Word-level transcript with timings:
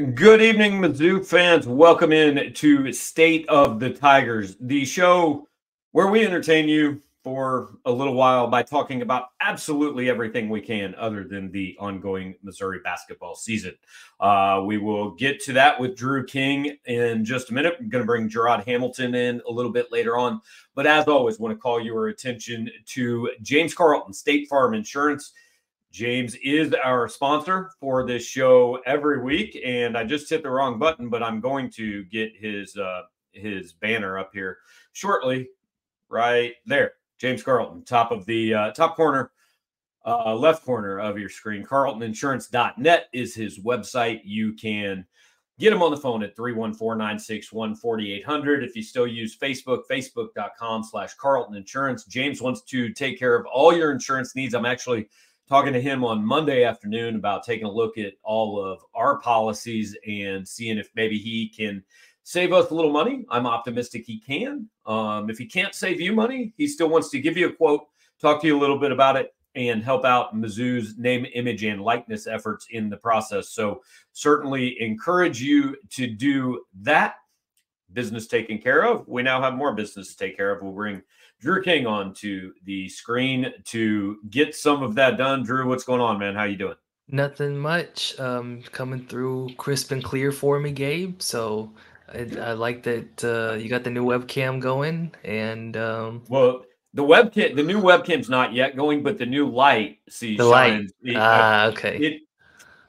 Good 0.00 0.40
evening, 0.40 0.80
Mizzou 0.80 1.26
fans. 1.26 1.66
Welcome 1.66 2.10
in 2.10 2.54
to 2.54 2.90
State 2.90 3.46
of 3.50 3.78
the 3.78 3.90
Tigers, 3.90 4.56
the 4.58 4.86
show 4.86 5.46
where 5.92 6.06
we 6.06 6.24
entertain 6.24 6.70
you 6.70 7.02
for 7.22 7.76
a 7.84 7.92
little 7.92 8.14
while 8.14 8.46
by 8.46 8.62
talking 8.62 9.02
about 9.02 9.26
absolutely 9.42 10.08
everything 10.08 10.48
we 10.48 10.62
can 10.62 10.94
other 10.94 11.24
than 11.24 11.52
the 11.52 11.76
ongoing 11.78 12.34
Missouri 12.42 12.78
basketball 12.82 13.34
season. 13.34 13.74
Uh, 14.20 14.62
we 14.64 14.78
will 14.78 15.10
get 15.16 15.38
to 15.40 15.52
that 15.52 15.78
with 15.78 15.96
Drew 15.96 16.24
King 16.24 16.78
in 16.86 17.22
just 17.22 17.50
a 17.50 17.54
minute. 17.54 17.74
I'm 17.78 17.90
going 17.90 18.02
to 18.02 18.06
bring 18.06 18.30
Jarod 18.30 18.64
Hamilton 18.64 19.14
in 19.14 19.42
a 19.46 19.52
little 19.52 19.72
bit 19.72 19.92
later 19.92 20.16
on. 20.16 20.40
But 20.74 20.86
as 20.86 21.08
always, 21.08 21.38
want 21.38 21.54
to 21.54 21.60
call 21.60 21.78
your 21.78 22.08
attention 22.08 22.70
to 22.86 23.30
James 23.42 23.74
Carlton, 23.74 24.14
State 24.14 24.48
Farm 24.48 24.72
Insurance. 24.72 25.34
James 25.92 26.36
is 26.36 26.72
our 26.84 27.08
sponsor 27.08 27.72
for 27.80 28.06
this 28.06 28.24
show 28.24 28.78
every 28.86 29.20
week, 29.22 29.60
and 29.64 29.98
I 29.98 30.04
just 30.04 30.30
hit 30.30 30.44
the 30.44 30.50
wrong 30.50 30.78
button, 30.78 31.08
but 31.08 31.20
I'm 31.22 31.40
going 31.40 31.68
to 31.72 32.04
get 32.04 32.36
his 32.36 32.76
uh, 32.76 33.02
his 33.32 33.72
banner 33.72 34.16
up 34.16 34.30
here 34.32 34.58
shortly, 34.92 35.48
right 36.08 36.54
there. 36.64 36.92
James 37.18 37.42
Carlton, 37.42 37.84
top 37.84 38.12
of 38.12 38.24
the 38.26 38.54
uh, 38.54 38.70
top 38.70 38.94
corner, 38.94 39.32
uh, 40.06 40.32
left 40.34 40.64
corner 40.64 41.00
of 41.00 41.18
your 41.18 41.28
screen. 41.28 41.64
CarltonInsurance.net 41.64 43.06
is 43.12 43.34
his 43.34 43.58
website. 43.58 44.20
You 44.24 44.52
can 44.54 45.04
get 45.58 45.72
him 45.72 45.82
on 45.82 45.90
the 45.90 45.96
phone 45.96 46.22
at 46.22 46.36
314-961-4800. 46.36 48.64
If 48.64 48.76
you 48.76 48.82
still 48.82 49.08
use 49.08 49.36
Facebook, 49.36 49.80
facebook.com 49.90 50.84
slash 50.84 51.14
Carlton 51.14 51.56
Insurance. 51.56 52.04
James 52.04 52.40
wants 52.40 52.62
to 52.62 52.92
take 52.92 53.18
care 53.18 53.34
of 53.34 53.44
all 53.52 53.76
your 53.76 53.90
insurance 53.90 54.36
needs. 54.36 54.54
I'm 54.54 54.64
actually– 54.64 55.08
talking 55.50 55.72
to 55.72 55.80
him 55.80 56.04
on 56.04 56.24
Monday 56.24 56.62
afternoon 56.62 57.16
about 57.16 57.42
taking 57.42 57.66
a 57.66 57.70
look 57.70 57.98
at 57.98 58.12
all 58.22 58.64
of 58.64 58.78
our 58.94 59.18
policies 59.18 59.96
and 60.06 60.46
seeing 60.46 60.78
if 60.78 60.88
maybe 60.94 61.18
he 61.18 61.48
can 61.48 61.82
save 62.22 62.52
us 62.52 62.70
a 62.70 62.74
little 62.74 62.92
money. 62.92 63.24
I'm 63.28 63.48
optimistic 63.48 64.04
he 64.06 64.20
can. 64.20 64.68
Um, 64.86 65.28
if 65.28 65.38
he 65.38 65.46
can't 65.46 65.74
save 65.74 66.00
you 66.00 66.12
money, 66.12 66.54
he 66.56 66.68
still 66.68 66.88
wants 66.88 67.10
to 67.10 67.20
give 67.20 67.36
you 67.36 67.48
a 67.48 67.52
quote, 67.52 67.82
talk 68.20 68.40
to 68.42 68.46
you 68.46 68.56
a 68.56 68.60
little 68.60 68.78
bit 68.78 68.92
about 68.92 69.16
it, 69.16 69.34
and 69.56 69.82
help 69.82 70.04
out 70.04 70.36
Mizzou's 70.36 70.96
name, 70.96 71.26
image, 71.34 71.64
and 71.64 71.82
likeness 71.82 72.28
efforts 72.28 72.68
in 72.70 72.88
the 72.88 72.96
process. 72.98 73.48
So, 73.48 73.82
certainly 74.12 74.80
encourage 74.80 75.42
you 75.42 75.74
to 75.90 76.06
do 76.06 76.62
that. 76.82 77.14
Business 77.92 78.28
taken 78.28 78.58
care 78.58 78.86
of. 78.86 79.08
We 79.08 79.24
now 79.24 79.42
have 79.42 79.54
more 79.54 79.74
business 79.74 80.14
to 80.14 80.16
take 80.16 80.36
care 80.36 80.52
of. 80.52 80.62
We'll 80.62 80.70
bring 80.70 81.02
Drew 81.40 81.62
King 81.62 81.86
on 81.86 82.12
to 82.14 82.52
the 82.64 82.88
screen 82.88 83.52
to 83.64 84.18
get 84.28 84.54
some 84.54 84.82
of 84.82 84.94
that 84.96 85.16
done. 85.16 85.42
Drew, 85.42 85.66
what's 85.66 85.84
going 85.84 86.00
on, 86.00 86.18
man? 86.18 86.34
How 86.34 86.44
you 86.44 86.56
doing? 86.56 86.74
Nothing 87.08 87.56
much. 87.58 88.18
Um, 88.20 88.62
coming 88.72 89.06
through 89.06 89.54
crisp 89.56 89.90
and 89.90 90.04
clear 90.04 90.32
for 90.32 90.60
me, 90.60 90.70
Gabe. 90.70 91.22
So 91.22 91.72
I, 92.12 92.30
I 92.40 92.52
like 92.52 92.82
that 92.82 93.24
uh, 93.24 93.54
you 93.54 93.70
got 93.70 93.84
the 93.84 93.90
new 93.90 94.04
webcam 94.04 94.60
going. 94.60 95.14
And 95.24 95.78
um, 95.78 96.22
well, 96.28 96.66
the 96.92 97.02
webcam, 97.02 97.56
the 97.56 97.62
new 97.62 97.80
webcam's 97.80 98.28
not 98.28 98.52
yet 98.52 98.76
going, 98.76 99.02
but 99.02 99.16
the 99.16 99.26
new 99.26 99.48
light 99.48 99.98
see 100.10 100.36
the 100.36 100.48
shines. 100.48 100.92
light. 101.02 101.16
Ah, 101.16 101.66
okay. 101.68 101.96
It, 101.96 102.22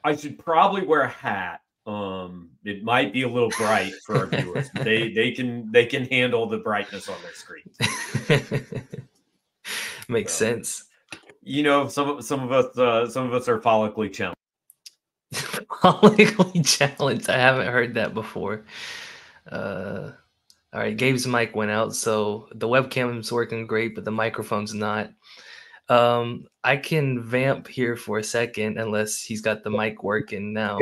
I 0.04 0.14
should 0.14 0.38
probably 0.38 0.84
wear 0.84 1.02
a 1.02 1.08
hat 1.08 1.61
um, 1.86 2.50
it 2.64 2.84
might 2.84 3.12
be 3.12 3.22
a 3.22 3.28
little 3.28 3.50
bright 3.50 3.92
for 4.06 4.16
our 4.18 4.26
viewers. 4.26 4.70
they 4.74 5.12
they 5.12 5.32
can 5.32 5.70
they 5.72 5.86
can 5.86 6.04
handle 6.06 6.46
the 6.46 6.58
brightness 6.58 7.08
on 7.08 7.16
their 7.22 7.34
screen. 7.34 7.64
Makes 10.08 10.32
so, 10.32 10.44
sense. 10.44 10.84
You 11.42 11.62
know, 11.62 11.88
some 11.88 12.22
some 12.22 12.42
of 12.42 12.52
us 12.52 12.78
uh, 12.78 13.08
some 13.08 13.26
of 13.26 13.34
us 13.34 13.48
are 13.48 13.60
follically 13.60 14.12
challenged. 14.12 14.38
follically 15.32 16.64
challenged. 16.64 17.28
I 17.28 17.38
haven't 17.38 17.66
heard 17.66 17.94
that 17.94 18.14
before. 18.14 18.64
Uh, 19.50 20.12
all 20.72 20.80
right, 20.80 20.96
Gabe's 20.96 21.26
mic 21.26 21.54
went 21.54 21.70
out, 21.70 21.94
so 21.94 22.48
the 22.54 22.68
webcam's 22.68 23.30
working 23.30 23.66
great, 23.66 23.94
but 23.94 24.04
the 24.04 24.10
microphone's 24.10 24.72
not. 24.72 25.10
Um, 25.88 26.46
I 26.64 26.76
can 26.76 27.22
vamp 27.22 27.66
here 27.66 27.96
for 27.96 28.18
a 28.18 28.24
second 28.24 28.78
unless 28.78 29.20
he's 29.20 29.42
got 29.42 29.64
the 29.64 29.70
mic 29.70 30.02
working 30.02 30.52
now. 30.52 30.78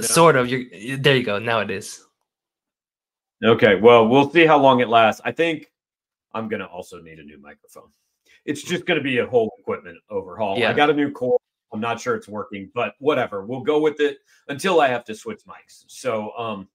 Sort 0.00 0.36
of. 0.36 0.48
You 0.48 0.96
there 0.96 1.16
you 1.16 1.24
go. 1.24 1.38
Now 1.38 1.60
it 1.60 1.70
is. 1.70 2.04
Okay. 3.44 3.76
Well, 3.76 4.08
we'll 4.08 4.30
see 4.30 4.46
how 4.46 4.58
long 4.58 4.80
it 4.80 4.88
lasts. 4.88 5.20
I 5.24 5.32
think 5.32 5.70
I'm 6.34 6.48
gonna 6.48 6.66
also 6.66 7.00
need 7.00 7.18
a 7.18 7.24
new 7.24 7.38
microphone. 7.38 7.90
It's 8.44 8.62
just 8.62 8.86
gonna 8.86 9.02
be 9.02 9.18
a 9.18 9.26
whole 9.26 9.52
equipment 9.58 9.98
overhaul. 10.10 10.58
Yeah. 10.58 10.70
I 10.70 10.74
got 10.74 10.90
a 10.90 10.94
new 10.94 11.10
cord. 11.10 11.40
I'm 11.72 11.80
not 11.80 12.00
sure 12.00 12.14
it's 12.14 12.28
working, 12.28 12.70
but 12.74 12.94
whatever. 12.98 13.44
We'll 13.44 13.60
go 13.60 13.80
with 13.80 14.00
it 14.00 14.18
until 14.48 14.80
I 14.80 14.88
have 14.88 15.04
to 15.06 15.14
switch 15.14 15.42
mics. 15.46 15.84
So 15.88 16.32
um 16.36 16.68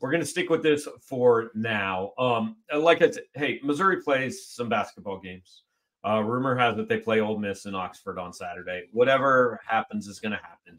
we're 0.00 0.12
gonna 0.12 0.24
stick 0.24 0.48
with 0.48 0.62
this 0.62 0.86
for 1.00 1.50
now. 1.54 2.12
Um, 2.18 2.56
like 2.76 3.02
I 3.02 3.10
said, 3.10 3.24
hey, 3.34 3.58
Missouri 3.64 4.00
plays 4.00 4.46
some 4.46 4.68
basketball 4.68 5.18
games. 5.18 5.64
Uh, 6.06 6.22
rumor 6.22 6.56
has 6.56 6.76
that 6.76 6.88
they 6.88 6.98
play 6.98 7.20
Ole 7.20 7.38
Miss 7.38 7.66
in 7.66 7.74
Oxford 7.74 8.18
on 8.18 8.32
Saturday. 8.32 8.84
Whatever 8.92 9.60
happens 9.66 10.06
is 10.06 10.20
going 10.20 10.32
to 10.32 10.38
happen. 10.38 10.76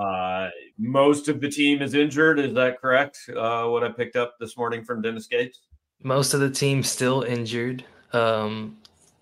Uh, 0.00 0.48
most 0.78 1.28
of 1.28 1.40
the 1.40 1.48
team 1.48 1.82
is 1.82 1.92
injured. 1.92 2.38
Is 2.38 2.54
that 2.54 2.80
correct? 2.80 3.18
Uh, 3.36 3.66
what 3.66 3.84
I 3.84 3.90
picked 3.90 4.16
up 4.16 4.36
this 4.40 4.56
morning 4.56 4.82
from 4.82 5.02
Dennis 5.02 5.26
Gates. 5.26 5.60
Most 6.02 6.32
of 6.32 6.40
the 6.40 6.50
team 6.50 6.82
still 6.82 7.22
injured. 7.22 7.84
Um, 8.14 8.78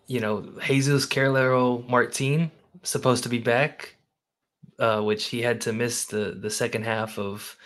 you 0.06 0.20
know, 0.20 0.48
Jesus 0.64 1.04
Carralero 1.04 1.86
Martin 1.88 2.50
supposed 2.84 3.24
to 3.24 3.28
be 3.28 3.38
back, 3.38 3.96
uh, 4.78 5.00
which 5.00 5.26
he 5.26 5.42
had 5.42 5.60
to 5.62 5.72
miss 5.72 6.04
the 6.04 6.38
the 6.40 6.50
second 6.50 6.84
half 6.84 7.18
of 7.18 7.56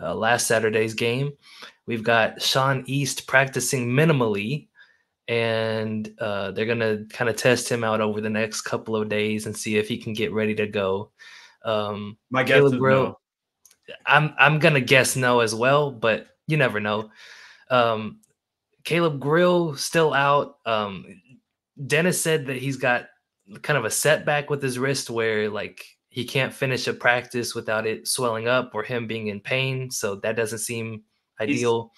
uh, 0.00 0.14
last 0.14 0.46
Saturday's 0.46 0.94
game. 0.94 1.32
We've 1.86 2.02
got 2.02 2.40
Sean 2.40 2.84
East 2.86 3.26
practicing 3.26 3.90
minimally, 3.90 4.68
and 5.28 6.10
uh, 6.18 6.52
they're 6.52 6.64
gonna 6.64 7.04
kind 7.10 7.28
of 7.28 7.36
test 7.36 7.70
him 7.70 7.84
out 7.84 8.00
over 8.00 8.22
the 8.22 8.30
next 8.30 8.62
couple 8.62 8.96
of 8.96 9.10
days 9.10 9.44
and 9.44 9.54
see 9.54 9.76
if 9.76 9.88
he 9.88 9.98
can 9.98 10.14
get 10.14 10.32
ready 10.32 10.54
to 10.54 10.66
go. 10.66 11.10
Um, 11.64 12.18
My 12.30 12.42
guess 12.42 12.56
Caleb 12.56 12.72
is 12.74 12.78
Grill, 12.78 13.02
no. 13.04 13.18
I'm 14.06 14.34
I'm 14.38 14.58
gonna 14.58 14.80
guess 14.80 15.16
no 15.16 15.40
as 15.40 15.54
well, 15.54 15.90
but 15.90 16.26
you 16.46 16.56
never 16.56 16.80
know. 16.80 17.10
Um, 17.70 18.20
Caleb 18.84 19.20
Grill 19.20 19.76
still 19.76 20.12
out. 20.12 20.58
Um, 20.66 21.06
Dennis 21.86 22.20
said 22.20 22.46
that 22.46 22.56
he's 22.56 22.76
got 22.76 23.06
kind 23.62 23.76
of 23.78 23.84
a 23.84 23.90
setback 23.90 24.50
with 24.50 24.62
his 24.62 24.78
wrist 24.78 25.10
where 25.10 25.48
like 25.48 25.84
he 26.08 26.24
can't 26.24 26.52
finish 26.52 26.86
a 26.86 26.92
practice 26.92 27.54
without 27.54 27.86
it 27.86 28.06
swelling 28.06 28.46
up 28.46 28.74
or 28.74 28.82
him 28.82 29.06
being 29.06 29.28
in 29.28 29.40
pain. 29.40 29.90
So 29.90 30.16
that 30.16 30.36
doesn't 30.36 30.58
seem 30.58 31.02
ideal. 31.40 31.92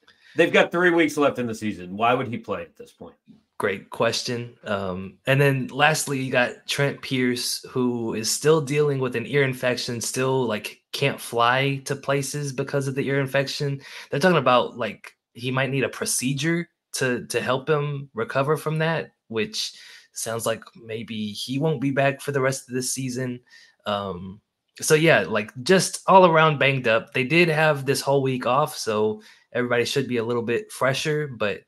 He's, 0.00 0.14
they've 0.36 0.52
got 0.52 0.72
three 0.72 0.90
weeks 0.90 1.16
left 1.16 1.38
in 1.38 1.46
the 1.46 1.54
season. 1.54 1.96
Why 1.96 2.14
would 2.14 2.28
he 2.28 2.38
play 2.38 2.62
at 2.62 2.76
this 2.76 2.92
point? 2.92 3.16
Great 3.58 3.90
question. 3.90 4.54
Um, 4.62 5.18
and 5.26 5.40
then 5.40 5.66
lastly, 5.68 6.22
you 6.22 6.30
got 6.30 6.64
Trent 6.68 7.02
Pierce, 7.02 7.64
who 7.68 8.14
is 8.14 8.30
still 8.30 8.60
dealing 8.60 9.00
with 9.00 9.16
an 9.16 9.26
ear 9.26 9.42
infection, 9.42 10.00
still 10.00 10.46
like 10.46 10.80
can't 10.92 11.20
fly 11.20 11.82
to 11.84 11.96
places 11.96 12.52
because 12.52 12.86
of 12.86 12.94
the 12.94 13.08
ear 13.08 13.20
infection. 13.20 13.80
They're 14.10 14.20
talking 14.20 14.36
about 14.38 14.76
like 14.78 15.12
he 15.32 15.50
might 15.50 15.70
need 15.70 15.82
a 15.82 15.88
procedure 15.88 16.68
to 16.94 17.26
to 17.26 17.40
help 17.40 17.68
him 17.68 18.08
recover 18.14 18.56
from 18.56 18.78
that, 18.78 19.10
which 19.26 19.72
sounds 20.12 20.46
like 20.46 20.62
maybe 20.80 21.32
he 21.32 21.58
won't 21.58 21.80
be 21.80 21.90
back 21.90 22.20
for 22.20 22.30
the 22.30 22.40
rest 22.40 22.68
of 22.68 22.76
the 22.76 22.82
season. 22.82 23.40
Um, 23.86 24.40
so 24.80 24.94
yeah, 24.94 25.22
like 25.22 25.50
just 25.64 26.02
all 26.06 26.26
around 26.26 26.60
banged 26.60 26.86
up. 26.86 27.12
They 27.12 27.24
did 27.24 27.48
have 27.48 27.86
this 27.86 28.00
whole 28.00 28.22
week 28.22 28.46
off, 28.46 28.76
so 28.76 29.20
everybody 29.52 29.84
should 29.84 30.06
be 30.06 30.18
a 30.18 30.24
little 30.24 30.42
bit 30.42 30.70
fresher, 30.70 31.26
but 31.26 31.62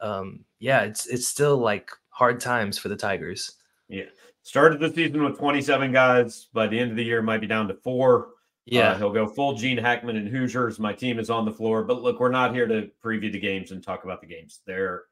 um, 0.00 0.44
yeah, 0.58 0.82
it's 0.82 1.06
it's 1.06 1.28
still 1.28 1.58
like 1.58 1.90
hard 2.10 2.40
times 2.40 2.78
for 2.78 2.88
the 2.88 2.96
Tigers. 2.96 3.52
Yeah, 3.88 4.04
started 4.42 4.80
the 4.80 4.92
season 4.92 5.22
with 5.22 5.38
27 5.38 5.92
guys. 5.92 6.48
By 6.52 6.66
the 6.66 6.78
end 6.78 6.90
of 6.90 6.96
the 6.96 7.04
year, 7.04 7.22
might 7.22 7.40
be 7.40 7.46
down 7.46 7.68
to 7.68 7.74
four. 7.74 8.28
Yeah, 8.66 8.92
uh, 8.92 8.98
he'll 8.98 9.12
go 9.12 9.26
full 9.26 9.54
Gene 9.54 9.76
Hackman 9.76 10.16
and 10.16 10.28
Hoosiers. 10.28 10.78
My 10.78 10.92
team 10.92 11.18
is 11.18 11.28
on 11.28 11.44
the 11.44 11.52
floor, 11.52 11.84
but 11.84 12.02
look, 12.02 12.18
we're 12.18 12.30
not 12.30 12.54
here 12.54 12.66
to 12.66 12.90
preview 13.02 13.30
the 13.30 13.40
games 13.40 13.72
and 13.72 13.82
talk 13.82 14.04
about 14.04 14.20
the 14.20 14.26
games. 14.26 14.60
There, 14.66 15.04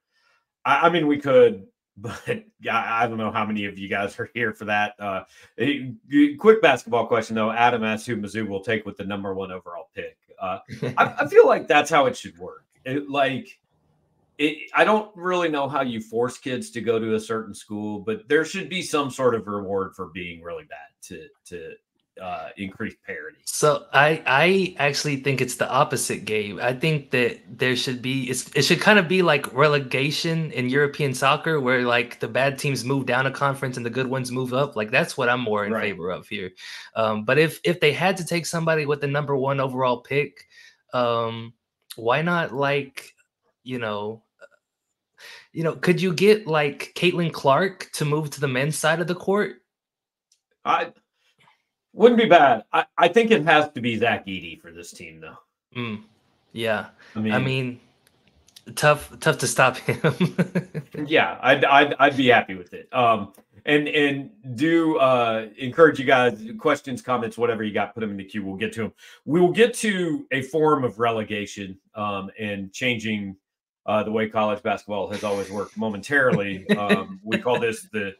I, 0.64 0.86
I 0.86 0.88
mean, 0.88 1.06
we 1.06 1.18
could, 1.18 1.66
but 1.96 2.22
I, 2.26 3.04
I 3.04 3.06
don't 3.06 3.18
know 3.18 3.30
how 3.30 3.44
many 3.44 3.66
of 3.66 3.78
you 3.78 3.88
guys 3.88 4.18
are 4.18 4.30
here 4.32 4.54
for 4.54 4.64
that. 4.66 4.94
Uh, 4.98 5.24
quick 6.38 6.62
basketball 6.62 7.06
question 7.06 7.36
though. 7.36 7.50
Adam 7.50 7.84
asked 7.84 8.06
who 8.06 8.16
Mizzou 8.16 8.48
will 8.48 8.62
take 8.62 8.86
with 8.86 8.96
the 8.96 9.04
number 9.04 9.34
one 9.34 9.52
overall 9.52 9.90
pick. 9.94 10.16
Uh, 10.40 10.58
I, 10.96 11.14
I, 11.20 11.26
feel 11.28 11.46
like 11.46 11.68
that's 11.68 11.90
how 11.90 12.06
it 12.06 12.16
should 12.16 12.36
work. 12.38 12.64
It, 12.84 13.08
like 13.08 13.60
it, 14.38 14.70
I 14.74 14.84
don't 14.84 15.10
really 15.14 15.48
know 15.48 15.68
how 15.68 15.82
you 15.82 16.00
force 16.00 16.38
kids 16.38 16.70
to 16.70 16.80
go 16.80 16.98
to 16.98 17.14
a 17.14 17.20
certain 17.20 17.54
school, 17.54 18.00
but 18.00 18.28
there 18.28 18.44
should 18.44 18.68
be 18.68 18.82
some 18.82 19.10
sort 19.10 19.34
of 19.34 19.46
reward 19.46 19.94
for 19.94 20.06
being 20.06 20.42
really 20.42 20.64
bad 20.64 20.88
to 21.02 21.28
to 21.46 21.74
uh, 22.20 22.48
increased 22.56 22.98
parity. 23.06 23.38
So 23.44 23.86
I 23.92 24.22
I 24.26 24.76
actually 24.78 25.16
think 25.16 25.40
it's 25.40 25.56
the 25.56 25.70
opposite, 25.70 26.24
Gabe. 26.24 26.58
I 26.60 26.74
think 26.74 27.10
that 27.10 27.40
there 27.48 27.76
should 27.76 28.02
be 28.02 28.28
it's, 28.30 28.50
it 28.54 28.62
should 28.62 28.80
kind 28.80 28.98
of 28.98 29.08
be 29.08 29.22
like 29.22 29.52
relegation 29.54 30.50
in 30.52 30.68
European 30.68 31.14
soccer, 31.14 31.60
where 31.60 31.82
like 31.82 32.20
the 32.20 32.28
bad 32.28 32.58
teams 32.58 32.84
move 32.84 33.06
down 33.06 33.26
a 33.26 33.30
conference 33.30 33.76
and 33.76 33.86
the 33.86 33.90
good 33.90 34.06
ones 34.06 34.30
move 34.30 34.52
up. 34.52 34.76
Like 34.76 34.90
that's 34.90 35.16
what 35.16 35.28
I'm 35.28 35.40
more 35.40 35.64
in 35.64 35.72
right. 35.72 35.82
favor 35.82 36.10
of 36.10 36.28
here. 36.28 36.50
Um, 36.94 37.24
but 37.24 37.38
if 37.38 37.60
if 37.64 37.80
they 37.80 37.92
had 37.92 38.16
to 38.18 38.26
take 38.26 38.46
somebody 38.46 38.86
with 38.86 39.00
the 39.00 39.06
number 39.06 39.36
one 39.36 39.60
overall 39.60 39.98
pick, 39.98 40.46
um, 40.92 41.54
why 41.96 42.22
not 42.22 42.52
like 42.52 43.11
you 43.62 43.78
know 43.78 44.22
you 45.52 45.64
know, 45.64 45.74
could 45.74 46.00
you 46.00 46.12
get 46.14 46.46
like 46.46 46.92
Caitlin 46.94 47.32
Clark 47.32 47.90
to 47.94 48.04
move 48.04 48.30
to 48.30 48.40
the 48.40 48.48
men's 48.48 48.78
side 48.78 49.00
of 49.00 49.06
the 49.06 49.14
court? 49.14 49.56
I 50.64 50.92
wouldn't 51.92 52.20
be 52.20 52.26
bad. 52.26 52.64
I, 52.72 52.86
I 52.96 53.08
think 53.08 53.30
it 53.30 53.44
has 53.44 53.70
to 53.72 53.80
be 53.80 53.96
Zach 53.96 54.26
Edey 54.26 54.60
for 54.60 54.72
this 54.72 54.92
team, 54.92 55.20
though. 55.20 55.36
Mm, 55.76 56.02
yeah, 56.52 56.86
I 57.14 57.20
mean, 57.20 57.32
I 57.32 57.38
mean, 57.38 57.80
tough, 58.74 59.18
tough 59.20 59.38
to 59.38 59.46
stop 59.46 59.76
him. 59.76 60.36
yeah, 61.06 61.38
I'd, 61.40 61.64
I'd, 61.64 61.94
I'd 61.98 62.16
be 62.16 62.28
happy 62.28 62.54
with 62.54 62.72
it. 62.74 62.88
Um, 62.92 63.32
and 63.64 63.88
and 63.88 64.30
do 64.56 64.96
uh, 64.98 65.48
encourage 65.56 65.98
you 65.98 66.04
guys 66.04 66.42
questions 66.58 67.00
comments 67.00 67.38
whatever 67.38 67.62
you 67.62 67.72
got 67.72 67.94
put 67.94 68.00
them 68.00 68.10
in 68.10 68.16
the 68.16 68.24
queue 68.24 68.44
we'll 68.44 68.56
get 68.56 68.72
to 68.72 68.82
them 68.82 68.92
we 69.24 69.40
will 69.40 69.52
get 69.52 69.72
to 69.72 70.26
a 70.32 70.42
form 70.42 70.82
of 70.82 70.98
relegation 70.98 71.78
um, 71.94 72.28
and 72.40 72.72
changing 72.72 73.36
uh, 73.86 74.02
the 74.02 74.10
way 74.10 74.28
college 74.28 74.62
basketball 74.62 75.10
has 75.10 75.24
always 75.24 75.50
worked 75.50 75.76
momentarily. 75.76 76.68
Um, 76.70 77.20
we 77.22 77.38
call 77.38 77.58
this 77.58 77.82
the 77.92 78.14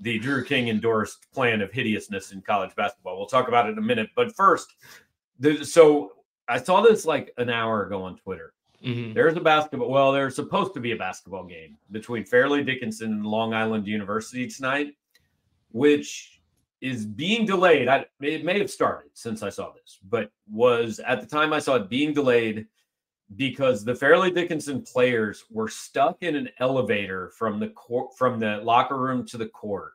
the 0.00 0.18
Drew 0.18 0.44
King 0.44 0.68
endorsed 0.68 1.30
plan 1.32 1.60
of 1.60 1.70
hideousness 1.70 2.32
in 2.32 2.42
college 2.42 2.74
basketball. 2.74 3.16
We'll 3.16 3.26
talk 3.26 3.48
about 3.48 3.68
it 3.68 3.72
in 3.72 3.78
a 3.78 3.82
minute, 3.82 4.10
but 4.16 4.34
first, 4.34 4.74
the, 5.38 5.64
so 5.64 6.12
I 6.48 6.58
saw 6.58 6.80
this 6.80 7.04
like 7.04 7.32
an 7.38 7.48
hour 7.48 7.86
ago 7.86 8.02
on 8.02 8.16
Twitter. 8.16 8.52
Mm-hmm. 8.84 9.12
There's 9.12 9.36
a 9.36 9.40
basketball. 9.40 9.90
Well, 9.90 10.10
there's 10.12 10.34
supposed 10.34 10.74
to 10.74 10.80
be 10.80 10.92
a 10.92 10.96
basketball 10.96 11.44
game 11.44 11.76
between 11.92 12.24
Fairleigh 12.24 12.64
Dickinson 12.64 13.12
and 13.12 13.26
Long 13.26 13.54
Island 13.54 13.86
University 13.86 14.48
tonight, 14.48 14.96
which 15.70 16.40
is 16.80 17.06
being 17.06 17.46
delayed. 17.46 17.86
I, 17.86 18.04
it 18.20 18.44
may 18.44 18.58
have 18.58 18.70
started 18.70 19.10
since 19.14 19.42
I 19.44 19.50
saw 19.50 19.72
this, 19.72 20.00
but 20.10 20.32
was 20.50 20.98
at 20.98 21.20
the 21.20 21.26
time 21.26 21.52
I 21.52 21.60
saw 21.60 21.76
it 21.76 21.88
being 21.88 22.12
delayed 22.12 22.66
because 23.36 23.84
the 23.84 23.94
Fairleigh 23.94 24.30
Dickinson 24.30 24.82
players 24.82 25.44
were 25.50 25.68
stuck 25.68 26.22
in 26.22 26.36
an 26.36 26.48
elevator 26.58 27.30
from 27.38 27.58
the 27.58 27.68
court 27.68 28.16
from 28.16 28.38
the 28.38 28.58
locker 28.58 28.98
room 28.98 29.26
to 29.26 29.38
the 29.38 29.48
court. 29.48 29.92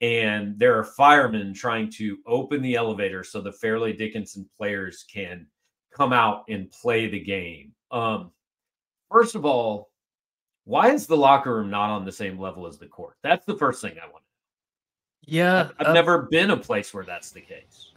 And 0.00 0.58
there 0.58 0.76
are 0.78 0.84
firemen 0.84 1.54
trying 1.54 1.90
to 1.92 2.18
open 2.26 2.60
the 2.60 2.74
elevator 2.74 3.22
so 3.22 3.40
the 3.40 3.52
Fairleigh 3.52 3.92
Dickinson 3.92 4.48
players 4.56 5.04
can 5.12 5.46
come 5.94 6.12
out 6.12 6.44
and 6.48 6.70
play 6.70 7.08
the 7.08 7.20
game. 7.20 7.72
Um, 7.90 8.32
first 9.10 9.34
of 9.34 9.44
all, 9.44 9.90
why 10.64 10.90
is 10.90 11.06
the 11.06 11.16
locker 11.16 11.54
room 11.54 11.70
not 11.70 11.90
on 11.90 12.04
the 12.04 12.12
same 12.12 12.38
level 12.38 12.66
as 12.66 12.78
the 12.78 12.86
court? 12.86 13.16
That's 13.22 13.44
the 13.44 13.56
first 13.56 13.82
thing 13.82 13.96
I 14.02 14.06
want. 14.06 14.24
Yeah, 15.24 15.60
I've, 15.60 15.72
I've 15.78 15.86
uh, 15.88 15.92
never 15.92 16.22
been 16.22 16.50
a 16.50 16.56
place 16.56 16.92
where 16.92 17.04
that's 17.04 17.30
the 17.30 17.40
case. 17.40 17.91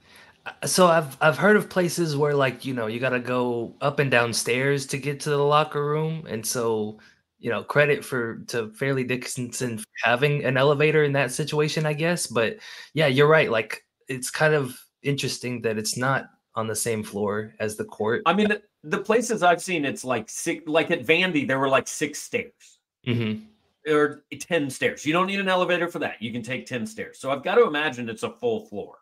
So 0.66 0.88
I've 0.88 1.18
I've 1.22 1.38
heard 1.38 1.56
of 1.56 1.70
places 1.70 2.16
where 2.16 2.36
like 2.36 2.66
you 2.66 2.74
know 2.74 2.88
you 2.88 3.00
got 3.00 3.10
to 3.10 3.20
go 3.20 3.74
up 3.82 4.00
and 4.00 4.12
down 4.12 4.32
stairs 4.34 4.86
to 4.88 4.98
get 4.98 5.20
to 5.22 5.32
the 5.32 5.38
locker 5.38 5.84
room, 5.84 6.26
and 6.28 6.46
so 6.46 7.00
you 7.40 7.50
know 7.50 7.64
credit 7.64 8.06
for 8.06 8.38
to 8.48 8.70
Fairleigh 8.74 9.06
Dickinson 9.08 9.84
having 10.04 10.46
an 10.46 10.58
elevator 10.58 11.04
in 11.04 11.14
that 11.14 11.32
situation, 11.32 11.86
I 11.86 11.94
guess. 11.94 12.28
But 12.28 12.58
yeah, 12.94 13.08
you're 13.08 13.28
right. 13.28 13.50
Like 13.50 13.84
it's 14.08 14.30
kind 14.30 14.54
of 14.54 14.80
interesting 15.02 15.62
that 15.64 15.78
it's 15.78 15.98
not 15.98 16.30
on 16.54 16.68
the 16.68 16.76
same 16.76 17.04
floor 17.04 17.54
as 17.60 17.76
the 17.76 17.86
court. 17.86 18.22
I 18.26 18.34
mean, 18.34 18.48
the, 18.48 18.62
the 18.84 19.00
places 19.00 19.44
I've 19.44 19.62
seen, 19.62 19.84
it's 19.84 20.06
like 20.06 20.30
six. 20.30 20.68
Like 20.68 20.92
at 20.92 21.06
Vandy, 21.06 21.48
there 21.48 21.60
were 21.60 21.70
like 21.70 21.88
six 21.88 22.22
stairs. 22.22 22.80
Mm-hmm 23.08 23.46
or 23.88 24.24
10 24.40 24.70
stairs. 24.70 25.06
You 25.06 25.14
don't 25.14 25.28
need 25.28 25.40
an 25.40 25.48
elevator 25.48 25.88
for 25.88 26.00
that. 26.00 26.22
You 26.22 26.32
can 26.32 26.42
take 26.42 26.66
10 26.66 26.86
stairs. 26.88 27.20
So 27.20 27.32
I've 27.32 27.44
got 27.44 27.56
to 27.56 27.66
imagine 27.66 28.10
it's 28.10 28.24
a 28.24 28.32
full 28.32 28.66
floor. 28.66 28.96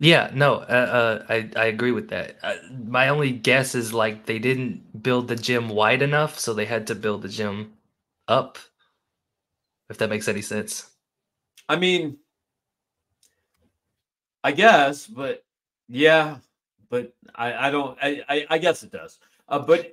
Yeah, 0.00 0.30
no, 0.34 0.54
uh, 0.56 0.62
uh, 0.62 1.26
I 1.28 1.50
I 1.56 1.66
agree 1.66 1.92
with 1.92 2.08
that. 2.08 2.38
Uh, 2.42 2.56
my 2.88 3.08
only 3.08 3.30
guess 3.32 3.74
is 3.76 3.92
like 3.92 4.26
they 4.26 4.38
didn't 4.40 5.02
build 5.02 5.28
the 5.28 5.36
gym 5.36 5.68
wide 5.68 6.02
enough, 6.02 6.38
so 6.38 6.54
they 6.54 6.64
had 6.66 6.86
to 6.88 6.94
build 6.94 7.22
the 7.22 7.28
gym 7.28 7.74
up. 8.26 8.58
If 9.90 9.98
that 9.98 10.08
makes 10.08 10.26
any 10.28 10.40
sense. 10.40 10.90
I 11.68 11.76
mean, 11.76 12.18
I 14.42 14.52
guess, 14.52 15.06
but 15.06 15.44
yeah, 15.88 16.38
but 16.88 17.14
I 17.34 17.68
I 17.68 17.70
don't 17.70 17.98
I 18.02 18.22
I, 18.28 18.46
I 18.50 18.58
guess 18.58 18.82
it 18.82 18.92
does. 18.92 19.18
Uh, 19.48 19.58
but 19.58 19.92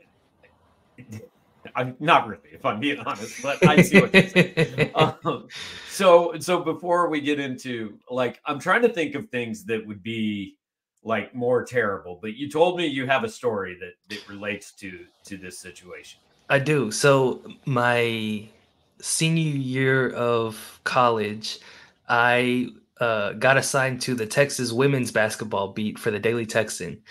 I'm 1.76 1.96
not 2.00 2.28
really, 2.28 2.50
if 2.52 2.66
I'm 2.66 2.80
being 2.80 3.00
honest, 3.06 3.42
but 3.42 3.66
I 3.68 3.82
see 3.82 4.02
what 4.02 4.14
you're 4.14 4.28
saying. 4.30 4.92
um, 4.96 5.48
so, 5.90 6.38
so 6.40 6.62
before 6.62 7.10
we 7.10 7.22
get 7.22 7.40
into 7.40 7.98
like, 8.10 8.40
I'm 8.46 8.60
trying 8.60 8.82
to 8.84 8.90
think 8.90 9.16
of 9.16 9.30
things 9.30 9.64
that 9.66 9.86
would 9.86 10.04
be 10.04 10.58
like 11.04 11.34
more 11.34 11.64
terrible. 11.64 12.20
But 12.22 12.36
you 12.36 12.50
told 12.50 12.78
me 12.78 12.86
you 12.86 13.08
have 13.08 13.24
a 13.24 13.30
story 13.30 13.78
that 13.80 13.94
that 14.10 14.28
relates 14.28 14.74
to 14.74 15.06
to 15.26 15.38
this 15.38 15.60
situation. 15.60 16.20
I 16.50 16.60
do. 16.60 16.92
So 16.92 17.42
my 17.66 18.48
senior 19.00 19.58
year 19.58 20.12
of 20.12 20.80
college, 20.84 21.60
I 22.08 22.70
uh, 23.00 23.34
got 23.34 23.58
assigned 23.58 24.02
to 24.02 24.16
the 24.16 24.26
Texas 24.26 24.72
women's 24.72 25.12
basketball 25.12 25.74
beat 25.74 26.00
for 26.00 26.12
the 26.12 26.20
Daily 26.20 26.46
Texan. 26.46 27.02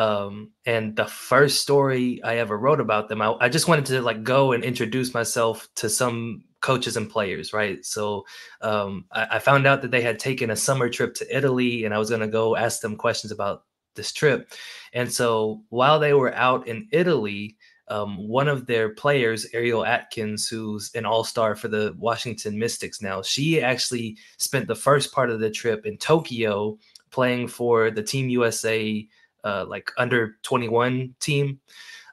Um, 0.00 0.52
and 0.64 0.96
the 0.96 1.04
first 1.04 1.60
story 1.60 2.22
I 2.24 2.38
ever 2.38 2.56
wrote 2.56 2.80
about 2.80 3.10
them, 3.10 3.20
I, 3.20 3.36
I, 3.38 3.50
just 3.50 3.68
wanted 3.68 3.84
to 3.86 4.00
like 4.00 4.24
go 4.24 4.52
and 4.52 4.64
introduce 4.64 5.12
myself 5.12 5.68
to 5.74 5.90
some 5.90 6.44
coaches 6.62 6.96
and 6.96 7.10
players, 7.10 7.52
right? 7.52 7.84
So 7.84 8.24
um, 8.62 9.04
I, 9.12 9.26
I, 9.32 9.38
found 9.40 9.66
out 9.66 9.82
that 9.82 9.90
they 9.90 10.00
had 10.00 10.18
taken 10.18 10.48
a 10.48 10.56
summer 10.56 10.88
trip 10.88 11.14
to 11.16 11.36
Italy, 11.36 11.84
and 11.84 11.92
I 11.92 11.98
was 11.98 12.08
going 12.08 12.22
to 12.22 12.28
go 12.28 12.56
ask 12.56 12.80
them 12.80 12.96
questions 12.96 13.30
about 13.30 13.64
this 13.94 14.10
trip. 14.10 14.54
And 14.94 15.12
so 15.12 15.64
while 15.68 15.98
they 15.98 16.14
were 16.14 16.34
out 16.34 16.66
in 16.66 16.88
Italy, 16.92 17.58
um, 17.88 18.26
one 18.26 18.48
of 18.48 18.64
their 18.64 18.94
players, 18.94 19.48
Ariel 19.52 19.84
Atkins, 19.84 20.48
who's 20.48 20.90
an 20.94 21.04
all 21.04 21.24
star 21.24 21.54
for 21.54 21.68
the 21.68 21.94
Washington 21.98 22.58
Mystics 22.58 23.02
now, 23.02 23.20
she 23.20 23.60
actually 23.60 24.16
spent 24.38 24.66
the 24.66 24.74
first 24.74 25.12
part 25.12 25.28
of 25.28 25.40
the 25.40 25.50
trip 25.50 25.84
in 25.84 25.98
Tokyo 25.98 26.78
playing 27.10 27.48
for 27.48 27.90
the 27.90 28.02
Team 28.02 28.30
USA 28.30 29.06
uh, 29.44 29.64
like 29.68 29.90
under 29.98 30.36
21 30.42 31.14
team. 31.20 31.60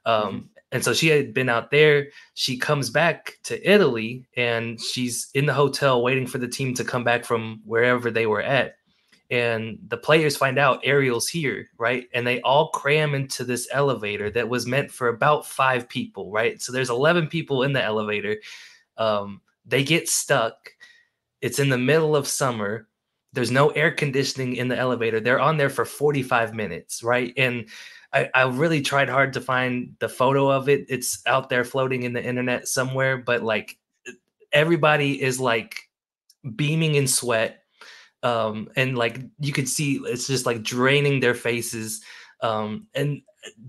Um, 0.06 0.24
mm-hmm. 0.24 0.46
And 0.72 0.84
so 0.84 0.94
she 0.94 1.08
had 1.08 1.34
been 1.34 1.50
out 1.50 1.72
there. 1.72 2.08
She 2.34 2.58
comes 2.58 2.90
back 2.90 3.38
to 3.44 3.70
Italy 3.70 4.26
and 4.36 4.80
she's 4.82 5.30
in 5.34 5.46
the 5.46 5.54
hotel 5.54 6.04
waiting 6.04 6.28
for 6.28 6.40
the 6.40 6.48
team 6.48 6.74
to 6.74 6.84
come 6.84 7.04
back 7.04 7.24
from 7.24 7.62
wherever 7.64 8.12
they 8.12 8.28
were 8.28 8.42
at. 8.42 8.76
And 9.30 9.78
the 9.88 9.98
players 9.98 10.38
find 10.38 10.58
out 10.58 10.82
Ariel's 10.84 11.28
here, 11.28 11.70
right? 11.78 12.08
And 12.14 12.26
they 12.26 12.42
all 12.42 12.70
cram 12.70 13.14
into 13.14 13.44
this 13.44 13.68
elevator 13.72 14.30
that 14.32 14.48
was 14.48 14.66
meant 14.66 14.90
for 14.90 15.10
about 15.10 15.46
five 15.46 15.88
people, 15.88 16.32
right? 16.32 16.62
So 16.62 16.72
there's 16.72 16.90
11 16.90 17.28
people 17.28 17.64
in 17.64 17.74
the 17.74 17.84
elevator. 17.84 18.38
Um, 18.98 19.42
they 19.66 19.84
get 19.84 20.08
stuck. 20.08 20.72
It's 21.42 21.60
in 21.60 21.70
the 21.70 21.78
middle 21.78 22.16
of 22.16 22.28
summer 22.28 22.88
there's 23.34 23.52
no 23.52 23.70
air 23.70 23.92
conditioning 23.92 24.56
in 24.56 24.68
the 24.68 24.78
elevator. 24.78 25.20
They're 25.20 25.40
on 25.40 25.58
there 25.58 25.70
for 25.70 25.86
45 25.86 26.54
minutes, 26.54 27.04
right? 27.04 27.34
And 27.38 27.68
I, 28.14 28.30
I 28.34 28.44
really 28.44 28.82
tried 28.82 29.10
hard 29.10 29.34
to 29.34 29.42
find 29.42 29.96
the 30.00 30.10
photo 30.10 30.50
of 30.50 30.70
it. 30.70 30.86
It's 30.90 31.22
out 31.28 31.50
there 31.50 31.64
floating 31.64 32.04
in 32.04 32.14
the 32.14 32.24
internet 32.24 32.68
somewhere, 32.68 33.18
but 33.18 33.44
like 33.44 33.78
everybody 34.52 35.22
is 35.22 35.40
like 35.40 35.90
beaming 36.56 36.96
in 36.96 37.08
sweat. 37.08 37.64
Um, 38.24 38.70
and 38.76 38.98
like 38.98 39.20
you 39.40 39.54
could 39.54 39.70
see 39.70 40.00
it's 40.04 40.28
just 40.28 40.46
like 40.46 40.64
draining 40.64 41.20
their 41.20 41.36
faces. 41.36 42.02
Um, 42.42 42.88
and 42.96 43.22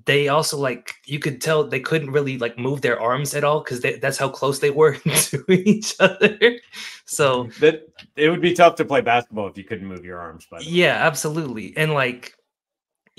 they 0.04 0.28
also 0.28 0.56
like 0.56 0.94
you 1.04 1.18
could 1.18 1.40
tell 1.40 1.64
they 1.64 1.80
couldn't 1.80 2.10
really 2.10 2.38
like 2.38 2.58
move 2.58 2.80
their 2.80 3.00
arms 3.00 3.34
at 3.34 3.44
all 3.44 3.60
because 3.60 3.80
that's 4.00 4.18
how 4.18 4.28
close 4.28 4.58
they 4.58 4.70
were 4.70 4.94
to 5.14 5.44
each 5.48 5.94
other. 6.00 6.38
So 7.04 7.44
that 7.60 7.88
it 8.16 8.30
would 8.30 8.40
be 8.40 8.54
tough 8.54 8.76
to 8.76 8.84
play 8.84 9.00
basketball 9.00 9.48
if 9.48 9.58
you 9.58 9.64
couldn't 9.64 9.86
move 9.86 10.04
your 10.04 10.18
arms. 10.18 10.46
By 10.50 10.60
yeah, 10.60 11.06
absolutely. 11.06 11.74
And 11.76 11.92
like 11.92 12.37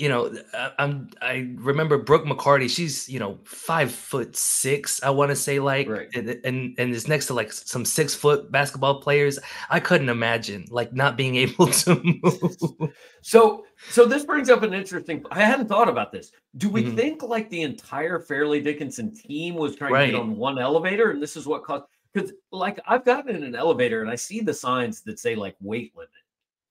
you 0.00 0.08
know, 0.08 0.34
I, 0.54 0.72
I'm 0.78 1.10
I 1.20 1.50
remember 1.56 1.98
Brooke 1.98 2.24
McCarty. 2.24 2.70
She's 2.70 3.06
you 3.06 3.18
know 3.18 3.38
five 3.44 3.92
foot 3.92 4.34
six. 4.34 5.02
I 5.02 5.10
want 5.10 5.28
to 5.28 5.36
say 5.36 5.60
like, 5.60 5.90
right. 5.90 6.08
and, 6.14 6.40
and 6.42 6.74
and 6.78 6.94
is 6.94 7.06
next 7.06 7.26
to 7.26 7.34
like 7.34 7.52
some 7.52 7.84
six 7.84 8.14
foot 8.14 8.50
basketball 8.50 9.02
players. 9.02 9.38
I 9.68 9.78
couldn't 9.78 10.08
imagine 10.08 10.64
like 10.70 10.94
not 10.94 11.18
being 11.18 11.36
able 11.44 11.66
to 11.66 12.00
move. 12.02 12.94
So 13.20 13.66
so 13.90 14.06
this 14.06 14.24
brings 14.24 14.48
up 14.48 14.62
an 14.62 14.72
interesting. 14.72 15.22
I 15.30 15.40
hadn't 15.40 15.68
thought 15.68 15.90
about 15.90 16.12
this. 16.12 16.32
Do 16.56 16.70
we 16.70 16.82
mm-hmm. 16.82 16.96
think 16.96 17.22
like 17.22 17.50
the 17.50 17.60
entire 17.60 18.20
Fairleigh 18.20 18.62
Dickinson 18.62 19.14
team 19.14 19.54
was 19.54 19.76
trying 19.76 19.92
right. 19.92 20.06
to 20.06 20.12
get 20.12 20.20
on 20.20 20.34
one 20.34 20.58
elevator, 20.58 21.10
and 21.10 21.22
this 21.22 21.36
is 21.36 21.46
what 21.46 21.62
caused? 21.62 21.84
Because 22.14 22.32
like 22.50 22.80
I've 22.86 23.04
gotten 23.04 23.36
in 23.36 23.44
an 23.44 23.54
elevator 23.54 24.00
and 24.00 24.10
I 24.10 24.14
see 24.14 24.40
the 24.40 24.54
signs 24.54 25.02
that 25.02 25.18
say 25.18 25.34
like 25.34 25.56
weight 25.60 25.92
limit 25.94 26.08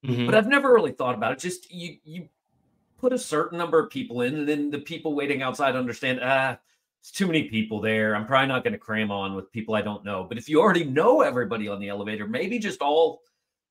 Mm-hmm. 0.06 0.26
But 0.26 0.36
I've 0.36 0.48
never 0.48 0.74
really 0.74 0.92
thought 0.92 1.16
about 1.16 1.34
it. 1.34 1.40
Just 1.40 1.72
you 1.72 1.98
you 2.04 2.30
put 3.00 3.14
a 3.14 3.18
certain 3.18 3.58
number 3.58 3.80
of 3.80 3.90
people 3.90 4.22
in, 4.22 4.36
and 4.36 4.48
then 4.48 4.70
the 4.70 4.80
people 4.80 5.14
waiting 5.14 5.42
outside 5.42 5.76
understand, 5.76 6.20
ah, 6.22 6.58
it's 7.00 7.12
too 7.12 7.28
many 7.28 7.44
people 7.44 7.80
there. 7.80 8.16
I'm 8.16 8.26
probably 8.26 8.48
not 8.48 8.64
going 8.64 8.74
to 8.74 8.80
cram 8.80 9.12
on 9.12 9.36
with 9.36 9.52
people 9.52 9.76
I 9.76 9.82
don't 9.82 10.04
know. 10.04 10.26
But 10.28 10.38
if 10.38 10.50
you 10.50 10.62
already 10.62 10.84
know 10.84 11.22
everybody 11.22 11.68
on 11.68 11.80
the 11.80 11.90
elevator, 11.90 12.28
maybe 12.28 12.60
just 12.60 12.82
all 12.82 13.22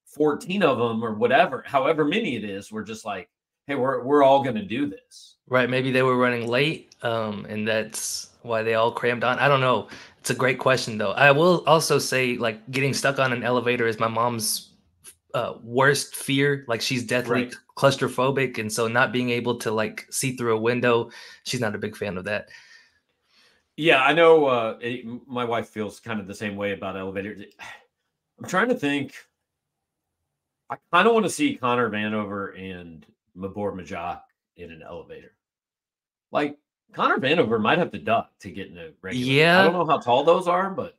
14 0.07 0.63
of 0.63 0.79
them 0.79 1.05
or 1.05 1.15
whatever, 1.15 1.63
however 1.67 2.05
many 2.05 2.37
it 2.37 2.45
is, 2.45 2.73
we're 2.73 2.85
just 2.85 3.05
like, 3.05 3.29
hey, 3.67 3.75
we're 3.75 4.03
we're 4.03 4.23
all 4.23 4.43
going 4.43 4.57
to 4.57 4.65
do 4.65 4.87
this. 4.87 5.37
Right. 5.47 5.69
Maybe 5.69 5.91
they 5.91 6.03
were 6.03 6.17
running 6.17 6.49
late, 6.49 6.95
um, 7.03 7.47
and 7.49 7.69
that's 7.69 8.31
why 8.43 8.63
they 8.63 8.75
all 8.75 8.91
crammed 8.91 9.25
on. 9.25 9.39
I 9.39 9.49
don't 9.49 9.61
know. 9.61 9.89
It's 10.21 10.31
a 10.31 10.35
great 10.35 10.59
question, 10.59 10.99
though. 10.99 11.13
I 11.13 11.31
will 11.31 11.65
also 11.67 11.99
say, 11.99 12.37
like, 12.37 12.71
getting 12.71 12.95
stuck 12.95 13.19
on 13.19 13.33
an 13.33 13.43
elevator 13.43 13.87
is 13.87 13.99
my 13.99 14.09
mom's 14.09 14.68
uh, 15.39 15.59
worst 15.63 16.17
fear. 16.17 16.65
Like, 16.67 16.81
she's 16.81 17.05
deathly 17.05 17.45
right. 17.45 17.55
claustrophobic, 17.77 18.59
and 18.59 18.73
so 18.73 18.89
not 18.89 19.13
being 19.13 19.31
able 19.31 19.57
to 19.59 19.71
like 19.71 20.07
see 20.11 20.37
through 20.37 20.57
a 20.57 20.61
window, 20.61 21.11
she's 21.45 21.61
not 21.61 21.75
a 21.75 21.79
big 21.79 21.97
fan 21.97 22.19
of 22.19 22.25
that. 22.25 22.49
Yeah, 23.77 24.03
I 24.03 24.13
know. 24.13 24.47
Uh, 24.47 24.79
it, 24.81 25.07
my 25.29 25.45
wife 25.45 25.69
feels 25.69 26.01
kind 26.01 26.19
of 26.19 26.27
the 26.27 26.35
same 26.35 26.57
way 26.57 26.73
about 26.73 26.97
elevators. 26.97 27.45
I'm 28.39 28.49
trying 28.49 28.69
to 28.71 28.75
think. 28.75 29.15
I 30.71 30.77
kind 30.93 31.07
of 31.07 31.15
want 31.15 31.25
to 31.25 31.31
see 31.31 31.55
Connor 31.55 31.89
Vanover 31.89 32.59
and 32.61 33.07
Mabor 33.37 33.73
Majak 33.73 34.21
in 34.57 34.73
an 34.73 34.83
elevator. 34.83 35.33
Like 36.33 36.59
Connor 36.93 37.19
Vanover 37.19 37.61
might 37.61 37.79
have 37.79 37.93
to 37.93 37.99
duck 37.99 38.33
to 38.41 38.51
get 38.51 38.67
in 38.67 38.77
a 38.77 38.91
regular. 39.01 39.33
Yeah, 39.33 39.61
I 39.61 39.65
don't 39.65 39.73
know 39.73 39.87
how 39.87 39.99
tall 39.99 40.25
those 40.25 40.49
are, 40.49 40.71
but 40.71 40.98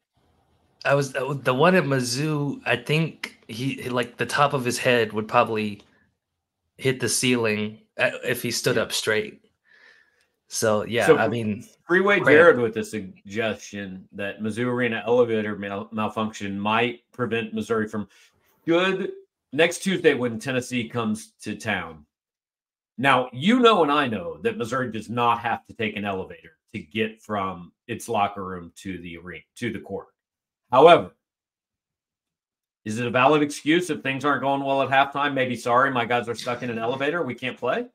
I 0.86 0.96
was 0.96 1.14
the 1.14 1.54
one 1.54 1.76
at 1.76 1.84
Mizzou. 1.84 2.62
I 2.66 2.78
think 2.78 3.38
he 3.48 3.90
like 3.90 4.18
the 4.18 4.26
top 4.26 4.54
of 4.54 4.64
his 4.64 4.78
head 4.78 5.14
would 5.14 5.28
probably 5.28 5.82
hit 6.78 7.00
the 7.00 7.10
ceiling 7.10 7.80
uh, 7.98 8.12
if 8.24 8.42
he 8.42 8.52
stood 8.52 8.78
up 8.78 8.92
straight. 8.92 9.42
So 10.48 10.84
yeah, 10.86 11.06
so 11.06 11.18
I 11.18 11.28
mean, 11.28 11.66
Freeway 11.86 12.22
Jared 12.22 12.60
with 12.60 12.74
the 12.74 12.84
suggestion 12.84 14.08
that 14.14 14.42
Mizzou 14.42 14.66
Arena 14.66 15.04
elevator 15.06 15.58
mal- 15.58 15.90
malfunction 15.92 16.60
might 16.60 17.02
prevent 17.12 17.54
Missouri 17.54 17.88
from 17.88 18.08
good 18.66 19.12
next 19.52 19.80
Tuesday 19.80 20.14
when 20.14 20.40
Tennessee 20.40 20.88
comes 20.88 21.34
to 21.42 21.56
town. 21.56 22.06
Now, 22.98 23.30
you 23.32 23.60
know, 23.60 23.84
and 23.84 23.92
I 23.92 24.08
know 24.08 24.38
that 24.44 24.58
Missouri 24.58 24.92
does 24.92 25.10
not 25.10 25.40
have 25.40 25.66
to 25.68 25.74
take 25.74 25.96
an 25.96 26.06
elevator 26.06 26.58
to 26.74 26.80
get 26.80 27.22
from 27.22 27.72
its 27.88 28.10
locker 28.10 28.44
room 28.44 28.72
to 28.78 28.98
the 29.00 29.18
arena, 29.18 29.44
to 29.56 29.72
the 29.72 29.80
court. 29.80 30.08
However, 30.72 31.12
is 32.86 33.00
it 33.00 33.08
a 33.08 33.10
valid 33.10 33.42
excuse 33.42 33.90
if 33.90 34.02
things 34.02 34.24
aren't 34.26 34.42
going 34.42 34.64
well 34.64 34.82
at 34.82 34.90
halftime? 34.90 35.34
Maybe 35.34 35.56
sorry, 35.56 35.92
my 35.92 36.06
guys 36.06 36.30
are 36.30 36.36
stuck 36.36 36.64
in 36.64 36.70
an 36.70 36.80
elevator. 36.80 37.24
We 37.24 37.36
can't 37.36 37.58
play. 37.58 37.86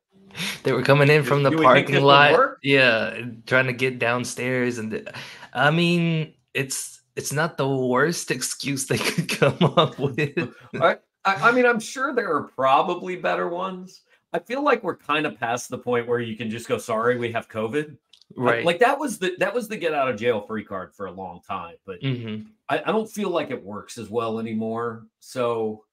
They 0.62 0.73
were 0.73 0.83
coming 0.83 1.09
in 1.09 1.23
from 1.23 1.43
the 1.43 1.52
parking 1.52 2.02
lot. 2.02 2.57
Yeah, 2.62 3.19
trying 3.47 3.66
to 3.66 3.73
get 3.73 3.99
downstairs. 3.99 4.78
And 4.78 5.09
I 5.52 5.71
mean, 5.71 6.35
it's 6.52 7.02
it's 7.16 7.33
not 7.33 7.57
the 7.57 7.69
worst 7.69 8.31
excuse 8.31 8.87
they 8.87 8.99
could 8.99 9.28
come 9.28 9.75
up 9.76 9.99
with. 9.99 10.54
I, 10.81 10.97
I 11.25 11.52
mean, 11.52 11.66
I'm 11.66 11.81
sure 11.81 12.14
there 12.14 12.35
are 12.35 12.45
probably 12.49 13.16
better 13.16 13.49
ones. 13.49 14.02
I 14.33 14.40
feel 14.40 14.62
like 14.62 14.83
we're 14.83 14.97
kind 14.97 15.26
of 15.26 15.38
past 15.38 15.69
the 15.71 15.78
point 15.78 16.09
where 16.09 16.21
you 16.21 16.37
can 16.37 16.50
just 16.50 16.69
go, 16.69 16.76
"Sorry, 16.76 17.16
we 17.16 17.31
have 17.33 17.49
COVID." 17.49 17.97
Right. 18.37 18.64
Like 18.64 18.78
that 18.81 18.99
was 18.99 19.19
the 19.19 19.35
that 19.38 19.54
was 19.54 19.69
the 19.69 19.76
get 19.76 19.95
out 19.95 20.09
of 20.09 20.16
jail 20.16 20.40
free 20.40 20.64
card 20.64 20.95
for 20.95 21.07
a 21.07 21.12
long 21.12 21.40
time, 21.47 21.76
but 21.87 22.00
mm-hmm. 22.00 22.49
I, 22.69 22.83
I, 22.87 22.93
don't 22.93 23.09
feel 23.09 23.31
like 23.31 23.50
it 23.50 23.62
works 23.62 23.97
as 23.97 24.11
well 24.11 24.40
anymore. 24.40 25.07
So, 25.21 25.85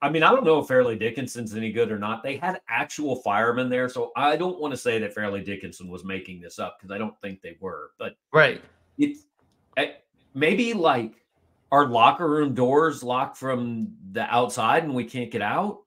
I 0.00 0.10
mean, 0.10 0.22
I 0.22 0.30
don't 0.30 0.44
know 0.44 0.60
if 0.60 0.68
Fairleigh 0.68 0.96
Dickinson's 0.96 1.56
any 1.56 1.72
good 1.72 1.90
or 1.90 1.98
not. 1.98 2.22
They 2.22 2.36
had 2.36 2.60
actual 2.68 3.16
firemen 3.16 3.68
there, 3.68 3.88
so 3.88 4.12
I 4.14 4.36
don't 4.36 4.60
want 4.60 4.72
to 4.72 4.76
say 4.76 4.98
that 4.98 5.14
Fairleigh 5.14 5.42
Dickinson 5.42 5.88
was 5.88 6.04
making 6.04 6.40
this 6.40 6.58
up 6.58 6.78
because 6.78 6.94
I 6.94 6.98
don't 6.98 7.18
think 7.20 7.42
they 7.42 7.56
were. 7.58 7.90
But 7.98 8.16
right, 8.32 8.62
it's 8.98 9.24
eh, 9.76 9.92
maybe 10.34 10.72
like 10.72 11.14
our 11.72 11.86
locker 11.86 12.28
room 12.28 12.54
doors 12.54 13.02
locked 13.02 13.36
from 13.36 13.92
the 14.12 14.22
outside 14.22 14.84
and 14.84 14.94
we 14.94 15.04
can't 15.04 15.30
get 15.30 15.42
out 15.42 15.80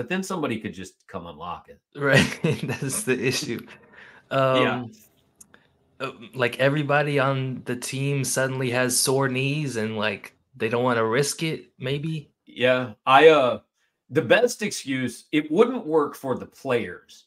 but 0.00 0.08
then 0.08 0.22
somebody 0.22 0.58
could 0.58 0.72
just 0.72 1.06
come 1.08 1.26
unlock 1.26 1.68
it. 1.68 1.78
Right. 1.94 2.40
That's 2.62 3.02
the 3.02 3.22
issue. 3.22 3.60
Um, 4.30 4.62
yeah. 4.62 4.84
Uh, 6.00 6.12
like 6.34 6.58
everybody 6.58 7.18
on 7.18 7.62
the 7.66 7.76
team 7.76 8.24
suddenly 8.24 8.70
has 8.70 8.98
sore 8.98 9.28
knees 9.28 9.76
and 9.76 9.96
like 9.98 10.34
they 10.56 10.68
don't 10.68 10.84
want 10.84 10.96
to 10.96 11.04
risk 11.04 11.42
it, 11.42 11.70
maybe. 11.78 12.30
Yeah. 12.46 12.92
I, 13.06 13.28
uh, 13.28 13.60
the 14.08 14.22
best 14.22 14.62
excuse, 14.62 15.26
it 15.30 15.50
wouldn't 15.50 15.86
work 15.86 16.14
for 16.16 16.36
the 16.36 16.46
players, 16.46 17.26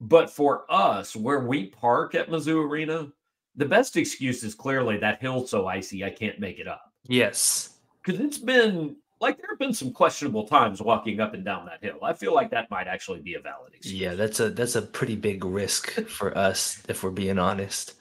but 0.00 0.30
for 0.30 0.64
us, 0.70 1.14
where 1.14 1.40
we 1.40 1.66
park 1.66 2.14
at 2.14 2.30
Mizzou 2.30 2.64
Arena, 2.64 3.08
the 3.56 3.66
best 3.66 3.96
excuse 3.96 4.42
is 4.42 4.54
clearly 4.54 4.96
that 4.98 5.20
hill's 5.20 5.50
so 5.50 5.66
icy, 5.66 6.04
I 6.04 6.10
can't 6.10 6.38
make 6.40 6.58
it 6.58 6.68
up. 6.68 6.92
Yes. 7.08 7.78
Because 8.02 8.20
it's 8.20 8.38
been 8.38 8.96
like 9.20 9.36
there 9.36 9.50
have 9.50 9.58
been 9.58 9.74
some 9.74 9.92
questionable 9.92 10.46
times 10.46 10.80
walking 10.80 11.20
up 11.20 11.34
and 11.34 11.44
down 11.44 11.66
that 11.66 11.82
hill. 11.82 11.98
I 12.02 12.14
feel 12.14 12.34
like 12.34 12.50
that 12.50 12.70
might 12.70 12.86
actually 12.86 13.20
be 13.20 13.34
a 13.34 13.40
valid 13.40 13.74
excuse. 13.74 14.00
Yeah, 14.00 14.14
that's 14.14 14.40
a 14.40 14.50
that's 14.50 14.76
a 14.76 14.82
pretty 14.82 15.16
big 15.16 15.44
risk 15.44 15.90
for 16.06 16.36
us 16.36 16.82
if 16.88 17.02
we're 17.02 17.10
being 17.10 17.38
honest. 17.38 17.94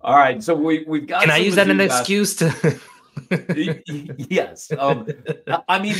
All 0.00 0.16
right, 0.16 0.42
so 0.42 0.54
we 0.54 0.84
we've 0.86 1.06
got. 1.06 1.22
Can 1.22 1.30
I 1.30 1.38
use 1.38 1.54
that 1.56 1.68
as 1.68 1.72
an 1.72 1.80
excuse 1.80 2.36
to? 2.36 2.80
yes, 4.30 4.70
um, 4.78 5.06
I 5.68 5.80
mean, 5.80 5.96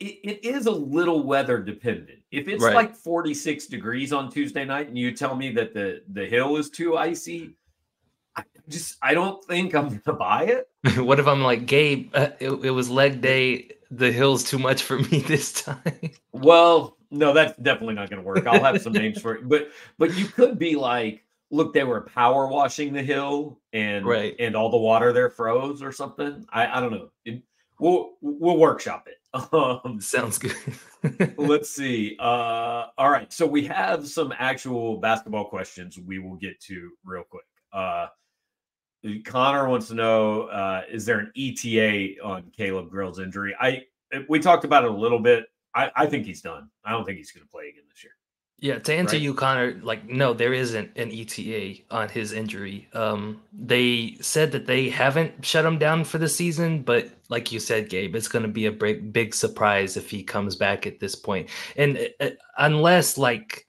it, 0.00 0.04
it 0.22 0.44
is 0.44 0.66
a 0.66 0.70
little 0.70 1.22
weather 1.22 1.58
dependent. 1.58 2.20
If 2.30 2.48
it's 2.48 2.62
right. 2.62 2.74
like 2.74 2.96
forty 2.96 3.34
six 3.34 3.66
degrees 3.66 4.12
on 4.12 4.30
Tuesday 4.30 4.64
night, 4.64 4.88
and 4.88 4.96
you 4.96 5.12
tell 5.12 5.34
me 5.34 5.50
that 5.52 5.74
the 5.74 6.02
the 6.12 6.26
hill 6.26 6.56
is 6.56 6.70
too 6.70 6.96
icy, 6.96 7.54
just 8.68 8.96
I 9.02 9.14
don't 9.14 9.42
think 9.44 9.74
I'm 9.74 10.00
gonna 10.04 10.18
buy 10.18 10.44
it. 10.44 10.68
what 10.98 11.18
if 11.18 11.26
I'm 11.26 11.42
like 11.42 11.66
Gabe? 11.66 12.10
Uh, 12.14 12.28
it, 12.38 12.50
it, 12.50 12.70
was 12.70 12.90
leg 12.90 13.20
day. 13.20 13.70
The 13.90 14.10
hill's 14.10 14.44
too 14.44 14.58
much 14.58 14.82
for 14.82 14.98
me 15.10 15.20
this 15.20 15.52
time. 15.52 16.10
Well, 16.32 16.96
no, 17.10 17.32
that's 17.32 17.56
definitely 17.58 17.94
not 17.94 18.10
gonna 18.10 18.22
work. 18.22 18.46
I'll 18.46 18.62
have 18.62 18.80
some 18.80 18.92
names 18.92 19.20
for 19.20 19.34
it, 19.34 19.48
but 19.48 19.70
but 19.98 20.14
you 20.16 20.26
could 20.26 20.58
be 20.58 20.76
like, 20.76 21.24
look, 21.50 21.72
they 21.72 21.84
were 21.84 22.00
power 22.02 22.46
washing 22.46 22.92
the 22.92 23.02
hill, 23.02 23.60
and 23.72 24.06
right, 24.06 24.34
and 24.38 24.56
all 24.56 24.70
the 24.70 24.78
water 24.78 25.12
there 25.12 25.30
froze 25.30 25.82
or 25.82 25.92
something. 25.92 26.46
I 26.50 26.66
I 26.66 26.80
don't 26.80 26.92
know. 26.92 27.10
It, 27.24 27.42
we'll 27.78 28.12
we'll 28.20 28.58
workshop 28.58 29.08
it. 29.08 29.16
Um, 29.52 29.98
Sounds 29.98 30.36
good. 30.36 30.54
let's 31.38 31.70
see. 31.70 32.16
Uh, 32.18 32.86
all 32.98 33.10
right, 33.10 33.32
so 33.32 33.46
we 33.46 33.64
have 33.66 34.06
some 34.06 34.32
actual 34.38 34.98
basketball 34.98 35.46
questions 35.46 35.98
we 35.98 36.18
will 36.18 36.36
get 36.36 36.60
to 36.62 36.90
real 37.02 37.24
quick. 37.28 37.44
Uh, 37.72 38.08
Connor 39.24 39.68
wants 39.68 39.88
to 39.88 39.94
know: 39.94 40.42
uh, 40.44 40.82
Is 40.90 41.04
there 41.04 41.18
an 41.18 41.32
ETA 41.36 42.22
on 42.22 42.44
Caleb 42.56 42.90
Grill's 42.90 43.18
injury? 43.18 43.54
I 43.60 43.84
we 44.28 44.38
talked 44.38 44.64
about 44.64 44.84
it 44.84 44.90
a 44.90 44.94
little 44.94 45.18
bit. 45.18 45.46
I, 45.74 45.90
I 45.96 46.06
think 46.06 46.26
he's 46.26 46.42
done. 46.42 46.68
I 46.84 46.90
don't 46.92 47.04
think 47.04 47.18
he's 47.18 47.32
going 47.32 47.44
to 47.44 47.50
play 47.50 47.68
again 47.68 47.84
this 47.88 48.04
year. 48.04 48.12
Yeah, 48.58 48.78
to 48.78 48.94
answer 48.94 49.16
right? 49.16 49.22
you, 49.22 49.34
Connor, 49.34 49.80
like 49.82 50.08
no, 50.08 50.32
there 50.32 50.52
isn't 50.52 50.96
an 50.96 51.10
ETA 51.10 51.82
on 51.90 52.08
his 52.08 52.32
injury. 52.32 52.88
Um, 52.92 53.42
they 53.52 54.16
said 54.20 54.52
that 54.52 54.66
they 54.66 54.88
haven't 54.88 55.44
shut 55.44 55.66
him 55.66 55.78
down 55.78 56.04
for 56.04 56.18
the 56.18 56.28
season, 56.28 56.82
but 56.82 57.10
like 57.28 57.50
you 57.50 57.58
said, 57.58 57.88
Gabe, 57.88 58.14
it's 58.14 58.28
going 58.28 58.44
to 58.44 58.48
be 58.48 58.66
a 58.66 58.72
big, 58.72 59.12
big 59.12 59.34
surprise 59.34 59.96
if 59.96 60.08
he 60.08 60.22
comes 60.22 60.54
back 60.54 60.86
at 60.86 61.00
this 61.00 61.16
point, 61.16 61.48
and 61.76 62.08
uh, 62.20 62.30
unless 62.56 63.18
like 63.18 63.66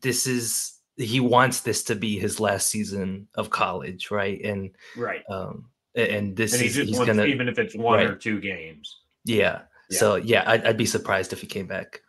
this 0.00 0.28
is 0.28 0.79
he 1.00 1.20
wants 1.20 1.60
this 1.60 1.84
to 1.84 1.94
be 1.94 2.18
his 2.18 2.40
last 2.40 2.66
season 2.66 3.28
of 3.34 3.50
college, 3.50 4.10
right? 4.10 4.40
And 4.44 4.70
right, 4.96 5.22
um, 5.30 5.66
and 5.94 6.36
this 6.36 6.52
and 6.52 6.62
he 6.62 6.68
is 6.68 6.76
he's 6.76 6.96
wants, 6.96 7.06
gonna 7.06 7.24
even 7.24 7.48
if 7.48 7.58
it's 7.58 7.74
one 7.74 7.98
right. 7.98 8.10
or 8.10 8.16
two 8.16 8.40
games. 8.40 9.00
Yeah. 9.24 9.62
yeah. 9.90 9.98
So 9.98 10.16
yeah, 10.16 10.44
I'd, 10.46 10.66
I'd 10.66 10.76
be 10.76 10.86
surprised 10.86 11.32
if 11.32 11.40
he 11.40 11.46
came 11.46 11.66
back. 11.66 12.02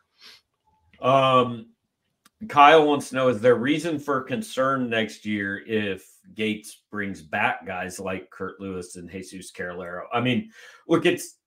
Um, 1.01 1.67
Kyle 2.48 2.86
wants 2.86 3.10
to 3.10 3.15
know: 3.15 3.29
Is 3.29 3.41
there 3.41 3.55
reason 3.55 4.00
for 4.00 4.21
concern 4.21 4.89
next 4.89 5.25
year 5.25 5.63
if 5.65 6.05
Gates 6.36 6.81
brings 6.91 7.21
back 7.21 7.65
guys 7.65 8.00
like 8.00 8.29
Curt 8.29 8.60
Lewis 8.60 8.95
and 8.95 9.10
Jesus 9.10 9.51
Carralero? 9.51 10.03
I 10.12 10.21
mean, 10.21 10.51
look, 10.88 11.05
it's, 11.05 11.38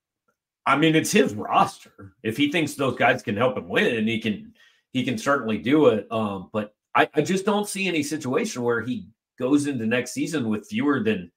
I 0.66 0.76
mean, 0.76 0.94
it's 0.94 1.12
his 1.12 1.34
roster. 1.34 2.14
If 2.22 2.36
he 2.36 2.50
thinks 2.50 2.74
those 2.74 2.96
guys 2.96 3.22
can 3.22 3.36
help 3.36 3.56
him 3.58 3.68
win, 3.68 3.96
and 3.96 4.08
he 4.08 4.20
can, 4.20 4.54
he 4.92 5.04
can 5.04 5.18
certainly 5.18 5.58
do 5.58 5.86
it. 5.86 6.06
Um, 6.10 6.48
but 6.52 6.74
I, 6.94 7.08
I 7.14 7.22
just 7.22 7.44
don't 7.44 7.68
see 7.68 7.88
any 7.88 8.02
situation 8.02 8.62
where 8.62 8.80
he 8.80 9.06
goes 9.38 9.66
into 9.66 9.86
next 9.86 10.12
season 10.12 10.48
with 10.48 10.68
fewer 10.68 11.00
than 11.00 11.30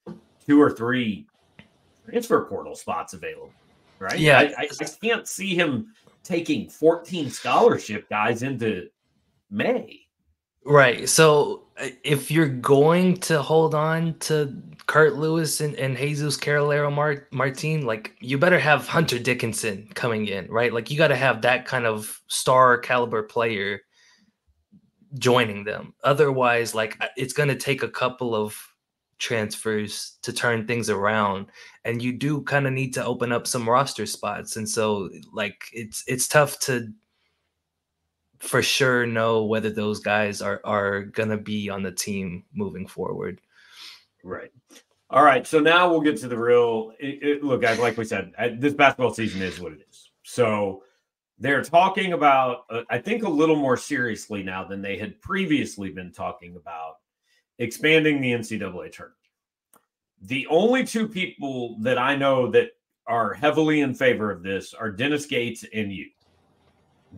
two 0.45 0.61
or 0.61 0.71
three 0.71 1.27
transfer 2.05 2.45
portal 2.45 2.75
spots 2.75 3.13
available. 3.13 3.51
Right. 3.99 4.19
Yeah. 4.19 4.39
I, 4.39 4.63
I, 4.63 4.67
I 4.81 4.85
can't 5.01 5.27
see 5.27 5.55
him 5.55 5.93
taking 6.23 6.69
14 6.69 7.29
scholarship 7.29 8.09
guys 8.09 8.43
into 8.43 8.89
May. 9.49 10.01
Right. 10.63 11.07
So 11.07 11.63
uh, 11.81 11.87
if 12.03 12.29
you're 12.29 12.49
going 12.49 13.17
to 13.21 13.41
hold 13.41 13.73
on 13.73 14.15
to 14.19 14.53
Curt 14.85 15.15
Lewis 15.15 15.61
and, 15.61 15.75
and 15.75 15.97
Jesus 15.97 16.37
Carralero 16.37 16.93
Mar- 16.93 17.27
Martin, 17.31 17.85
like 17.85 18.15
you 18.19 18.37
better 18.37 18.59
have 18.59 18.87
Hunter 18.87 19.17
Dickinson 19.17 19.89
coming 19.95 20.27
in, 20.27 20.47
right? 20.47 20.73
Like 20.73 20.91
you 20.91 20.97
got 20.97 21.07
to 21.07 21.15
have 21.15 21.41
that 21.41 21.65
kind 21.65 21.85
of 21.85 22.21
star 22.27 22.77
caliber 22.77 23.23
player 23.23 23.81
joining 25.17 25.63
them. 25.63 25.93
Otherwise, 26.03 26.73
like 26.75 27.01
it's 27.15 27.33
going 27.33 27.49
to 27.49 27.55
take 27.55 27.83
a 27.83 27.89
couple 27.89 28.35
of 28.35 28.57
transfers 29.19 30.17
to 30.21 30.31
turn 30.31 30.67
things 30.67 30.89
around 30.89 31.47
and 31.85 32.01
you 32.01 32.13
do 32.13 32.41
kind 32.43 32.67
of 32.67 32.73
need 32.73 32.93
to 32.93 33.03
open 33.03 33.31
up 33.31 33.47
some 33.47 33.67
roster 33.67 34.05
spots 34.05 34.57
and 34.57 34.69
so 34.69 35.09
like 35.33 35.63
it's 35.73 36.03
it's 36.07 36.27
tough 36.27 36.59
to 36.59 36.93
for 38.39 38.61
sure 38.61 39.07
know 39.07 39.43
whether 39.43 39.71
those 39.71 39.99
guys 39.99 40.41
are 40.41 40.61
are 40.63 41.01
going 41.01 41.29
to 41.29 41.37
be 41.37 41.69
on 41.69 41.81
the 41.81 41.91
team 41.91 42.43
moving 42.53 42.85
forward. 42.85 43.41
Right. 44.23 44.51
All 45.09 45.23
right 45.23 45.47
so 45.47 45.59
now 45.59 45.89
we'll 45.89 46.01
get 46.01 46.17
to 46.17 46.27
the 46.27 46.37
real 46.37 46.91
it, 46.99 47.23
it, 47.23 47.43
look 47.43 47.63
guys 47.63 47.79
like 47.79 47.97
we 47.97 48.05
said 48.05 48.33
this 48.59 48.73
basketball 48.73 49.13
season 49.13 49.41
is 49.41 49.59
what 49.59 49.71
it 49.71 49.79
is. 49.89 50.11
So 50.23 50.83
they're 51.39 51.63
talking 51.63 52.13
about 52.13 52.65
uh, 52.69 52.81
i 52.89 52.97
think 52.97 53.23
a 53.23 53.29
little 53.29 53.55
more 53.55 53.77
seriously 53.77 54.43
now 54.43 54.63
than 54.63 54.81
they 54.81 54.97
had 54.97 55.19
previously 55.21 55.89
been 55.89 56.11
talking 56.11 56.55
about 56.55 56.95
expanding 57.59 58.21
the 58.21 58.31
ncaa 58.31 58.91
tournament 58.91 59.17
the 60.21 60.47
only 60.47 60.83
two 60.83 61.07
people 61.07 61.77
that 61.79 61.97
I 61.97 62.15
know 62.15 62.49
that 62.51 62.71
are 63.05 63.33
heavily 63.33 63.81
in 63.81 63.93
favor 63.93 64.31
of 64.31 64.43
this 64.43 64.73
are 64.73 64.91
Dennis 64.91 65.25
Gates 65.25 65.63
and 65.73 65.91
you. 65.91 66.09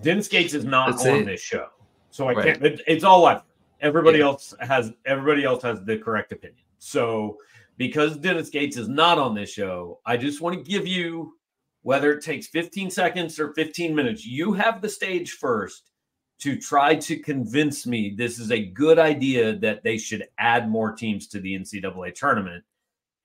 Dennis 0.02 0.28
Gates 0.28 0.54
is 0.54 0.66
not 0.66 0.92
That's 0.92 1.06
on 1.06 1.16
it. 1.22 1.26
this 1.26 1.42
show, 1.42 1.68
so 2.12 2.28
I 2.28 2.34
right. 2.34 2.46
can't. 2.46 2.66
It, 2.66 2.82
it's 2.88 3.04
all 3.04 3.26
I've. 3.26 3.42
Everybody 3.82 4.20
yeah. 4.20 4.26
else 4.26 4.54
has. 4.60 4.92
Everybody 5.06 5.46
else 5.46 5.64
has 5.64 5.84
the 5.84 5.98
correct 5.98 6.32
opinion. 6.32 6.64
So 6.78 7.38
because 7.78 8.18
Dennis 8.18 8.50
Gates 8.50 8.78
is 8.78 8.88
not 8.88 9.18
on 9.18 9.34
this 9.34 9.52
show, 9.52 10.00
I 10.06 10.18
just 10.18 10.42
want 10.42 10.58
to 10.58 10.70
give 10.70 10.86
you 10.86 11.34
whether 11.81 12.12
it 12.12 12.24
takes 12.24 12.48
15 12.48 12.89
seconds 12.91 13.39
or 13.39 13.53
15 13.53 13.95
minutes. 13.95 14.25
You 14.25 14.53
have 14.53 14.81
the 14.81 14.89
stage 14.89 15.31
first 15.33 15.91
to 16.39 16.57
try 16.57 16.95
to 16.95 17.17
convince 17.17 17.86
me 17.86 18.13
this 18.17 18.39
is 18.39 18.51
a 18.51 18.65
good 18.65 18.98
idea 19.00 19.57
that 19.57 19.83
they 19.83 19.98
should 19.98 20.27
add 20.38 20.69
more 20.69 20.93
teams 20.93 21.27
to 21.27 21.39
the 21.39 21.53
NCAA 21.57 22.15
tournament 22.15 22.63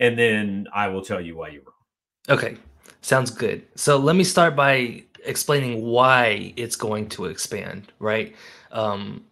and 0.00 0.18
then 0.18 0.66
I 0.72 0.88
will 0.88 1.02
tell 1.02 1.20
you 1.20 1.36
why 1.36 1.48
you're 1.48 1.62
wrong. 1.62 2.38
Okay, 2.38 2.56
sounds 3.00 3.30
good. 3.30 3.64
So 3.76 3.96
let 3.96 4.16
me 4.16 4.24
start 4.24 4.56
by 4.56 5.04
explaining 5.24 5.84
why 5.84 6.52
it's 6.56 6.76
going 6.76 7.08
to 7.10 7.26
expand, 7.26 7.92
right? 7.98 8.34
Um, 8.72 9.24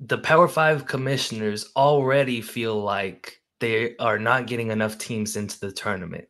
the 0.00 0.18
Power 0.18 0.48
Five 0.48 0.86
commissioners 0.86 1.70
already 1.76 2.40
feel 2.40 2.80
like 2.80 3.42
they 3.60 3.96
are 3.98 4.18
not 4.18 4.46
getting 4.46 4.70
enough 4.70 4.96
teams 4.96 5.36
into 5.36 5.60
the 5.60 5.70
tournament. 5.70 6.26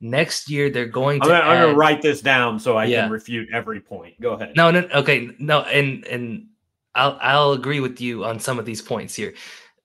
Next 0.00 0.50
year, 0.50 0.70
they're 0.70 0.86
going 0.86 1.20
to. 1.20 1.26
I'm 1.26 1.30
gonna, 1.30 1.44
add, 1.44 1.56
I'm 1.56 1.66
gonna 1.66 1.78
write 1.78 2.02
this 2.02 2.20
down 2.20 2.58
so 2.58 2.76
I 2.76 2.84
yeah. 2.84 3.02
can 3.02 3.10
refute 3.10 3.48
every 3.52 3.80
point. 3.80 4.20
Go 4.20 4.32
ahead. 4.32 4.54
No, 4.56 4.70
no, 4.70 4.86
okay, 4.94 5.30
no, 5.38 5.62
and 5.62 6.04
and 6.06 6.46
I'll 6.94 7.18
I'll 7.20 7.52
agree 7.52 7.80
with 7.80 8.00
you 8.00 8.24
on 8.24 8.38
some 8.38 8.58
of 8.58 8.66
these 8.66 8.82
points 8.82 9.14
here, 9.14 9.34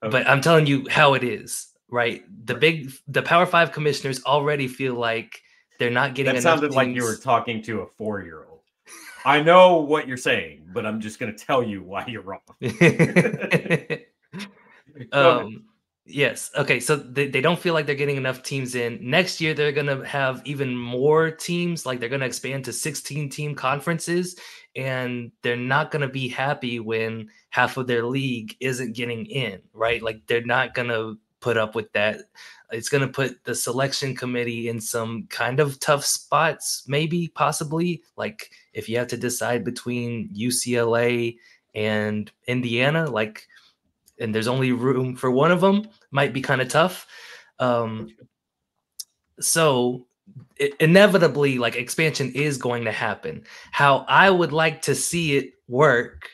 okay. 0.04 0.12
but 0.12 0.28
I'm 0.28 0.42
telling 0.42 0.66
you 0.66 0.88
how 0.90 1.14
it 1.14 1.24
is 1.24 1.70
right? 1.90 2.24
The 2.46 2.56
big, 2.56 2.92
the 3.08 3.22
Power 3.22 3.46
Five 3.46 3.72
commissioners 3.72 4.24
already 4.24 4.68
feel 4.68 4.96
like 4.96 5.42
they're 5.78 5.90
not 5.90 6.16
getting. 6.16 6.36
That 6.36 6.42
sounded 6.42 6.74
like 6.74 6.90
you 6.90 7.04
were 7.04 7.16
talking 7.16 7.62
to 7.64 7.82
a 7.82 7.88
four-year-old. 7.98 8.60
I 9.26 9.42
know 9.42 9.78
what 9.78 10.08
you're 10.08 10.18
saying, 10.18 10.70
but 10.74 10.86
I'm 10.86 11.02
just 11.02 11.20
going 11.20 11.36
to 11.36 11.46
tell 11.46 11.62
you 11.62 11.84
why 11.84 12.06
you're 12.08 12.22
wrong. 12.22 12.40
um, 15.12 15.66
yes. 16.10 16.52
Okay. 16.58 16.80
So 16.80 16.96
they, 16.96 17.28
they 17.28 17.42
don't 17.42 17.60
feel 17.60 17.74
like 17.74 17.86
they're 17.86 17.96
getting 17.96 18.18
enough 18.18 18.44
teams 18.44 18.76
in. 18.76 19.00
Next 19.02 19.40
year, 19.40 19.54
they're 19.54 19.72
going 19.72 19.88
to 19.88 20.06
have 20.06 20.42
even 20.46 20.76
more 20.76 21.32
teams. 21.32 21.86
Like 21.86 22.00
they're 22.00 22.10
going 22.10 22.22
to 22.22 22.28
expand 22.28 22.66
to 22.66 22.74
16 22.74 23.30
team 23.30 23.56
conferences. 23.56 24.36
And 24.76 25.32
they're 25.42 25.56
not 25.56 25.92
going 25.92 26.02
to 26.02 26.08
be 26.08 26.28
happy 26.28 26.80
when 26.80 27.30
half 27.50 27.78
of 27.78 27.88
their 27.88 28.06
league 28.06 28.56
isn't 28.60 28.96
getting 28.96 29.26
in, 29.26 29.62
right? 29.74 30.02
Like 30.02 30.26
they're 30.28 30.46
not 30.46 30.74
going 30.74 30.90
to 30.90 31.18
put 31.40 31.58
up 31.58 31.76
with 31.76 31.92
that. 31.94 32.22
It's 32.72 32.90
going 32.90 33.02
to 33.02 33.12
put 33.12 33.44
the 33.46 33.56
selection 33.56 34.16
committee 34.16 34.70
in 34.70 34.80
some 34.80 35.26
kind 35.30 35.60
of 35.60 35.80
tough 35.80 36.06
spots, 36.06 36.84
maybe, 36.88 37.30
possibly. 37.30 38.04
Like 38.16 38.52
if 38.74 38.88
you 38.88 38.98
have 38.98 39.08
to 39.08 39.18
decide 39.18 39.64
between 39.64 40.30
UCLA 40.36 41.38
and 41.74 42.32
Indiana, 42.48 43.10
like, 43.10 43.48
and 44.20 44.36
there's 44.36 44.48
only 44.48 44.72
room 44.72 45.16
for 45.16 45.32
one 45.32 45.52
of 45.52 45.62
them, 45.62 45.88
might 46.12 46.34
be 46.34 46.42
kind 46.42 46.62
of 46.62 46.68
tough. 46.68 47.08
Um, 47.60 48.10
so 49.40 50.08
it, 50.58 50.74
inevitably, 50.80 51.58
like 51.58 51.76
expansion 51.76 52.32
is 52.34 52.58
going 52.58 52.86
to 52.86 52.92
happen. 52.92 53.44
How 53.72 54.06
I 54.08 54.30
would 54.30 54.52
like 54.52 54.82
to 54.84 54.96
see 54.96 55.38
it 55.38 55.54
work 55.68 56.30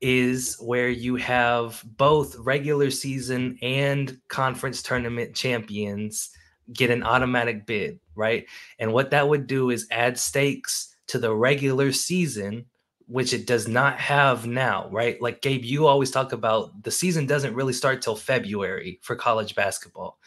is 0.00 0.56
where 0.60 0.88
you 0.88 1.16
have 1.16 1.82
both 1.96 2.36
regular 2.36 2.90
season 2.90 3.58
and 3.62 4.18
conference 4.28 4.82
tournament 4.82 5.34
champions 5.34 6.30
get 6.72 6.90
an 6.90 7.02
automatic 7.02 7.66
bid, 7.66 7.98
right? 8.14 8.46
And 8.78 8.92
what 8.92 9.10
that 9.10 9.28
would 9.28 9.46
do 9.46 9.70
is 9.70 9.88
add 9.90 10.18
stakes 10.18 10.94
to 11.08 11.18
the 11.18 11.34
regular 11.34 11.92
season, 11.92 12.66
which 13.08 13.32
it 13.32 13.46
does 13.46 13.66
not 13.66 13.98
have 13.98 14.46
now, 14.46 14.86
right? 14.90 15.20
Like 15.20 15.40
Gabe, 15.40 15.64
you 15.64 15.86
always 15.86 16.10
talk 16.10 16.32
about 16.32 16.82
the 16.82 16.90
season 16.90 17.26
doesn't 17.26 17.54
really 17.54 17.72
start 17.72 18.02
till 18.02 18.14
February 18.14 19.00
for 19.02 19.16
college 19.16 19.54
basketball. 19.54 20.18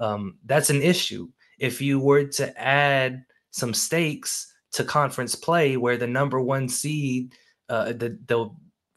Um, 0.00 0.38
that's 0.44 0.68
an 0.68 0.82
issue. 0.82 1.28
If 1.58 1.80
you 1.80 2.00
were 2.00 2.24
to 2.24 2.60
add 2.60 3.24
some 3.52 3.72
stakes 3.72 4.52
to 4.72 4.82
conference 4.82 5.36
play 5.36 5.76
where 5.76 5.96
the 5.96 6.08
number 6.08 6.40
one 6.40 6.68
seed, 6.68 7.34
uh, 7.68 7.92
the, 7.92 8.18
the 8.26 8.50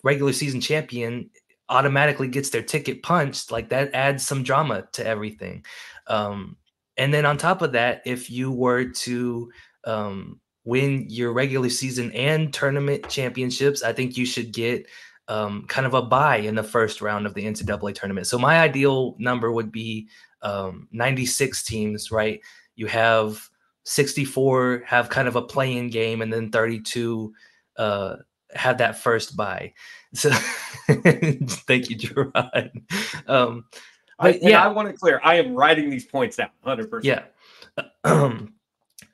regular 0.04 0.34
season 0.34 0.60
champion 0.60 1.30
automatically 1.69 2.28
gets 2.28 2.50
their 2.50 2.63
ticket 2.63 3.04
punched, 3.04 3.52
like 3.52 3.69
that 3.69 3.93
adds 3.93 4.26
some 4.26 4.41
drama 4.41 4.88
to 4.93 5.06
everything. 5.06 5.63
Um, 6.08 6.58
and 6.97 7.13
then 7.13 7.26
on 7.26 7.38
top 7.38 7.62
of 7.62 7.73
that, 7.73 8.02
if 8.06 8.32
you 8.32 8.52
were 8.52 8.86
to 8.86 9.52
um, 9.84 10.39
win 10.67 11.06
your 11.08 11.32
regular 11.32 11.69
season 11.69 12.12
and 12.12 12.53
tournament 12.53 13.08
championships, 13.08 13.84
I 13.84 13.93
think 13.93 14.17
you 14.17 14.25
should 14.25 14.51
get 14.51 14.86
um, 15.30 15.65
kind 15.67 15.88
of 15.88 15.93
a 15.93 16.01
buy 16.01 16.38
in 16.38 16.56
the 16.56 16.63
first 16.63 17.01
round 17.01 17.25
of 17.25 17.34
the 17.34 17.45
NCAA 17.45 17.95
tournament. 17.95 18.27
So 18.27 18.38
my 18.38 18.60
ideal 18.60 19.15
number 19.17 19.49
would 19.51 19.71
be 19.71 20.10
um, 20.41 20.89
96 20.91 21.63
teams, 21.63 22.12
right? 22.12 22.41
You 22.75 22.86
have 22.88 23.49
64 23.86 24.84
have 24.86 25.10
kind 25.10 25.30
of 25.30 25.38
a 25.38 25.41
playing 25.41 25.89
game, 25.89 26.21
and 26.21 26.32
then 26.32 26.51
32 26.51 27.34
uh, 27.77 28.17
have 28.53 28.77
that 28.80 28.99
first 28.99 29.36
buy. 29.36 29.73
So 30.13 30.30
thank 30.32 31.89
you, 31.89 31.97
Jarod. 31.97 32.71
Um, 33.27 33.65
but 34.17 34.36
I, 34.36 34.39
yeah, 34.41 34.63
I 34.63 34.69
want 34.69 34.88
to 34.88 34.93
clear. 34.95 35.19
I 35.21 35.36
am 35.36 35.53
writing 35.53 35.89
these 35.89 36.06
points 36.06 36.38
down, 36.38 36.49
hundred 36.63 36.89
percent. 36.89 37.25
Yeah. 37.77 37.84
Um, 38.06 38.53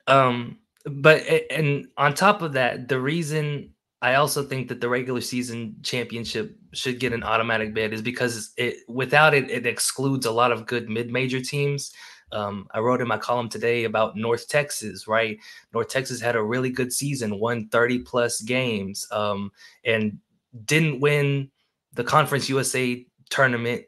um, 0.06 0.58
but 0.84 1.22
and 1.50 1.86
on 1.96 2.14
top 2.14 2.42
of 2.42 2.52
that, 2.54 2.88
the 2.88 3.00
reason 3.00 3.70
I 4.02 4.16
also 4.16 4.42
think 4.42 4.68
that 4.68 4.82
the 4.82 4.88
regular 4.88 5.22
season 5.22 5.76
championship 5.82 6.58
should 6.74 7.00
get 7.00 7.14
an 7.14 7.22
automatic 7.22 7.72
bid 7.72 7.94
is 7.94 8.02
because 8.02 8.52
it 8.58 8.76
without 8.86 9.32
it, 9.32 9.50
it 9.50 9.66
excludes 9.66 10.26
a 10.26 10.30
lot 10.30 10.52
of 10.52 10.66
good 10.66 10.90
mid-major 10.90 11.40
teams. 11.40 11.92
Um, 12.30 12.66
I 12.72 12.80
wrote 12.80 13.00
in 13.00 13.08
my 13.08 13.16
column 13.16 13.48
today 13.48 13.84
about 13.84 14.16
North 14.16 14.46
Texas, 14.48 15.08
right? 15.08 15.38
North 15.72 15.88
Texas 15.88 16.20
had 16.20 16.36
a 16.36 16.42
really 16.42 16.68
good 16.68 16.92
season, 16.92 17.38
won 17.38 17.68
30 17.68 18.00
plus 18.00 18.42
games, 18.42 19.06
um, 19.10 19.50
and 19.86 20.18
didn't 20.66 21.00
win 21.00 21.50
the 21.94 22.04
Conference 22.04 22.48
USA 22.50 23.06
tournament, 23.30 23.84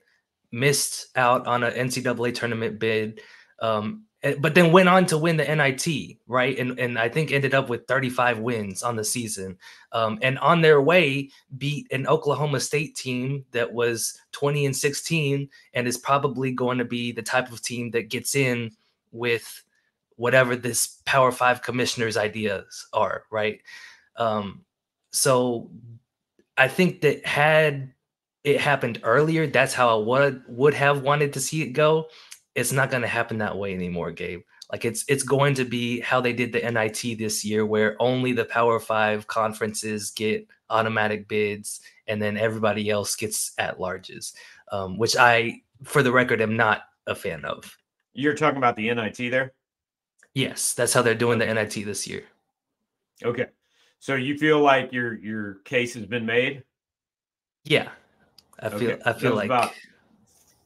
missed 0.50 1.08
out 1.16 1.46
on 1.46 1.62
an 1.62 1.74
NCAA 1.74 2.34
tournament 2.34 2.78
bid, 2.78 3.20
um, 3.60 4.05
but 4.34 4.54
then 4.54 4.72
went 4.72 4.88
on 4.88 5.06
to 5.06 5.18
win 5.18 5.36
the 5.36 5.44
NIT, 5.44 6.16
right? 6.26 6.58
And 6.58 6.78
and 6.78 6.98
I 6.98 7.08
think 7.08 7.32
ended 7.32 7.54
up 7.54 7.68
with 7.68 7.86
35 7.86 8.38
wins 8.38 8.82
on 8.82 8.96
the 8.96 9.04
season. 9.04 9.58
Um, 9.92 10.18
and 10.22 10.38
on 10.38 10.62
their 10.62 10.80
way, 10.80 11.30
beat 11.58 11.86
an 11.90 12.06
Oklahoma 12.06 12.60
State 12.60 12.96
team 12.96 13.44
that 13.52 13.72
was 13.72 14.18
20 14.32 14.66
and 14.66 14.76
16, 14.76 15.48
and 15.74 15.86
is 15.86 15.98
probably 15.98 16.52
going 16.52 16.78
to 16.78 16.84
be 16.84 17.12
the 17.12 17.22
type 17.22 17.52
of 17.52 17.62
team 17.62 17.90
that 17.92 18.08
gets 18.10 18.34
in 18.34 18.72
with 19.12 19.62
whatever 20.16 20.56
this 20.56 21.00
Power 21.04 21.32
Five 21.32 21.62
commissioner's 21.62 22.16
ideas 22.16 22.86
are, 22.92 23.24
right? 23.30 23.60
Um, 24.16 24.64
so 25.10 25.70
I 26.56 26.68
think 26.68 27.02
that 27.02 27.26
had 27.26 27.92
it 28.44 28.60
happened 28.60 29.00
earlier, 29.02 29.46
that's 29.48 29.74
how 29.74 29.98
I 29.98 30.02
would 30.02 30.42
would 30.46 30.74
have 30.74 31.02
wanted 31.02 31.32
to 31.32 31.40
see 31.40 31.62
it 31.62 31.70
go. 31.70 32.06
It's 32.56 32.72
not 32.72 32.90
going 32.90 33.02
to 33.02 33.08
happen 33.08 33.38
that 33.38 33.56
way 33.56 33.74
anymore, 33.74 34.10
Gabe. 34.10 34.40
Like 34.72 34.84
it's 34.84 35.04
it's 35.08 35.22
going 35.22 35.54
to 35.54 35.64
be 35.64 36.00
how 36.00 36.20
they 36.20 36.32
did 36.32 36.52
the 36.52 36.58
NIT 36.68 37.18
this 37.18 37.44
year, 37.44 37.64
where 37.64 38.00
only 38.00 38.32
the 38.32 38.46
Power 38.46 38.80
Five 38.80 39.26
conferences 39.28 40.10
get 40.10 40.48
automatic 40.70 41.28
bids, 41.28 41.80
and 42.08 42.20
then 42.20 42.36
everybody 42.36 42.90
else 42.90 43.14
gets 43.14 43.52
at 43.58 43.78
larges. 43.78 44.32
Um, 44.72 44.98
which 44.98 45.16
I, 45.16 45.60
for 45.84 46.02
the 46.02 46.10
record, 46.10 46.40
am 46.40 46.56
not 46.56 46.82
a 47.06 47.14
fan 47.14 47.44
of. 47.44 47.76
You're 48.14 48.34
talking 48.34 48.58
about 48.58 48.74
the 48.74 48.92
NIT 48.92 49.30
there? 49.30 49.52
Yes, 50.34 50.74
that's 50.74 50.92
how 50.92 51.02
they're 51.02 51.14
doing 51.14 51.38
the 51.38 51.52
NIT 51.52 51.84
this 51.84 52.06
year. 52.06 52.24
Okay. 53.22 53.46
So 54.00 54.14
you 54.14 54.36
feel 54.38 54.60
like 54.60 54.92
your 54.92 55.14
your 55.14 55.54
case 55.64 55.94
has 55.94 56.06
been 56.06 56.26
made? 56.26 56.64
Yeah. 57.64 57.90
I 58.58 58.70
feel 58.70 58.90
Okay, 58.92 59.02
I 59.04 59.12
feel 59.12 59.34
like 59.34 59.46
about 59.46 59.72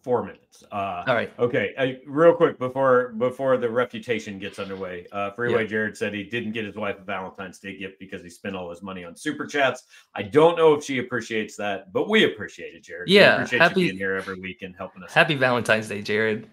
four 0.03 0.23
minutes. 0.25 0.65
Uh, 0.73 1.05
all 1.07 1.15
right. 1.15 1.33
Okay, 1.39 1.75
uh, 1.77 2.11
real 2.11 2.35
quick 2.35 2.59
before 2.59 3.09
before 3.19 3.57
the 3.59 3.69
refutation 3.69 4.39
gets 4.39 4.59
underway, 4.59 5.07
uh, 5.13 5.31
Freeway 5.33 5.63
Yeah. 5.63 5.69
Jared 5.69 5.97
said 5.97 6.15
he 6.15 6.25
didn't 6.25 6.53
get 6.53 6.65
his 6.65 6.77
wife 6.77 6.97
a 6.99 7.03
Valentine's 7.05 7.59
Day 7.59 7.77
gift 7.77 7.99
because 7.99 8.23
he 8.23 8.31
spent 8.31 8.57
all 8.57 8.71
his 8.71 8.83
money 8.83 9.05
on 9.05 9.15
super 9.17 9.47
chats. 9.47 9.85
I 10.15 10.23
don't 10.23 10.57
know 10.57 10.75
if 10.75 10.85
she 10.85 10.99
appreciates 10.99 11.57
that, 11.57 11.93
but 11.93 12.09
we 12.09 12.25
appreciate 12.25 12.75
it, 12.75 12.83
Jared. 12.83 13.09
We 13.09 13.17
Yeah, 13.17 13.35
appreciate 13.37 13.61
happy- 13.63 13.81
you 13.83 13.87
being 13.89 13.99
here 13.99 14.15
every 14.15 14.41
week 14.41 14.63
and 14.63 14.75
helping 14.77 15.03
us. 15.03 15.13
Happy 15.13 15.35
Valentine's 15.35 15.89
Day, 15.89 16.03
Jared. 16.03 16.49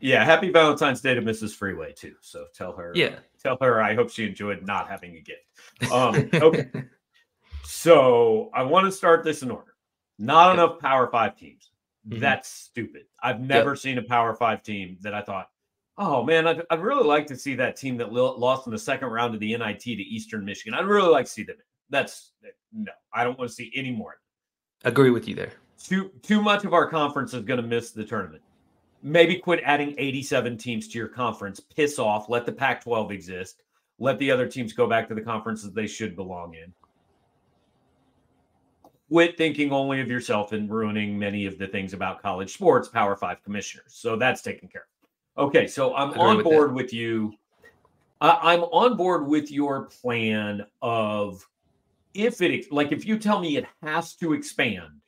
yeah, 0.00 0.24
happy 0.24 0.50
Valentine's 0.50 1.00
Day 1.00 1.14
to 1.14 1.22
Mrs. 1.22 1.54
Freeway 1.54 1.92
too. 1.92 2.14
So 2.20 2.46
tell 2.54 2.72
her, 2.76 2.92
Yeah. 2.94 3.18
tell 3.42 3.56
her 3.60 3.80
I 3.82 3.94
hope 3.94 4.10
she 4.10 4.26
enjoyed 4.26 4.66
not 4.66 4.88
having 4.88 5.16
a 5.16 5.20
gift. 5.20 5.92
Um, 5.92 6.28
okay, 6.34 6.68
so 7.64 8.50
I 8.54 8.62
want 8.62 8.86
to 8.86 8.92
start 8.92 9.24
this 9.24 9.42
in 9.42 9.50
order. 9.50 9.74
Not 10.18 10.54
enough 10.54 10.78
Power 10.78 11.08
Five 11.10 11.36
teams. 11.36 11.70
Mhm. 12.08 12.20
That's 12.20 12.48
stupid. 12.48 13.02
I've 13.22 13.40
never 13.40 13.76
seen 13.76 13.98
a 13.98 14.02
Power 14.02 14.34
Five 14.34 14.62
team 14.62 14.96
that 15.02 15.14
I 15.14 15.22
thought, 15.22 15.50
oh 15.98 16.24
man, 16.24 16.46
I'd, 16.46 16.62
I'd 16.70 16.80
really 16.80 17.06
like 17.06 17.26
to 17.28 17.36
see 17.36 17.54
that 17.56 17.76
team 17.76 17.96
that 17.98 18.12
lo- 18.12 18.36
lost 18.36 18.66
in 18.66 18.72
the 18.72 18.78
second 18.78 19.08
round 19.08 19.34
of 19.34 19.40
the 19.40 19.56
NIT 19.56 19.80
to 19.82 19.90
Eastern 19.92 20.44
Michigan. 20.44 20.74
I'd 20.74 20.86
really 20.86 21.10
like 21.10 21.26
to 21.26 21.30
see 21.30 21.44
them. 21.44 21.56
That's 21.90 22.32
no, 22.72 22.90
I 23.12 23.22
don't 23.22 23.38
want 23.38 23.50
to 23.50 23.54
see 23.54 23.70
any 23.74 23.90
more. 23.92 24.20
Agree 24.84 25.10
with 25.10 25.28
you 25.28 25.34
there. 25.34 25.52
Too 25.78 26.10
too 26.22 26.40
much 26.42 26.64
of 26.64 26.72
our 26.74 26.88
conference 26.88 27.34
is 27.34 27.42
going 27.44 27.60
to 27.60 27.66
miss 27.66 27.90
the 27.92 28.04
tournament. 28.04 28.42
Maybe 29.04 29.36
quit 29.36 29.60
adding 29.64 29.94
87 29.98 30.56
teams 30.56 30.88
to 30.88 30.98
your 30.98 31.08
conference. 31.08 31.58
Piss 31.60 31.98
off. 31.98 32.28
Let 32.28 32.46
the 32.46 32.52
Pac-12 32.52 33.10
exist. 33.10 33.62
Let 33.98 34.16
the 34.20 34.30
other 34.30 34.46
teams 34.46 34.72
go 34.72 34.86
back 34.86 35.08
to 35.08 35.14
the 35.14 35.20
conferences 35.20 35.72
they 35.72 35.88
should 35.88 36.14
belong 36.14 36.54
in. 36.54 36.72
Quit 39.12 39.36
thinking 39.36 39.72
only 39.72 40.00
of 40.00 40.08
yourself 40.08 40.52
and 40.52 40.70
ruining 40.70 41.18
many 41.18 41.44
of 41.44 41.58
the 41.58 41.66
things 41.66 41.92
about 41.92 42.22
college 42.22 42.54
sports, 42.54 42.88
Power 42.88 43.14
Five 43.14 43.42
commissioners. 43.44 43.92
So 43.92 44.16
that's 44.16 44.40
taken 44.40 44.68
care 44.68 44.86
of. 45.36 45.48
Okay, 45.48 45.66
so 45.66 45.94
I'm 45.94 46.18
on 46.18 46.38
with 46.38 46.44
board 46.44 46.72
with 46.72 46.94
you. 46.94 47.34
I, 48.22 48.54
I'm 48.54 48.62
on 48.62 48.96
board 48.96 49.26
with 49.26 49.50
your 49.50 49.82
plan 50.00 50.64
of 50.80 51.46
if 52.14 52.40
it 52.40 52.72
like 52.72 52.90
if 52.90 53.04
you 53.04 53.18
tell 53.18 53.38
me 53.38 53.58
it 53.58 53.66
has 53.82 54.14
to 54.14 54.32
expand, 54.32 55.02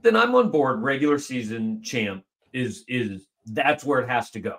then 0.00 0.16
I'm 0.16 0.34
on 0.34 0.50
board. 0.50 0.80
Regular 0.80 1.18
season 1.18 1.82
champ 1.82 2.24
is 2.54 2.86
is 2.88 3.26
that's 3.44 3.84
where 3.84 4.00
it 4.00 4.08
has 4.08 4.30
to 4.30 4.40
go. 4.40 4.56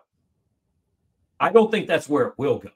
I 1.39 1.51
don't 1.51 1.71
think 1.71 1.87
that's 1.87 2.07
where 2.07 2.27
it 2.27 2.35
will 2.37 2.59
go 2.59 2.69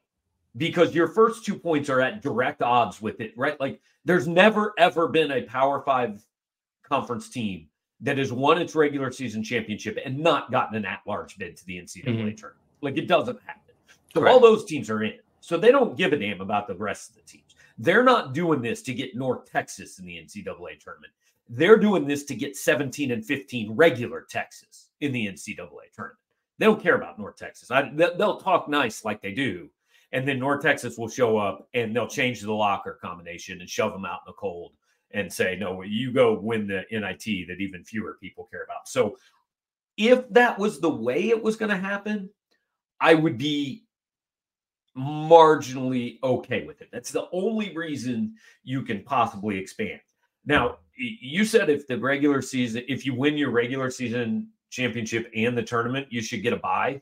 because 0.57 0.95
your 0.95 1.07
first 1.07 1.45
two 1.45 1.55
points 1.55 1.89
are 1.89 2.01
at 2.01 2.21
direct 2.21 2.62
odds 2.62 3.01
with 3.01 3.21
it, 3.21 3.33
right? 3.38 3.59
Like 3.59 3.81
there's 4.05 4.27
never 4.27 4.73
ever 4.77 5.07
been 5.07 5.31
a 5.31 5.41
Power 5.43 5.81
Five 5.81 6.25
conference 6.83 7.29
team 7.29 7.67
that 8.01 8.17
has 8.17 8.31
won 8.31 8.62
its 8.62 8.75
regular 8.75 9.12
season 9.12 9.43
championship 9.43 9.97
and 10.03 10.17
not 10.17 10.51
gotten 10.51 10.75
an 10.75 10.85
at-large 10.85 11.38
bid 11.38 11.57
to 11.57 11.65
the 11.65 11.77
NCAA 11.77 12.03
mm-hmm. 12.03 12.35
tournament. 12.35 12.55
Like 12.81 12.97
it 12.97 13.07
doesn't 13.07 13.39
happen. 13.45 13.73
So 14.13 14.27
all 14.27 14.39
those 14.39 14.65
teams 14.65 14.89
are 14.89 15.03
in. 15.03 15.13
So 15.41 15.57
they 15.57 15.71
don't 15.71 15.97
give 15.97 16.13
a 16.13 16.17
damn 16.17 16.41
about 16.41 16.67
the 16.67 16.75
rest 16.75 17.12
of 17.12 17.15
the 17.17 17.21
teams. 17.21 17.55
They're 17.77 18.03
not 18.03 18.33
doing 18.33 18.62
this 18.62 18.81
to 18.83 18.93
get 18.93 19.15
North 19.15 19.49
Texas 19.49 19.99
in 19.99 20.05
the 20.05 20.15
NCAA 20.15 20.79
tournament. 20.79 21.13
They're 21.47 21.77
doing 21.77 22.07
this 22.07 22.23
to 22.25 22.35
get 22.35 22.55
17 22.55 23.12
and 23.12 23.25
15 23.25 23.71
regular 23.71 24.25
Texas 24.29 24.89
in 25.01 25.12
the 25.12 25.27
NCAA 25.27 25.91
tournament. 25.95 26.19
They 26.57 26.65
don't 26.65 26.81
care 26.81 26.95
about 26.95 27.17
North 27.17 27.38
Texas. 27.38 27.71
I, 27.71 27.89
they'll 27.93 28.39
talk 28.39 28.67
nice 28.67 29.05
like 29.05 29.21
they 29.21 29.31
do. 29.31 29.69
And 30.12 30.28
then 30.28 30.39
North 30.39 30.62
Texas 30.62 30.98
will 30.98 31.10
show 31.10 31.38
up 31.38 31.67
and 31.74 31.95
they'll 31.95 32.08
change 32.08 32.41
the 32.41 32.52
locker 32.52 32.98
combination 33.02 33.62
and 33.62 33.69
shove 33.69 33.93
them 33.93 34.06
out 34.06 34.22
in 34.26 34.32
the 34.32 34.34
cold 34.34 34.74
and 35.12 35.32
say, 35.32 35.56
no, 35.56 35.82
you 35.84 36.12
go 36.12 36.39
win 36.39 36.67
the 36.67 36.84
NIT 36.91 37.48
that 37.48 37.58
even 37.60 37.84
fewer 37.84 38.17
people 38.19 38.48
care 38.52 38.63
about. 38.63 38.88
So 38.88 39.17
if 39.98 40.28
that 40.30 40.58
was 40.58 40.80
the 40.80 40.89
way 40.89 41.30
it 41.30 41.41
was 41.41 41.56
going 41.56 41.72
to 41.72 41.78
happen, 41.78 42.30
I 43.00 43.13
would 43.13 43.38
be 43.38 43.84
marginally 44.98 46.19
okay 46.24 46.65
with 46.65 46.82
it. 46.82 46.89
That's 46.91 47.12
the 47.12 47.28
only 47.32 47.76
reason 47.76 48.34
you 48.63 48.82
can 48.82 49.04
possibly 49.04 49.58
expand. 49.58 50.00
Now, 50.45 50.78
you 50.98 51.45
said 51.45 51.69
if 51.69 51.88
the 51.88 51.98
regular 51.98 52.41
season, 52.41 52.84
if 52.88 53.06
you 53.06 53.13
win 53.13 53.38
your 53.38 53.52
regular 53.52 53.89
season 53.89 54.50
championship 54.69 55.32
and 55.36 55.58
the 55.58 55.63
tournament, 55.63 56.08
you 56.10 56.22
should 56.22 56.43
get 56.43 56.54
a 56.54 56.58
buy. 56.58 57.02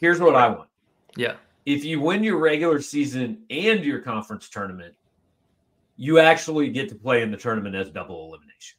Here's 0.00 0.20
what 0.20 0.34
I 0.34 0.48
want. 0.48 0.68
Yeah. 1.16 1.34
If 1.64 1.84
you 1.84 2.00
win 2.00 2.24
your 2.24 2.38
regular 2.38 2.80
season 2.80 3.42
and 3.50 3.84
your 3.84 4.00
conference 4.00 4.48
tournament, 4.48 4.94
you 5.96 6.18
actually 6.18 6.70
get 6.70 6.88
to 6.88 6.94
play 6.94 7.22
in 7.22 7.30
the 7.30 7.36
tournament 7.36 7.74
as 7.76 7.90
double 7.90 8.26
elimination. 8.26 8.78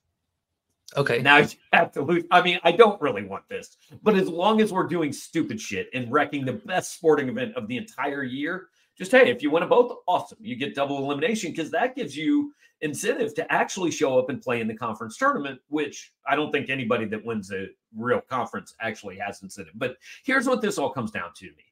Okay. 0.97 1.21
Now 1.21 1.37
you 1.37 1.47
have 1.71 1.91
to 1.93 2.01
lose. 2.01 2.23
I 2.31 2.41
mean, 2.41 2.59
I 2.63 2.71
don't 2.71 3.01
really 3.01 3.23
want 3.23 3.47
this, 3.47 3.77
but 4.01 4.15
as 4.15 4.27
long 4.27 4.61
as 4.61 4.71
we're 4.71 4.87
doing 4.87 5.13
stupid 5.13 5.59
shit 5.59 5.89
and 5.93 6.11
wrecking 6.11 6.45
the 6.45 6.53
best 6.53 6.93
sporting 6.95 7.29
event 7.29 7.55
of 7.55 7.67
the 7.67 7.77
entire 7.77 8.23
year, 8.23 8.67
just 8.97 9.11
hey, 9.11 9.29
if 9.29 9.41
you 9.41 9.49
win 9.49 9.61
them 9.61 9.69
both, 9.69 9.97
awesome. 10.07 10.37
You 10.41 10.55
get 10.55 10.75
double 10.75 10.97
elimination 10.97 11.51
because 11.51 11.71
that 11.71 11.95
gives 11.95 12.15
you 12.15 12.53
incentive 12.81 13.33
to 13.33 13.51
actually 13.51 13.91
show 13.91 14.19
up 14.19 14.29
and 14.29 14.41
play 14.41 14.59
in 14.59 14.67
the 14.67 14.75
conference 14.75 15.17
tournament, 15.17 15.59
which 15.69 16.11
I 16.27 16.35
don't 16.35 16.51
think 16.51 16.69
anybody 16.69 17.05
that 17.05 17.25
wins 17.25 17.51
a 17.51 17.67
real 17.95 18.21
conference 18.21 18.75
actually 18.81 19.17
has 19.17 19.41
incentive. 19.41 19.73
But 19.75 19.95
here's 20.23 20.47
what 20.47 20.61
this 20.61 20.77
all 20.77 20.89
comes 20.89 21.09
down 21.09 21.31
to 21.37 21.45
me. 21.45 21.63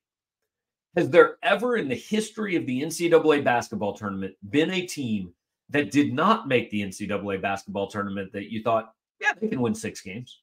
Has 0.96 1.10
there 1.10 1.38
ever 1.42 1.78
in 1.78 1.88
the 1.88 1.96
history 1.96 2.56
of 2.56 2.66
the 2.66 2.82
NCAA 2.82 3.44
basketball 3.44 3.94
tournament 3.94 4.36
been 4.50 4.72
a 4.72 4.86
team 4.86 5.34
that 5.70 5.92
did 5.92 6.14
not 6.14 6.48
make 6.48 6.70
the 6.70 6.82
NCAA 6.82 7.42
basketball 7.42 7.88
tournament 7.88 8.32
that 8.34 8.52
you 8.52 8.62
thought, 8.62 8.94
yeah, 9.22 9.32
they 9.40 9.48
can 9.48 9.62
win 9.62 9.74
six 9.74 10.02
games? 10.02 10.42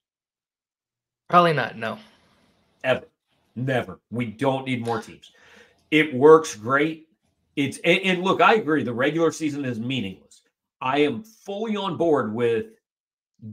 Probably 1.28 1.52
not. 1.52 1.76
No. 1.76 1.98
Ever. 2.82 3.06
Never. 3.54 4.00
We 4.10 4.26
don't 4.26 4.64
need 4.64 4.84
more 4.84 5.02
teams. 5.02 5.32
It 5.90 6.14
works 6.14 6.54
great. 6.54 7.08
It's 7.56 7.78
and, 7.84 8.00
and 8.00 8.22
look, 8.22 8.40
I 8.40 8.54
agree. 8.54 8.84
The 8.84 8.94
regular 8.94 9.32
season 9.32 9.64
is 9.64 9.78
meaningless. 9.78 10.42
I 10.80 11.00
am 11.00 11.24
fully 11.24 11.76
on 11.76 11.96
board 11.96 12.32
with 12.32 12.66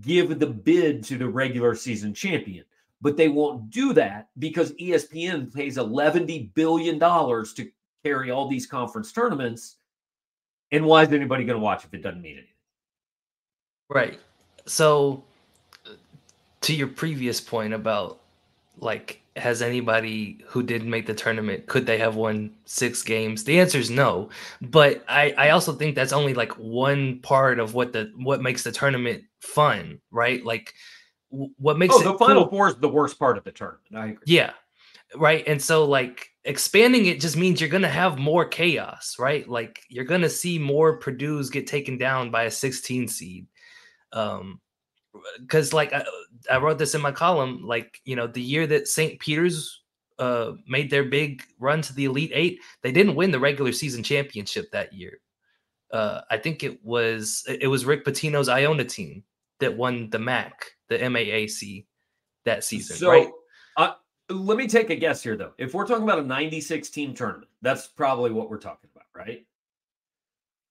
give 0.01 0.39
the 0.39 0.47
bid 0.47 1.03
to 1.05 1.17
the 1.17 1.27
regular 1.27 1.75
season 1.75 2.13
champion, 2.13 2.65
but 3.01 3.17
they 3.17 3.27
won't 3.27 3.69
do 3.69 3.93
that 3.93 4.29
because 4.39 4.71
ESPN 4.73 5.53
pays 5.53 5.77
$11 5.77 6.53
billion 6.53 6.99
to 6.99 7.69
carry 8.03 8.31
all 8.31 8.47
these 8.47 8.65
conference 8.65 9.11
tournaments. 9.11 9.77
And 10.71 10.85
why 10.85 11.03
is 11.03 11.11
anybody 11.11 11.43
going 11.43 11.59
to 11.59 11.63
watch 11.63 11.83
if 11.85 11.93
it 11.93 12.01
doesn't 12.01 12.21
mean 12.21 12.33
anything? 12.33 12.49
Right. 13.89 14.19
So, 14.65 15.23
to 16.61 16.73
your 16.73 16.87
previous 16.87 17.39
point 17.39 17.73
about 17.73 18.19
like, 18.79 19.21
has 19.35 19.61
anybody 19.61 20.39
who 20.47 20.63
didn't 20.63 20.89
make 20.89 21.05
the 21.05 21.13
tournament 21.13 21.65
could 21.67 21.85
they 21.85 21.97
have 21.97 22.15
won 22.15 22.51
six 22.65 23.03
games? 23.03 23.43
The 23.43 23.59
answer 23.59 23.77
is 23.77 23.89
no. 23.89 24.29
But 24.61 25.03
I 25.07 25.33
I 25.37 25.49
also 25.49 25.73
think 25.73 25.95
that's 25.95 26.13
only 26.13 26.33
like 26.33 26.53
one 26.53 27.19
part 27.19 27.59
of 27.59 27.73
what 27.73 27.93
the 27.93 28.11
what 28.15 28.41
makes 28.41 28.63
the 28.63 28.71
tournament 28.71 29.23
fun, 29.41 29.99
right? 30.11 30.43
Like, 30.43 30.73
what 31.57 31.77
makes 31.77 31.93
Oh, 31.95 32.01
it 32.01 32.03
the 32.03 32.17
Final 32.17 32.43
cool- 32.43 32.57
Four 32.57 32.67
is 32.69 32.75
the 32.75 32.89
worst 32.89 33.17
part 33.19 33.37
of 33.37 33.43
the 33.43 33.51
tournament. 33.51 33.95
I 33.95 34.05
agree. 34.07 34.23
Yeah. 34.25 34.51
Right. 35.15 35.43
And 35.47 35.61
so 35.61 35.85
like 35.85 36.29
expanding 36.45 37.05
it 37.05 37.19
just 37.21 37.37
means 37.37 37.61
you're 37.61 37.69
gonna 37.69 37.87
have 37.87 38.17
more 38.19 38.45
chaos, 38.45 39.15
right? 39.19 39.47
Like 39.47 39.81
you're 39.89 40.03
gonna 40.05 40.29
see 40.29 40.57
more 40.59 40.97
Purdue's 40.99 41.49
get 41.49 41.67
taken 41.67 41.97
down 41.97 42.31
by 42.31 42.43
a 42.43 42.51
16 42.51 43.07
seed. 43.07 43.47
Um 44.13 44.59
because 45.39 45.71
like 45.73 45.93
I, 45.93 46.03
I 46.51 46.57
wrote 46.57 46.77
this 46.77 46.95
in 46.95 47.01
my 47.01 47.11
column, 47.11 47.63
like 47.65 48.01
you 48.03 48.15
know, 48.15 48.27
the 48.27 48.41
year 48.41 48.67
that 48.67 48.87
St. 48.87 49.19
Peter's 49.19 49.81
uh 50.19 50.53
made 50.67 50.89
their 50.89 51.03
big 51.05 51.43
run 51.59 51.81
to 51.83 51.93
the 51.93 52.05
Elite 52.05 52.31
Eight, 52.33 52.59
they 52.81 52.91
didn't 52.91 53.15
win 53.15 53.31
the 53.31 53.39
regular 53.39 53.71
season 53.71 54.03
championship 54.03 54.69
that 54.71 54.91
year. 54.91 55.19
Uh 55.91 56.21
I 56.31 56.37
think 56.37 56.63
it 56.63 56.83
was 56.83 57.43
it 57.47 57.63
it 57.63 57.67
was 57.67 57.85
Rick 57.85 58.05
Pitino's 58.05 58.49
Iona 58.49 58.83
team 58.85 59.23
that 59.59 59.75
won 59.75 60.09
the 60.09 60.19
MAC, 60.19 60.71
the 60.89 60.97
MAAC 60.97 61.85
that 62.45 62.63
season, 62.63 62.97
So, 62.97 63.09
right? 63.09 63.29
uh, 63.77 63.93
let 64.29 64.57
me 64.57 64.67
take 64.67 64.89
a 64.89 64.95
guess 64.95 65.23
here, 65.23 65.35
though. 65.35 65.53
If 65.57 65.73
we're 65.73 65.87
talking 65.87 66.03
about 66.03 66.19
a 66.19 66.23
96 66.23 66.89
team 66.89 67.13
tournament, 67.13 67.49
that's 67.61 67.87
probably 67.87 68.31
what 68.31 68.49
we're 68.49 68.59
talking 68.59 68.89
about, 68.93 69.05
right? 69.15 69.45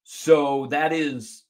So 0.05 0.67
that 0.67 0.93
is 0.93 1.45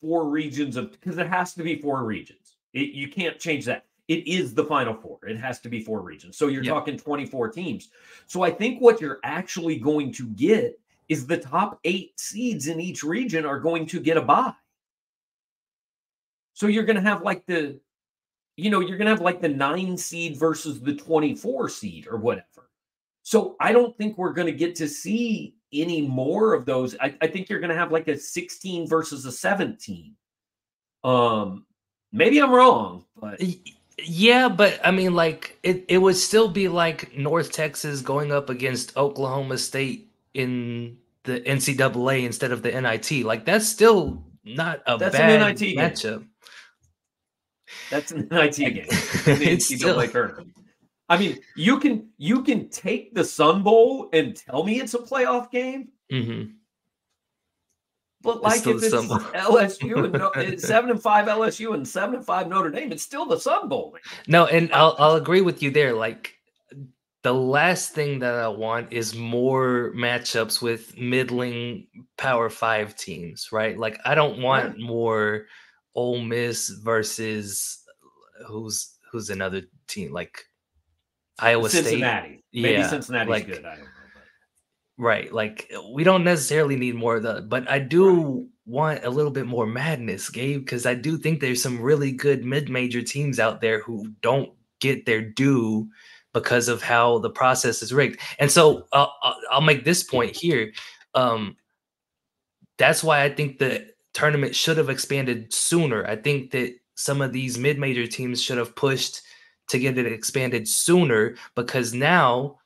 four 0.00 0.28
regions 0.28 0.76
of 0.76 0.92
because 0.92 1.18
it 1.18 1.26
has 1.26 1.54
to 1.54 1.62
be 1.62 1.80
four 1.80 2.04
regions. 2.04 2.56
It, 2.72 2.90
you 2.90 3.08
can't 3.08 3.38
change 3.38 3.64
that. 3.64 3.86
It 4.08 4.26
is 4.26 4.54
the 4.54 4.64
final 4.64 4.94
four. 4.94 5.18
It 5.26 5.36
has 5.38 5.60
to 5.60 5.68
be 5.68 5.82
four 5.82 6.00
regions. 6.00 6.36
So 6.36 6.48
you're 6.48 6.62
Yep. 6.62 6.72
talking 6.74 6.96
24 6.96 7.50
teams. 7.50 7.90
So 8.26 8.42
I 8.42 8.50
think 8.50 8.80
what 8.80 9.00
you're 9.00 9.20
actually 9.22 9.78
going 9.78 10.12
to 10.12 10.28
get 10.30 10.78
is 11.08 11.26
the 11.26 11.36
top 11.38 11.78
eight 11.84 12.18
seeds 12.18 12.68
in 12.68 12.80
each 12.80 13.02
region 13.02 13.44
are 13.44 13.58
going 13.60 13.86
to 13.86 14.00
get 14.00 14.16
a 14.16 14.22
bye. 14.22 14.52
So 16.58 16.66
you're 16.66 16.82
going 16.82 16.96
to 16.96 17.02
have 17.02 17.22
like 17.22 17.46
the 17.46 17.78
you 18.56 18.68
know, 18.68 18.80
you're 18.80 18.98
going 18.98 19.06
to 19.06 19.12
have 19.12 19.20
like 19.20 19.40
the 19.40 19.48
nine 19.48 19.96
seed 19.96 20.36
versus 20.36 20.80
the 20.80 20.92
24 20.92 21.68
seed 21.68 22.08
or 22.10 22.16
whatever. 22.16 22.68
So 23.22 23.54
I 23.60 23.70
don't 23.70 23.96
think 23.96 24.18
we're 24.18 24.32
going 24.32 24.48
to 24.48 24.52
get 24.52 24.74
to 24.76 24.88
see 24.88 25.54
any 25.72 26.02
more 26.02 26.54
of 26.54 26.66
those. 26.66 26.96
I, 26.98 27.14
I 27.20 27.28
think 27.28 27.48
you're 27.48 27.60
going 27.60 27.70
to 27.70 27.76
have 27.76 27.92
like 27.92 28.08
a 28.08 28.18
16 28.18 28.88
versus 28.88 29.24
a 29.24 29.30
17. 29.30 30.16
Um, 31.04 31.64
maybe 32.10 32.42
I'm 32.42 32.50
wrong, 32.50 33.04
but 33.16 33.40
yeah, 34.02 34.48
but 34.48 34.80
I 34.82 34.90
mean, 34.90 35.14
like 35.14 35.56
it, 35.62 35.84
it 35.86 35.98
would 35.98 36.16
still 36.16 36.48
be 36.48 36.66
like 36.66 37.16
North 37.16 37.52
Texas 37.52 38.00
going 38.00 38.32
up 38.32 38.50
against 38.50 38.96
Oklahoma 38.96 39.58
State 39.58 40.10
in 40.34 40.98
the 41.22 41.38
NCAA 41.38 42.24
instead 42.24 42.50
of 42.50 42.62
the 42.62 42.72
NIT. 42.80 43.24
Like 43.24 43.44
that's 43.44 43.68
still 43.68 44.24
not 44.44 44.82
a 44.86 44.98
that's 44.98 45.16
bad 45.16 45.40
an 45.40 45.48
NIT 45.48 45.76
matchup. 45.76 46.18
Game. 46.18 46.30
That's 47.90 48.12
an 48.12 48.28
NIT 48.30 48.56
game. 48.56 48.86
it's 48.88 49.74
still... 49.74 50.06
tournament. 50.08 50.54
I 51.08 51.16
mean, 51.18 51.38
you 51.56 51.78
can 51.78 52.08
you 52.18 52.42
can 52.42 52.68
take 52.68 53.14
the 53.14 53.24
Sun 53.24 53.62
Bowl 53.62 54.10
and 54.12 54.36
tell 54.36 54.62
me 54.62 54.80
it's 54.80 54.94
a 54.94 54.98
playoff 54.98 55.50
game. 55.50 55.88
Mm-hmm. 56.12 56.52
But 58.20 58.42
like 58.42 58.66
if 58.66 58.82
it's 58.82 58.94
LSU 58.94 60.04
and 60.04 60.12
no, 60.12 60.30
it's 60.34 60.66
seven 60.66 60.90
and 60.90 61.00
five 61.00 61.26
LSU 61.26 61.74
and 61.74 61.86
seven 61.86 62.16
and 62.16 62.24
five 62.24 62.48
Notre 62.48 62.70
Dame, 62.70 62.92
it's 62.92 63.02
still 63.02 63.26
the 63.26 63.38
Sun 63.38 63.68
Bowl. 63.68 63.96
No, 64.26 64.46
and 64.46 64.72
I'll 64.72 64.96
I'll 64.98 65.14
agree 65.14 65.40
with 65.40 65.62
you 65.62 65.70
there. 65.70 65.94
Like 65.94 66.34
the 67.22 67.32
last 67.32 67.92
thing 67.92 68.18
that 68.18 68.34
I 68.34 68.48
want 68.48 68.92
is 68.92 69.14
more 69.14 69.92
matchups 69.94 70.60
with 70.60 70.98
middling 70.98 71.86
Power 72.16 72.50
Five 72.50 72.96
teams, 72.96 73.50
right? 73.52 73.78
Like 73.78 74.00
I 74.04 74.14
don't 74.14 74.42
want 74.42 74.78
more 74.78 75.46
Ole 75.98 76.20
Miss 76.20 76.68
versus 76.68 77.82
who's 78.46 78.98
who's 79.10 79.30
another 79.30 79.62
team 79.88 80.12
like 80.12 80.44
Iowa 81.40 81.68
Cincinnati. 81.68 82.28
State. 82.28 82.62
Maybe 82.62 82.78
yeah, 82.78 82.88
Cincinnati's 82.88 83.30
like, 83.30 83.46
good. 83.46 83.64
I 83.64 83.74
don't 83.74 83.84
know. 83.84 83.90
Right. 84.96 85.32
Like 85.32 85.70
we 85.92 86.04
don't 86.04 86.22
necessarily 86.22 86.76
need 86.76 86.94
more 86.94 87.16
of 87.16 87.24
the, 87.24 87.42
but 87.42 87.68
I 87.68 87.80
do 87.80 88.04
right. 88.06 88.46
want 88.66 89.04
a 89.04 89.10
little 89.10 89.32
bit 89.32 89.46
more 89.46 89.66
madness, 89.66 90.30
Gabe, 90.30 90.60
because 90.60 90.86
I 90.86 90.94
do 90.94 91.18
think 91.18 91.40
there's 91.40 91.62
some 91.62 91.80
really 91.80 92.12
good 92.12 92.44
mid-major 92.44 93.02
teams 93.02 93.40
out 93.40 93.60
there 93.60 93.80
who 93.82 94.06
don't 94.22 94.52
get 94.80 95.04
their 95.04 95.22
due 95.22 95.88
because 96.32 96.68
of 96.68 96.82
how 96.82 97.18
the 97.18 97.30
process 97.30 97.82
is 97.82 97.92
rigged. 97.92 98.20
And 98.38 98.50
so 98.50 98.86
uh, 98.92 99.06
I'll 99.50 99.60
make 99.60 99.84
this 99.84 100.04
point 100.04 100.36
here. 100.36 100.72
Um, 101.14 101.56
that's 102.76 103.02
why 103.02 103.24
I 103.24 103.30
think 103.30 103.58
the 103.58 103.86
tournament 104.18 104.52
should 104.52 104.76
have 104.78 104.90
expanded 104.90 105.52
sooner. 105.52 106.04
I 106.04 106.16
think 106.16 106.50
that 106.50 106.74
some 106.96 107.22
of 107.22 107.32
these 107.32 107.56
mid-major 107.56 108.08
teams 108.08 108.42
should 108.42 108.58
have 108.58 108.74
pushed 108.74 109.22
to 109.68 109.78
get 109.78 109.96
it 109.96 110.10
expanded 110.10 110.66
sooner 110.66 111.36
because 111.54 111.94
now 111.94 112.58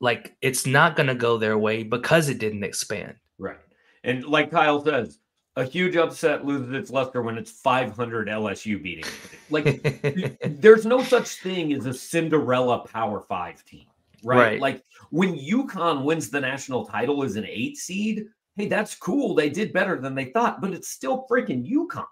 like 0.00 0.36
it's 0.42 0.66
not 0.66 0.96
going 0.96 1.06
to 1.06 1.14
go 1.14 1.38
their 1.38 1.56
way 1.56 1.82
because 1.82 2.28
it 2.28 2.38
didn't 2.38 2.64
expand. 2.64 3.14
Right. 3.38 3.56
And 4.04 4.26
like 4.26 4.50
Kyle 4.50 4.84
says, 4.84 5.18
a 5.56 5.64
huge 5.64 5.96
upset 5.96 6.44
loses 6.44 6.72
its 6.74 6.90
luster 6.90 7.22
when 7.22 7.38
it's 7.38 7.50
500 7.50 8.28
LSU 8.28 8.82
beating. 8.82 9.04
Like 9.48 10.38
there's 10.60 10.84
no 10.84 11.02
such 11.02 11.28
thing 11.36 11.72
as 11.72 11.86
a 11.86 11.94
Cinderella 11.94 12.86
Power 12.86 13.22
5 13.22 13.64
team. 13.64 13.86
Right? 14.22 14.36
right? 14.36 14.60
Like 14.60 14.84
when 15.10 15.34
UConn 15.34 16.04
wins 16.04 16.28
the 16.28 16.40
national 16.40 16.84
title 16.84 17.22
as 17.24 17.36
an 17.36 17.46
8 17.46 17.76
seed, 17.78 18.26
hey, 18.56 18.66
that's 18.66 18.94
cool. 18.94 19.34
They 19.34 19.48
did 19.48 19.72
better 19.72 20.00
than 20.00 20.14
they 20.14 20.26
thought, 20.26 20.60
but 20.60 20.72
it's 20.72 20.88
still 20.88 21.26
freaking 21.30 21.68
UConn. 21.68 22.04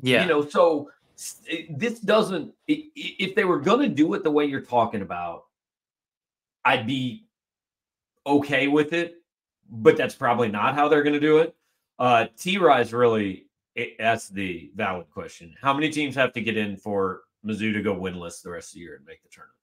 Yeah. 0.00 0.22
You 0.22 0.28
know, 0.28 0.46
so 0.46 0.90
this 1.70 2.00
doesn't 2.00 2.52
if 2.66 3.34
they 3.34 3.44
were 3.44 3.60
going 3.60 3.80
to 3.80 3.94
do 3.94 4.14
it 4.14 4.24
the 4.24 4.30
way 4.30 4.44
you're 4.44 4.60
talking 4.60 5.02
about 5.02 5.44
I'd 6.64 6.86
be 6.86 7.26
okay 8.26 8.68
with 8.68 8.92
it, 8.92 9.16
but 9.70 9.96
that's 9.96 10.14
probably 10.14 10.48
not 10.48 10.74
how 10.74 10.88
they're 10.88 11.02
going 11.02 11.14
to 11.14 11.20
do 11.20 11.38
it. 11.38 11.54
Uh, 11.98 12.26
T 12.36 12.58
Rise 12.58 12.92
really 12.92 13.46
that's 13.98 14.28
the 14.28 14.70
valid 14.74 15.10
question. 15.10 15.54
How 15.60 15.74
many 15.74 15.90
teams 15.90 16.14
have 16.14 16.32
to 16.32 16.40
get 16.40 16.56
in 16.56 16.76
for 16.76 17.22
Mizzou 17.44 17.72
to 17.72 17.82
go 17.82 17.94
winless 17.94 18.42
the 18.42 18.50
rest 18.50 18.70
of 18.70 18.74
the 18.74 18.80
year 18.80 18.96
and 18.96 19.04
make 19.04 19.22
the 19.22 19.28
tournament? 19.28 19.53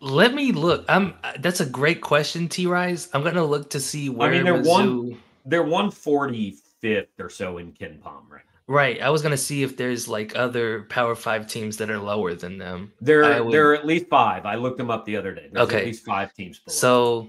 Let 0.00 0.34
me 0.34 0.52
look. 0.52 0.84
I'm. 0.88 1.14
That's 1.38 1.60
a 1.60 1.66
great 1.66 2.00
question, 2.00 2.48
T 2.48 2.66
Rise. 2.66 3.08
I'm 3.12 3.22
going 3.22 3.34
to 3.34 3.44
look 3.44 3.70
to 3.70 3.80
see 3.80 4.08
where. 4.08 4.28
I 4.28 4.32
mean, 4.32 4.44
they're 4.44 4.62
Mizzou... 4.62 4.66
one. 5.10 5.20
They're 5.46 5.62
one 5.62 5.90
forty 5.90 6.56
fifth 6.80 7.20
or 7.20 7.30
so 7.30 7.58
in 7.58 7.72
KenPom 7.72 8.28
right 8.30 8.42
Right. 8.66 9.00
I 9.00 9.10
was 9.10 9.20
gonna 9.20 9.36
see 9.36 9.62
if 9.62 9.76
there's 9.76 10.08
like 10.08 10.36
other 10.36 10.84
Power 10.84 11.14
Five 11.14 11.46
teams 11.46 11.76
that 11.78 11.90
are 11.90 11.98
lower 11.98 12.34
than 12.34 12.56
them. 12.56 12.92
There, 13.00 13.44
would... 13.44 13.52
there 13.52 13.70
are 13.70 13.74
at 13.74 13.86
least 13.86 14.06
five. 14.08 14.46
I 14.46 14.54
looked 14.54 14.78
them 14.78 14.90
up 14.90 15.04
the 15.04 15.16
other 15.16 15.34
day. 15.34 15.48
There's 15.52 15.66
okay. 15.66 15.80
At 15.80 15.86
least 15.86 16.04
five 16.04 16.32
teams. 16.32 16.60
Below. 16.60 16.74
So 16.74 17.28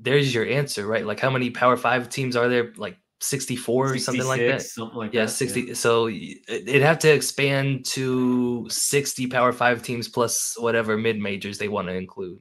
there's 0.00 0.34
your 0.34 0.46
answer, 0.46 0.86
right? 0.86 1.06
Like 1.06 1.20
how 1.20 1.30
many 1.30 1.50
Power 1.50 1.76
Five 1.76 2.10
teams 2.10 2.36
are 2.36 2.48
there? 2.48 2.74
Like 2.76 2.98
64 3.20 3.92
or 3.92 3.98
something 3.98 4.26
like 4.26 4.40
that. 4.40 4.62
Something 4.62 4.96
like 4.96 5.12
yeah, 5.12 5.24
that. 5.24 5.30
60. 5.30 5.60
Yeah. 5.60 5.74
So 5.74 6.08
it'd 6.08 6.82
have 6.82 6.98
to 7.00 7.12
expand 7.12 7.84
to 7.86 8.68
60 8.70 9.26
Power 9.26 9.52
Five 9.52 9.82
teams 9.82 10.08
plus 10.08 10.56
whatever 10.58 10.96
mid 10.96 11.18
majors 11.18 11.58
they 11.58 11.68
want 11.68 11.88
to 11.88 11.94
include. 11.94 12.38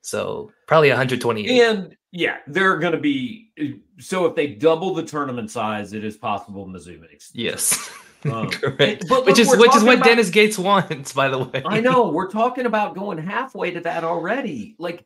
So 0.00 0.52
probably 0.68 0.90
128. 0.90 1.48
And 1.48 1.96
yeah, 2.12 2.36
they're 2.46 2.78
going 2.78 2.92
to 2.92 2.98
be. 2.98 3.50
So 3.98 4.26
if 4.26 4.36
they 4.36 4.46
double 4.46 4.94
the 4.94 5.02
tournament 5.02 5.50
size, 5.50 5.92
it 5.92 6.04
is 6.04 6.16
possible 6.16 6.66
Mizzou 6.66 7.00
makes. 7.00 7.30
Yes. 7.34 7.90
Um, 8.24 8.50
Correct. 8.50 9.04
But 9.08 9.24
which 9.24 9.38
is 9.38 9.48
which 9.56 9.76
is 9.76 9.84
what 9.84 9.98
about, 9.98 10.06
Dennis 10.06 10.30
Gates 10.30 10.58
wants, 10.58 11.12
by 11.12 11.28
the 11.28 11.38
way. 11.38 11.62
I 11.64 11.80
know 11.80 12.08
we're 12.08 12.30
talking 12.30 12.66
about 12.66 12.96
going 12.96 13.18
halfway 13.18 13.70
to 13.72 13.80
that 13.80 14.02
already. 14.02 14.74
Like, 14.80 15.04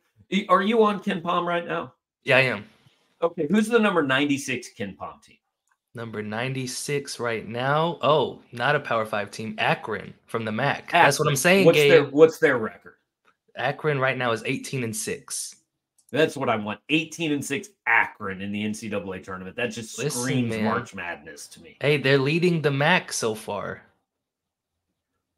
are 0.49 0.61
you 0.61 0.83
on 0.83 1.03
KenPom 1.03 1.45
right 1.45 1.67
now? 1.67 1.93
Yeah, 2.23 2.37
I 2.37 2.41
am. 2.41 2.65
Okay, 3.23 3.47
who's 3.49 3.67
the 3.67 3.79
number 3.79 4.03
ninety 4.03 4.37
six 4.37 4.69
KenPom 4.77 5.21
team? 5.21 5.37
Number 5.93 6.23
96 6.23 7.19
right 7.19 7.45
now. 7.45 7.99
Oh, 8.01 8.39
not 8.53 8.77
a 8.77 8.79
Power 8.79 9.05
Five 9.05 9.29
team. 9.29 9.55
Akron 9.57 10.13
from 10.25 10.45
the 10.45 10.51
MAC. 10.51 10.85
Akron. 10.87 11.03
That's 11.03 11.19
what 11.19 11.27
I'm 11.27 11.35
saying. 11.35 11.65
What's 11.65 11.77
Gabe. 11.77 11.91
their 11.91 12.03
What's 12.05 12.37
their 12.39 12.57
record? 12.57 12.95
Akron 13.57 13.99
right 13.99 14.17
now 14.17 14.31
is 14.31 14.41
18 14.45 14.85
and 14.85 14.95
6. 14.95 15.55
That's 16.11 16.37
what 16.37 16.49
I 16.49 16.55
want. 16.55 16.79
18 16.89 17.33
and 17.33 17.43
6 17.43 17.69
Akron 17.87 18.41
in 18.41 18.53
the 18.53 18.63
NCAA 18.63 19.21
tournament. 19.23 19.57
That 19.57 19.67
just 19.67 19.97
Listen, 19.97 20.21
screams 20.21 20.49
man. 20.51 20.63
March 20.63 20.95
Madness 20.95 21.47
to 21.47 21.61
me. 21.61 21.75
Hey, 21.81 21.97
they're 21.97 22.17
leading 22.17 22.61
the 22.61 22.71
MAC 22.71 23.11
so 23.11 23.35
far. 23.35 23.81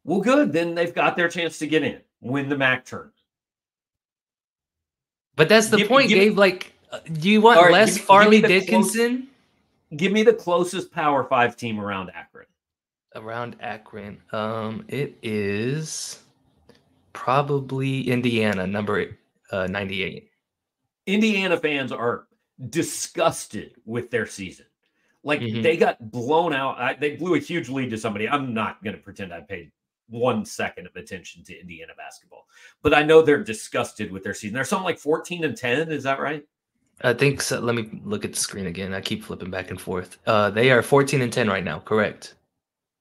Well, 0.04 0.20
good. 0.20 0.52
Then 0.52 0.76
they've 0.76 0.94
got 0.94 1.16
their 1.16 1.28
chance 1.28 1.58
to 1.58 1.66
get 1.66 1.82
in, 1.82 2.00
win 2.20 2.48
the 2.48 2.56
MAC 2.56 2.84
tournament. 2.84 3.14
But 5.34 5.48
that's 5.48 5.68
the 5.68 5.78
give, 5.78 5.88
point, 5.88 6.08
give 6.08 6.18
Gabe. 6.18 6.38
Like, 6.38 6.73
do 7.12 7.30
you 7.30 7.40
want 7.40 7.60
right, 7.60 7.72
less 7.72 7.96
give, 7.96 8.06
Fairleigh 8.06 8.40
give 8.40 8.48
Dickinson? 8.48 9.16
Close, 9.16 9.98
give 9.98 10.12
me 10.12 10.22
the 10.22 10.34
closest 10.34 10.92
Power 10.92 11.24
Five 11.24 11.56
team 11.56 11.80
around 11.80 12.10
Akron. 12.14 12.46
Around 13.16 13.56
Akron, 13.60 14.20
um, 14.32 14.84
it 14.88 15.16
is 15.22 16.20
probably 17.12 18.10
Indiana, 18.10 18.66
number 18.66 19.16
uh, 19.52 19.66
98. 19.66 20.28
Indiana 21.06 21.56
fans 21.56 21.92
are 21.92 22.26
disgusted 22.70 23.74
with 23.84 24.10
their 24.10 24.26
season. 24.26 24.66
Like 25.22 25.40
mm-hmm. 25.40 25.62
they 25.62 25.76
got 25.76 26.10
blown 26.10 26.52
out. 26.52 26.78
I, 26.78 26.94
they 26.94 27.16
blew 27.16 27.34
a 27.34 27.38
huge 27.38 27.68
lead 27.68 27.90
to 27.90 27.98
somebody. 27.98 28.28
I'm 28.28 28.52
not 28.52 28.82
going 28.84 28.94
to 28.96 29.02
pretend 29.02 29.32
I 29.32 29.40
paid 29.40 29.70
one 30.08 30.44
second 30.44 30.86
of 30.86 30.94
attention 30.96 31.42
to 31.44 31.58
Indiana 31.58 31.94
basketball, 31.96 32.46
but 32.82 32.92
I 32.92 33.02
know 33.02 33.22
they're 33.22 33.42
disgusted 33.42 34.12
with 34.12 34.22
their 34.22 34.34
season. 34.34 34.54
They're 34.54 34.64
something 34.64 34.84
like 34.84 34.98
14 34.98 35.44
and 35.44 35.56
10. 35.56 35.90
Is 35.90 36.02
that 36.02 36.20
right? 36.20 36.44
I 37.02 37.12
think 37.12 37.42
so. 37.42 37.60
Let 37.60 37.74
me 37.74 38.00
look 38.04 38.24
at 38.24 38.32
the 38.32 38.38
screen 38.38 38.66
again. 38.66 38.94
I 38.94 39.00
keep 39.00 39.24
flipping 39.24 39.50
back 39.50 39.70
and 39.70 39.80
forth. 39.80 40.18
Uh, 40.26 40.50
they 40.50 40.70
are 40.70 40.82
14 40.82 41.20
and 41.22 41.32
10 41.32 41.48
right 41.48 41.64
now. 41.64 41.80
Correct. 41.80 42.34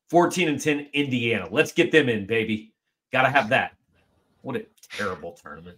14 0.10 0.50
and 0.50 0.60
10 0.60 0.90
Indiana. 0.94 1.48
Let's 1.50 1.72
get 1.72 1.92
them 1.92 2.10
in, 2.10 2.26
baby. 2.26 2.74
Got 3.12 3.24
to 3.24 3.30
have 3.30 3.50
that. 3.50 3.76
What 4.42 4.56
a 4.56 4.66
terrible 4.92 5.32
tournament. 5.32 5.78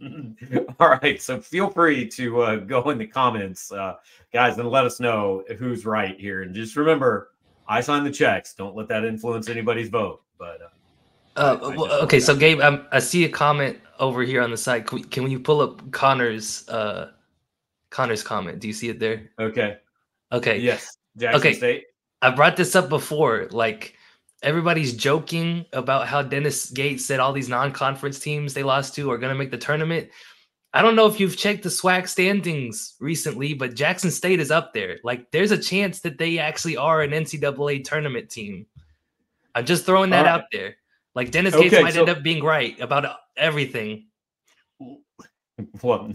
All 0.80 0.90
right. 0.90 1.20
So 1.20 1.40
feel 1.40 1.70
free 1.70 2.08
to 2.10 2.42
uh, 2.42 2.56
go 2.56 2.90
in 2.90 2.98
the 2.98 3.06
comments, 3.06 3.72
uh, 3.72 3.96
guys, 4.32 4.58
and 4.58 4.68
let 4.68 4.84
us 4.84 5.00
know 5.00 5.44
who's 5.58 5.86
right 5.86 6.18
here. 6.18 6.42
And 6.42 6.54
just 6.54 6.76
remember, 6.76 7.32
I 7.66 7.80
sign 7.80 8.04
the 8.04 8.10
checks. 8.10 8.54
Don't 8.54 8.76
let 8.76 8.88
that 8.88 9.04
influence 9.04 9.48
anybody's 9.48 9.88
vote. 9.88 10.22
But 10.38 10.60
uh, 11.36 11.40
uh, 11.40 11.58
I, 11.62 11.74
I 11.74 12.00
okay, 12.02 12.20
so 12.20 12.36
Gabe, 12.36 12.60
I'm, 12.60 12.86
i 12.92 12.98
see 12.98 13.24
a 13.24 13.28
comment 13.28 13.78
over 13.98 14.22
here 14.22 14.42
on 14.42 14.50
the 14.50 14.56
side. 14.56 14.86
Can, 14.86 14.98
we, 14.98 15.04
can 15.04 15.30
you 15.30 15.40
pull 15.40 15.60
up 15.60 15.90
Connor's 15.90 16.68
uh, 16.68 17.12
Connor's 17.94 18.24
comment? 18.24 18.58
Do 18.58 18.66
you 18.66 18.74
see 18.74 18.88
it 18.88 18.98
there? 18.98 19.30
Okay. 19.38 19.78
Okay. 20.32 20.58
Yes. 20.58 20.96
Jackson 21.16 21.40
okay. 21.40 21.54
State. 21.54 21.84
I 22.20 22.30
brought 22.30 22.56
this 22.56 22.74
up 22.74 22.88
before. 22.88 23.48
Like 23.52 23.94
everybody's 24.42 24.94
joking 24.94 25.64
about 25.72 26.08
how 26.08 26.20
Dennis 26.20 26.70
Gates 26.70 27.06
said 27.06 27.20
all 27.20 27.32
these 27.32 27.48
non-conference 27.48 28.18
teams 28.18 28.52
they 28.52 28.64
lost 28.64 28.94
to 28.96 29.10
are 29.12 29.18
going 29.18 29.32
to 29.32 29.38
make 29.38 29.52
the 29.52 29.58
tournament. 29.58 30.10
I 30.72 30.82
don't 30.82 30.96
know 30.96 31.06
if 31.06 31.20
you've 31.20 31.36
checked 31.36 31.62
the 31.62 31.68
SWAC 31.68 32.08
standings 32.08 32.96
recently, 32.98 33.54
but 33.54 33.76
Jackson 33.76 34.10
State 34.10 34.40
is 34.40 34.50
up 34.50 34.74
there. 34.74 34.98
Like, 35.04 35.30
there's 35.30 35.52
a 35.52 35.56
chance 35.56 36.00
that 36.00 36.18
they 36.18 36.40
actually 36.40 36.76
are 36.76 37.00
an 37.00 37.12
NCAA 37.12 37.84
tournament 37.84 38.28
team. 38.28 38.66
I'm 39.54 39.64
just 39.64 39.86
throwing 39.86 40.10
that 40.10 40.26
out 40.26 40.46
there. 40.50 40.74
Like 41.14 41.30
Dennis 41.30 41.54
Gates 41.54 41.80
might 41.80 41.94
so, 41.94 42.00
end 42.00 42.08
up 42.08 42.24
being 42.24 42.42
right 42.42 42.78
about 42.80 43.18
everything. 43.36 44.06
Well, 45.82 46.10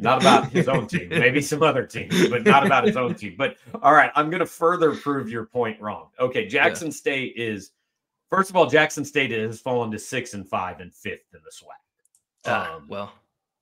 not 0.00 0.22
about 0.22 0.50
his 0.50 0.68
own 0.68 0.88
team, 0.88 1.08
maybe 1.08 1.40
some 1.40 1.62
other 1.62 1.86
team, 1.86 2.08
but 2.30 2.44
not 2.44 2.66
about 2.66 2.84
his 2.84 2.96
own 2.96 3.14
team. 3.14 3.36
But 3.38 3.56
all 3.80 3.92
right, 3.92 4.10
I'm 4.16 4.28
going 4.28 4.40
to 4.40 4.46
further 4.46 4.94
prove 4.94 5.28
your 5.28 5.46
point 5.46 5.80
wrong. 5.80 6.08
Okay, 6.18 6.46
Jackson 6.46 6.88
yeah. 6.88 6.92
State 6.92 7.34
is 7.36 7.70
first 8.28 8.50
of 8.50 8.56
all, 8.56 8.66
Jackson 8.66 9.04
State 9.04 9.30
has 9.30 9.60
fallen 9.60 9.90
to 9.92 9.98
six 9.98 10.34
and 10.34 10.48
five 10.48 10.80
and 10.80 10.92
fifth 10.92 11.32
in 11.32 11.40
the 11.44 11.50
SWAC. 11.50 12.46
Ah, 12.46 12.76
um, 12.76 12.86
well, 12.88 13.12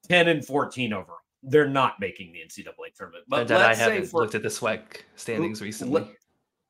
10 0.08 0.28
and 0.28 0.44
14 0.44 0.92
overall. 0.92 1.18
They're 1.42 1.68
not 1.68 1.98
making 2.00 2.32
the 2.32 2.40
NCAA 2.40 2.94
tournament. 2.94 3.24
But 3.28 3.48
that 3.48 3.60
I 3.62 3.74
haven't 3.74 4.06
for, 4.06 4.22
looked 4.22 4.34
at 4.34 4.42
the 4.42 4.48
SWAC 4.48 5.02
standings 5.16 5.62
recently. 5.62 6.06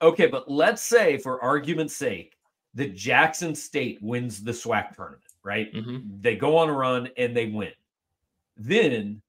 okay, 0.00 0.26
but 0.26 0.50
let's 0.50 0.82
say, 0.82 1.18
for 1.18 1.42
argument's 1.42 1.96
sake, 1.96 2.36
that 2.74 2.94
Jackson 2.94 3.54
State 3.54 3.98
wins 4.00 4.42
the 4.42 4.52
SWAC 4.52 4.94
tournament, 4.94 5.24
right? 5.42 5.72
Mm-hmm. 5.72 6.20
They 6.20 6.36
go 6.36 6.56
on 6.56 6.68
a 6.68 6.72
run 6.72 7.08
and 7.16 7.36
they 7.36 7.46
win. 7.46 7.72
Then, 8.62 9.22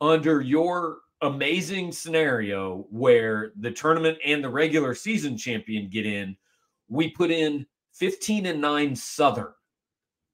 under 0.00 0.40
your 0.40 1.00
amazing 1.20 1.92
scenario 1.92 2.86
where 2.90 3.52
the 3.60 3.70
tournament 3.70 4.16
and 4.24 4.42
the 4.42 4.48
regular 4.48 4.94
season 4.94 5.36
champion 5.36 5.90
get 5.90 6.06
in, 6.06 6.34
we 6.88 7.10
put 7.10 7.30
in 7.30 7.66
15 7.92 8.46
and 8.46 8.62
9 8.62 8.96
Southern. 8.96 9.52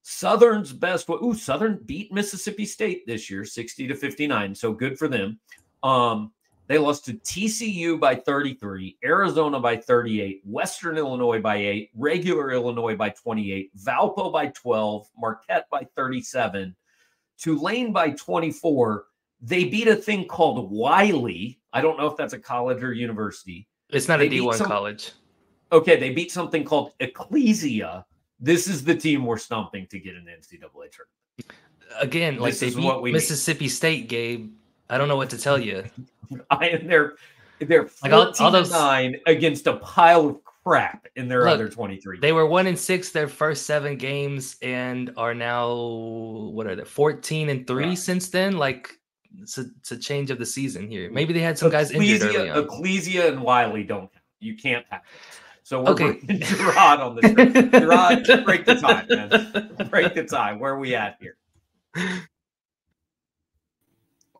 Southern's 0.03 0.73
best. 0.73 1.09
Ooh, 1.11 1.35
Southern 1.35 1.81
beat 1.85 2.13
Mississippi 2.13 2.65
State 2.65 3.05
this 3.09 3.29
year, 3.29 3.45
60 3.45 3.89
to 3.89 3.95
59. 3.97 4.55
So 4.55 4.73
good 4.73 4.97
for 4.99 5.09
them. 5.09 5.41
Um, 5.83 6.31
they 6.69 6.79
lost 6.79 7.07
to 7.07 7.15
TCU 7.15 7.99
by 7.99 8.15
33, 8.15 8.99
Arizona 9.05 9.59
by 9.59 9.77
38, 9.79 10.43
Western 10.45 10.97
Illinois 10.97 11.41
by 11.41 11.57
8, 11.57 11.91
regular 11.97 12.53
Illinois 12.53 12.95
by 12.95 13.11
28, 13.11 13.77
Valpo 13.77 14.33
by 14.33 14.47
12, 14.47 15.09
Marquette 15.19 15.67
by 15.71 15.87
37, 15.97 16.75
Tulane 17.39 17.93
by 17.93 18.11
24. 18.11 19.07
They 19.41 19.65
beat 19.65 19.89
a 19.89 19.97
thing 19.97 20.27
called 20.27 20.71
Wiley. 20.71 21.61
I 21.73 21.81
don't 21.81 21.99
know 21.99 22.07
if 22.07 22.17
that's 22.17 22.33
a 22.33 22.39
college 22.39 22.83
or 22.83 22.93
university. 22.93 23.69
It's 23.91 24.09
not 24.09 24.19
they 24.19 24.27
a 24.27 24.31
D1 24.31 24.55
some, 24.55 24.67
college. 24.67 25.13
Okay, 25.73 25.99
they 25.99 26.11
beat 26.11 26.31
something 26.31 26.65
called 26.65 26.93
Ecclesia. 27.01 28.07
This 28.41 28.69
is 28.69 28.85
the 28.85 28.95
team 28.95 29.25
we're 29.25 29.39
stumping 29.39 29.87
to 29.89 29.99
get 29.99 30.15
an 30.15 30.27
NCAA 30.27 30.61
tournament. 30.61 31.53
Again, 32.01 32.39
like 32.39 32.55
this 32.55 32.75
they 32.75 32.81
beat 32.81 33.13
Mississippi 33.13 33.65
need. 33.65 33.71
State, 33.71 34.09
Gabe. 34.09 34.53
I 34.89 34.99
don't 34.99 35.09
know 35.09 35.17
what 35.17 35.31
to 35.31 35.39
tell 35.39 35.59
you. 35.59 35.85
I 36.51 36.69
am 36.69 36.87
they're 36.87 37.15
they're 37.61 37.87
14 37.87 38.11
like 38.11 38.13
all, 38.13 38.47
all 38.47 38.51
those, 38.51 38.71
nine 38.71 39.17
against 39.27 39.67
a 39.67 39.77
pile 39.77 40.27
of 40.27 40.44
crap 40.65 41.07
in 41.17 41.29
their 41.29 41.45
look, 41.45 41.55
other 41.55 41.69
23. 41.69 42.21
They 42.21 42.33
were 42.33 42.47
one 42.47 42.67
and 42.67 42.79
six 42.79 43.11
their 43.11 43.29
first 43.29 43.67
seven 43.67 43.97
games 43.97 44.57
and 44.63 45.13
are 45.17 45.35
now 45.35 45.75
what 45.75 46.67
are 46.67 46.77
they 46.77 46.85
14 46.85 47.49
and 47.49 47.67
three 47.67 47.89
yeah. 47.91 47.95
since 47.95 48.29
then? 48.29 48.57
Like 48.57 48.99
it's 49.41 49.59
a, 49.59 49.67
it's 49.79 49.93
a, 49.93 49.99
change 49.99 50.31
of 50.31 50.39
the 50.39 50.47
season 50.47 50.89
here. 50.89 51.11
Maybe 51.11 51.33
they 51.33 51.41
had 51.41 51.59
some 51.59 51.71
guys 51.71 51.91
Ecclesia, 51.91 52.15
injured 52.15 52.35
early 52.37 52.51
on. 52.51 52.65
Ecclesia 52.65 53.33
and 53.33 53.43
Wiley 53.43 53.83
don't 53.85 54.13
count. 54.13 54.23
You 54.41 54.57
can't 54.57 54.85
have 54.91 55.01
it. 55.03 55.07
So 55.65 55.83
we're 55.83 55.91
okay. 55.91 56.13
bringing 56.13 56.43
Jarod 56.47 56.99
on 57.01 57.17
this. 57.17 57.25
Jarod, 57.25 58.45
break 58.45 58.67
the 58.67 58.75
time, 58.75 59.07
man. 59.09 59.89
Break 59.89 60.15
the 60.15 60.25
time. 60.25 60.59
Where 60.59 60.75
are 60.75 60.79
we 60.79 60.95
at 60.95 61.19
here? 61.21 61.37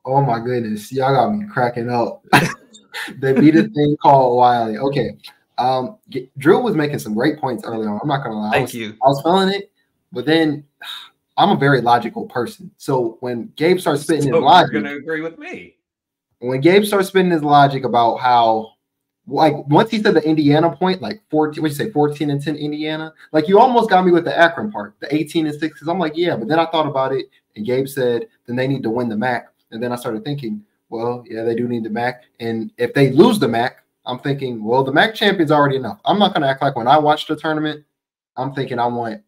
Oh 0.05 0.21
my 0.21 0.39
goodness, 0.39 0.93
y'all 0.93 1.15
got 1.15 1.31
me 1.31 1.47
cracking 1.51 1.89
up. 1.89 2.23
they 3.19 3.33
beat 3.33 3.57
a 3.57 3.63
thing 3.63 3.97
called 4.03 4.37
Wiley. 4.37 4.77
Okay, 4.77 5.17
um, 5.59 5.99
Drew 6.39 6.61
was 6.61 6.75
making 6.75 6.99
some 6.99 7.15
great 7.15 7.39
points 7.39 7.65
early 7.65 7.87
on. 7.87 8.01
I'm 8.03 8.09
not 8.09 8.25
gonna 8.25 8.39
lie. 8.39 8.51
Thank 8.51 8.61
I 8.61 8.63
was, 8.63 8.75
you. 8.75 8.91
I 9.05 9.09
was 9.09 9.23
feeling 9.23 9.49
it, 9.51 9.71
but 10.13 10.27
then 10.27 10.65
I'm 11.37 11.51
a 11.51 11.57
very 11.57 11.81
logical 11.81 12.27
person. 12.27 12.71
So 12.77 13.17
when 13.21 13.53
Gabe 13.57 13.81
starts 13.81 14.03
spitting 14.03 14.23
so 14.23 14.35
his 14.35 14.43
logic, 14.43 14.73
you're 14.73 14.83
gonna 14.83 14.97
agree 14.97 15.21
with 15.21 15.37
me. 15.39 15.77
When 16.39 16.61
Gabe 16.61 16.85
starts 16.85 17.09
spitting 17.09 17.33
his 17.33 17.43
logic 17.43 17.85
about 17.85 18.19
how 18.19 18.75
like 19.27 19.55
once 19.67 19.91
he 19.91 20.03
said 20.03 20.15
the 20.15 20.23
Indiana 20.23 20.75
point, 20.75 21.01
like 21.01 21.21
14, 21.31 21.63
what 21.63 21.71
you 21.71 21.77
say, 21.77 21.91
14 21.91 22.31
and 22.31 22.43
10 22.43 22.57
Indiana, 22.57 23.13
like 23.33 23.49
you 23.49 23.59
almost 23.59 23.91
got 23.91 24.05
me 24.05 24.13
with 24.13 24.25
the 24.25 24.37
Akron 24.37 24.71
part, 24.71 24.95
the 25.01 25.13
18 25.15 25.47
and 25.47 25.59
6. 25.59 25.75
Because 25.75 25.89
I'm 25.89 25.99
like, 25.99 26.17
yeah, 26.17 26.37
but 26.37 26.49
then 26.49 26.59
I 26.59 26.67
thought 26.67 26.87
about 26.87 27.13
it, 27.13 27.27
and 27.57 27.65
Gabe 27.65 27.89
said, 27.89 28.29
then 28.47 28.57
they 28.57 28.69
need 28.69 28.83
to 28.83 28.91
win 28.91 29.09
the 29.09 29.17
MAC. 29.17 29.49
And 29.71 29.83
then 29.83 29.93
I 29.93 29.97
started 29.97 30.25
thinking, 30.25 30.63
well, 30.89 31.25
yeah, 31.27 31.43
they 31.43 31.55
do 31.55 31.67
need 31.67 31.85
the 31.85 31.91
MAC. 31.91 32.25
And 32.39 32.71
if 32.77 32.93
they 32.95 33.11
lose 33.11 33.39
the 33.39 33.49
MAC, 33.49 33.84
I'm 34.07 34.19
thinking, 34.19 34.63
well, 34.63 34.85
the 34.85 34.93
MAC 34.93 35.15
champion's 35.15 35.51
already 35.51 35.77
enough. 35.77 36.01
I'm 36.05 36.19
not 36.19 36.35
gonna 36.35 36.49
act 36.49 36.63
like 36.63 36.77
when 36.77 36.89
I 36.89 36.99
watch 36.99 37.27
the 37.27 37.37
tournament, 37.37 37.85
I'm 38.37 38.53
thinking 38.53 38.79
I 38.79 38.87
want 38.87 39.15
a 39.15 39.21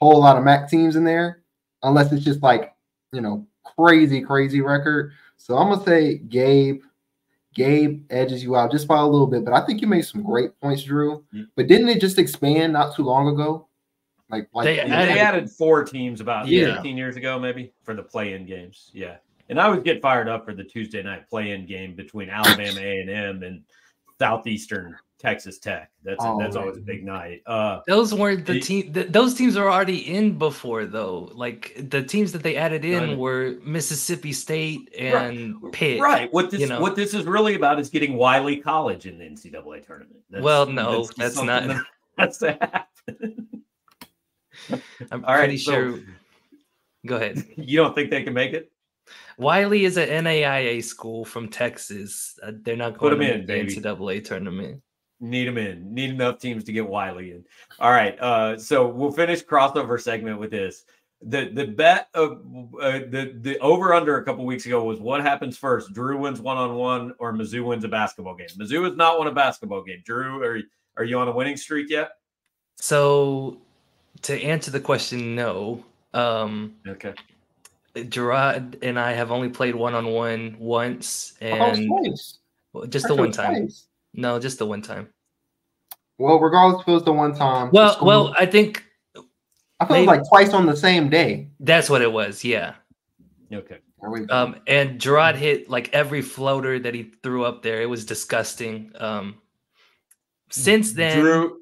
whole 0.00 0.20
lot 0.20 0.36
of 0.36 0.44
MAC 0.44 0.68
teams 0.68 0.96
in 0.96 1.04
there, 1.04 1.42
unless 1.82 2.12
it's 2.12 2.24
just 2.24 2.42
like, 2.42 2.74
you 3.12 3.20
know, 3.20 3.46
crazy, 3.64 4.20
crazy 4.20 4.60
record. 4.60 5.12
So 5.36 5.56
I'm 5.56 5.70
gonna 5.70 5.84
say 5.84 6.18
Gabe 6.18 6.82
Gabe 7.54 8.04
edges 8.10 8.42
you 8.42 8.54
out 8.56 8.70
just 8.70 8.86
by 8.86 8.98
a 8.98 9.06
little 9.06 9.26
bit, 9.26 9.44
but 9.44 9.52
I 9.52 9.64
think 9.66 9.80
you 9.80 9.88
made 9.88 10.02
some 10.02 10.22
great 10.22 10.58
points, 10.60 10.84
Drew. 10.84 11.24
Mm-hmm. 11.34 11.42
But 11.56 11.66
didn't 11.66 11.88
it 11.88 12.00
just 12.00 12.18
expand 12.18 12.72
not 12.72 12.94
too 12.94 13.02
long 13.02 13.28
ago? 13.28 13.66
Like, 14.30 14.48
like 14.52 14.64
they, 14.64 14.78
added, 14.78 15.08
they 15.08 15.18
added 15.18 15.50
four 15.50 15.82
teams 15.82 16.20
about 16.20 16.46
yeah. 16.46 16.74
15 16.74 16.96
years 16.96 17.16
ago, 17.16 17.38
maybe 17.38 17.72
for 17.82 17.94
the 17.94 18.02
play-in 18.02 18.46
games. 18.46 18.90
Yeah, 18.92 19.16
and 19.48 19.58
I 19.58 19.68
would 19.68 19.84
get 19.84 20.02
fired 20.02 20.28
up 20.28 20.44
for 20.44 20.54
the 20.54 20.62
Tuesday 20.62 21.02
night 21.02 21.28
play-in 21.28 21.66
game 21.66 21.94
between 21.94 22.28
Alabama 22.30 22.78
A 22.80 23.00
and 23.00 23.10
M 23.10 23.42
and 23.42 23.62
Southeastern 24.18 24.96
Texas 25.18 25.58
Tech. 25.58 25.90
That's 26.04 26.18
oh, 26.20 26.38
that's 26.38 26.56
always 26.56 26.76
a 26.76 26.80
big 26.80 27.04
night. 27.04 27.42
Uh, 27.44 27.80
those 27.86 28.14
weren't 28.14 28.46
the 28.46 28.60
team. 28.60 28.92
those 28.92 29.34
teams 29.34 29.56
were 29.56 29.70
already 29.70 30.14
in 30.14 30.38
before, 30.38 30.86
though. 30.86 31.30
Like 31.34 31.74
the 31.90 32.02
teams 32.02 32.32
that 32.32 32.42
they 32.42 32.56
added 32.56 32.84
in 32.84 33.18
were 33.18 33.56
Mississippi 33.64 34.32
State 34.32 34.94
and 34.96 35.60
right, 35.60 35.72
Pitt. 35.72 36.00
Right. 36.00 36.32
What 36.32 36.50
this 36.50 36.60
you 36.60 36.68
know? 36.68 36.80
what 36.80 36.94
this 36.94 37.14
is 37.14 37.24
really 37.24 37.54
about 37.54 37.80
is 37.80 37.90
getting 37.90 38.16
Wiley 38.16 38.58
College 38.58 39.06
in 39.06 39.18
the 39.18 39.24
NCAA 39.24 39.84
tournament. 39.84 40.20
That's, 40.30 40.42
well, 40.42 40.66
no, 40.66 41.06
that's, 41.16 41.36
that's 41.36 41.42
not. 41.42 41.64
That, 42.18 42.32
that's 42.32 42.38
that. 42.38 42.88
I'm 45.12 45.24
All 45.24 45.34
pretty 45.34 45.52
right, 45.52 45.60
sure. 45.60 45.98
So, 45.98 46.02
go 47.06 47.16
ahead. 47.16 47.44
You 47.56 47.78
don't 47.78 47.94
think 47.94 48.10
they 48.10 48.24
can 48.24 48.34
make 48.34 48.52
it? 48.54 48.72
Wiley 49.36 49.84
is 49.84 49.96
an 49.96 50.24
NAIA 50.24 50.82
school 50.82 51.24
from 51.24 51.48
Texas. 51.48 52.38
Uh, 52.42 52.52
they're 52.62 52.76
not 52.76 52.98
going 52.98 53.14
Put 53.14 53.22
to 53.22 53.32
in, 53.32 53.40
the 53.40 53.46
baby. 53.46 53.76
NCAA 53.76 54.24
tournament. 54.24 54.82
Need 55.20 55.48
them 55.48 55.58
in. 55.58 55.92
Need 55.92 56.10
enough 56.10 56.38
teams 56.38 56.64
to 56.64 56.72
get 56.72 56.86
Wiley 56.86 57.32
in. 57.32 57.44
All 57.80 57.90
right. 57.90 58.18
Uh, 58.20 58.56
so 58.58 58.86
we'll 58.86 59.10
finish 59.12 59.44
crossover 59.44 60.00
segment 60.00 60.38
with 60.38 60.50
this. 60.50 60.84
The 61.20 61.50
the 61.52 61.66
bet 61.66 62.08
of 62.14 62.42
uh, 62.80 63.00
the 63.10 63.36
the 63.40 63.58
over 63.58 63.92
under 63.92 64.18
a 64.18 64.24
couple 64.24 64.46
weeks 64.46 64.66
ago 64.66 64.84
was 64.84 65.00
what 65.00 65.20
happens 65.20 65.56
first: 65.58 65.92
Drew 65.92 66.16
wins 66.16 66.40
one 66.40 66.56
on 66.56 66.76
one 66.76 67.12
or 67.18 67.32
Mizzou 67.32 67.64
wins 67.64 67.82
a 67.82 67.88
basketball 67.88 68.36
game. 68.36 68.46
Mizzou 68.56 68.84
has 68.84 68.94
not 68.94 69.18
won 69.18 69.26
a 69.26 69.32
basketball 69.32 69.82
game. 69.82 70.00
Drew, 70.04 70.40
are 70.40 70.60
are 70.96 71.02
you 71.02 71.18
on 71.18 71.26
a 71.26 71.32
winning 71.32 71.56
streak 71.56 71.90
yet? 71.90 72.12
So, 72.76 73.58
to 74.22 74.40
answer 74.40 74.70
the 74.70 74.78
question, 74.78 75.34
no. 75.34 75.84
Um, 76.14 76.74
okay. 76.86 77.14
Jarod 78.04 78.78
and 78.82 78.98
I 78.98 79.12
have 79.12 79.30
only 79.30 79.48
played 79.48 79.74
one 79.74 79.94
on 79.94 80.06
one 80.08 80.56
once, 80.58 81.34
and 81.40 81.88
just 82.88 83.08
the 83.08 83.14
one 83.14 83.32
time. 83.32 83.62
Twice. 83.62 83.86
No, 84.14 84.38
just 84.38 84.58
the 84.58 84.66
one 84.66 84.82
time. 84.82 85.08
Well, 86.18 86.38
regardless 86.40 86.82
if 86.82 86.88
it 86.88 86.92
was 86.92 87.04
the 87.04 87.12
one 87.12 87.34
time. 87.34 87.70
Well, 87.72 87.98
well, 88.02 88.34
I 88.38 88.46
think 88.46 88.84
I 89.80 89.86
felt 89.86 90.06
like 90.06 90.26
twice 90.28 90.52
on 90.52 90.66
the 90.66 90.76
same 90.76 91.08
day. 91.08 91.50
That's 91.60 91.88
what 91.88 92.02
it 92.02 92.10
was. 92.10 92.44
Yeah. 92.44 92.74
Okay. 93.52 93.78
Um, 94.30 94.56
and 94.66 95.00
Jarod 95.00 95.34
hit 95.34 95.68
like 95.68 95.92
every 95.92 96.22
floater 96.22 96.78
that 96.78 96.94
he 96.94 97.12
threw 97.22 97.44
up 97.44 97.62
there. 97.62 97.82
It 97.82 97.86
was 97.86 98.04
disgusting. 98.04 98.92
Um, 98.96 99.36
since 100.50 100.92
then, 100.92 101.18
Drew, 101.18 101.60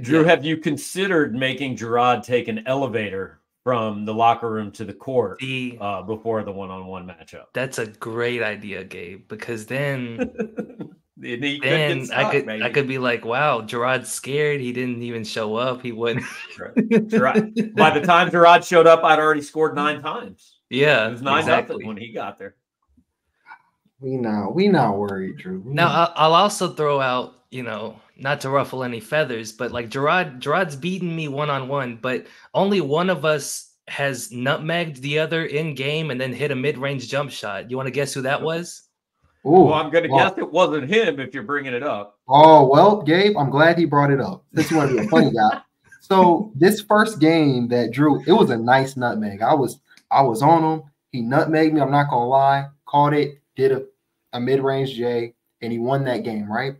Drew, 0.00 0.24
have 0.24 0.44
you 0.44 0.56
considered 0.56 1.34
making 1.34 1.76
Jarod 1.76 2.22
take 2.22 2.48
an 2.48 2.66
elevator 2.66 3.37
from 3.68 4.06
the 4.06 4.14
locker 4.14 4.50
room 4.50 4.72
to 4.72 4.82
the 4.82 4.94
court 4.94 5.38
the, 5.40 5.76
uh, 5.78 6.00
before 6.00 6.42
the 6.42 6.50
one-on-one 6.50 7.06
matchup? 7.06 7.44
That's 7.52 7.76
a 7.76 7.84
great 7.84 8.42
idea, 8.42 8.82
Gabe. 8.82 9.28
Because 9.28 9.66
then 9.66 10.16
then 11.18 11.50
could 11.60 12.10
I 12.12 12.30
could 12.32 12.46
maybe. 12.46 12.62
I 12.62 12.70
could 12.70 12.88
be 12.88 12.96
like, 12.96 13.26
wow, 13.26 13.60
Jarod's 13.60 14.10
scared. 14.10 14.62
He 14.62 14.72
didn't 14.72 15.02
even 15.02 15.22
show 15.22 15.56
up. 15.56 15.82
He 15.82 15.92
wouldn't. 15.92 16.24
Jarod. 16.56 17.74
By 17.74 17.90
the 17.90 18.06
time 18.06 18.30
Jarod 18.30 18.66
showed 18.66 18.86
up, 18.86 19.04
I'd 19.04 19.18
already 19.18 19.42
scored 19.42 19.74
nine 19.74 20.00
times. 20.00 20.60
Yeah, 20.70 21.08
it 21.08 21.10
was 21.10 21.20
nine 21.20 21.40
exactly. 21.40 21.84
when 21.84 21.98
he 21.98 22.10
got 22.10 22.38
there. 22.38 22.54
We 24.00 24.16
now 24.16 24.50
we 24.50 24.68
not 24.68 24.96
worried, 24.96 25.36
Drew. 25.36 25.60
We 25.60 25.74
now 25.74 25.88
I'll, 25.88 26.12
I'll 26.16 26.34
also 26.42 26.72
throw 26.72 27.02
out, 27.02 27.34
you 27.50 27.64
know, 27.64 28.00
not 28.18 28.40
to 28.40 28.50
ruffle 28.50 28.82
any 28.82 29.00
feathers, 29.00 29.52
but 29.52 29.72
like 29.72 29.90
Jarod, 29.90 30.40
Jarod's 30.40 30.76
beaten 30.76 31.14
me 31.14 31.28
one 31.28 31.50
on 31.50 31.68
one, 31.68 31.98
but 32.00 32.26
only 32.52 32.80
one 32.80 33.10
of 33.10 33.24
us 33.24 33.72
has 33.86 34.28
nutmegged 34.30 34.96
the 34.96 35.18
other 35.18 35.46
in 35.46 35.74
game 35.74 36.10
and 36.10 36.20
then 36.20 36.32
hit 36.32 36.50
a 36.50 36.56
mid 36.56 36.76
range 36.76 37.08
jump 37.08 37.30
shot. 37.30 37.70
You 37.70 37.76
want 37.76 37.86
to 37.86 37.92
guess 37.92 38.12
who 38.12 38.22
that 38.22 38.42
was? 38.42 38.82
Ooh, 39.46 39.50
well, 39.50 39.74
I'm 39.74 39.90
going 39.90 40.04
to 40.04 40.10
well, 40.10 40.28
guess 40.28 40.38
it 40.38 40.50
wasn't 40.50 40.90
him 40.90 41.20
if 41.20 41.32
you're 41.32 41.44
bringing 41.44 41.72
it 41.72 41.82
up. 41.82 42.18
Oh 42.28 42.66
well, 42.66 43.02
Gabe, 43.02 43.36
I'm 43.38 43.50
glad 43.50 43.78
he 43.78 43.84
brought 43.84 44.10
it 44.10 44.20
up. 44.20 44.44
Since 44.54 44.70
you 44.70 44.76
want 44.76 44.90
to 44.90 44.96
be 44.96 45.06
a 45.06 45.08
funny 45.08 45.30
guy, 45.30 45.62
So 46.00 46.52
this 46.54 46.80
first 46.82 47.20
game 47.20 47.68
that 47.68 47.92
Drew, 47.92 48.22
it 48.26 48.32
was 48.32 48.50
a 48.50 48.56
nice 48.56 48.96
nutmeg. 48.96 49.40
I 49.42 49.54
was 49.54 49.80
I 50.10 50.22
was 50.22 50.42
on 50.42 50.64
him. 50.64 50.82
He 51.12 51.22
nutmegged 51.22 51.72
me. 51.72 51.80
I'm 51.80 51.90
not 51.90 52.10
gonna 52.10 52.26
lie. 52.26 52.66
Caught 52.86 53.14
it. 53.14 53.38
Did 53.56 53.72
a, 53.72 53.84
a 54.32 54.40
mid 54.40 54.60
range 54.60 54.94
J, 54.94 55.34
and 55.62 55.72
he 55.72 55.78
won 55.78 56.04
that 56.04 56.24
game. 56.24 56.50
Right. 56.50 56.76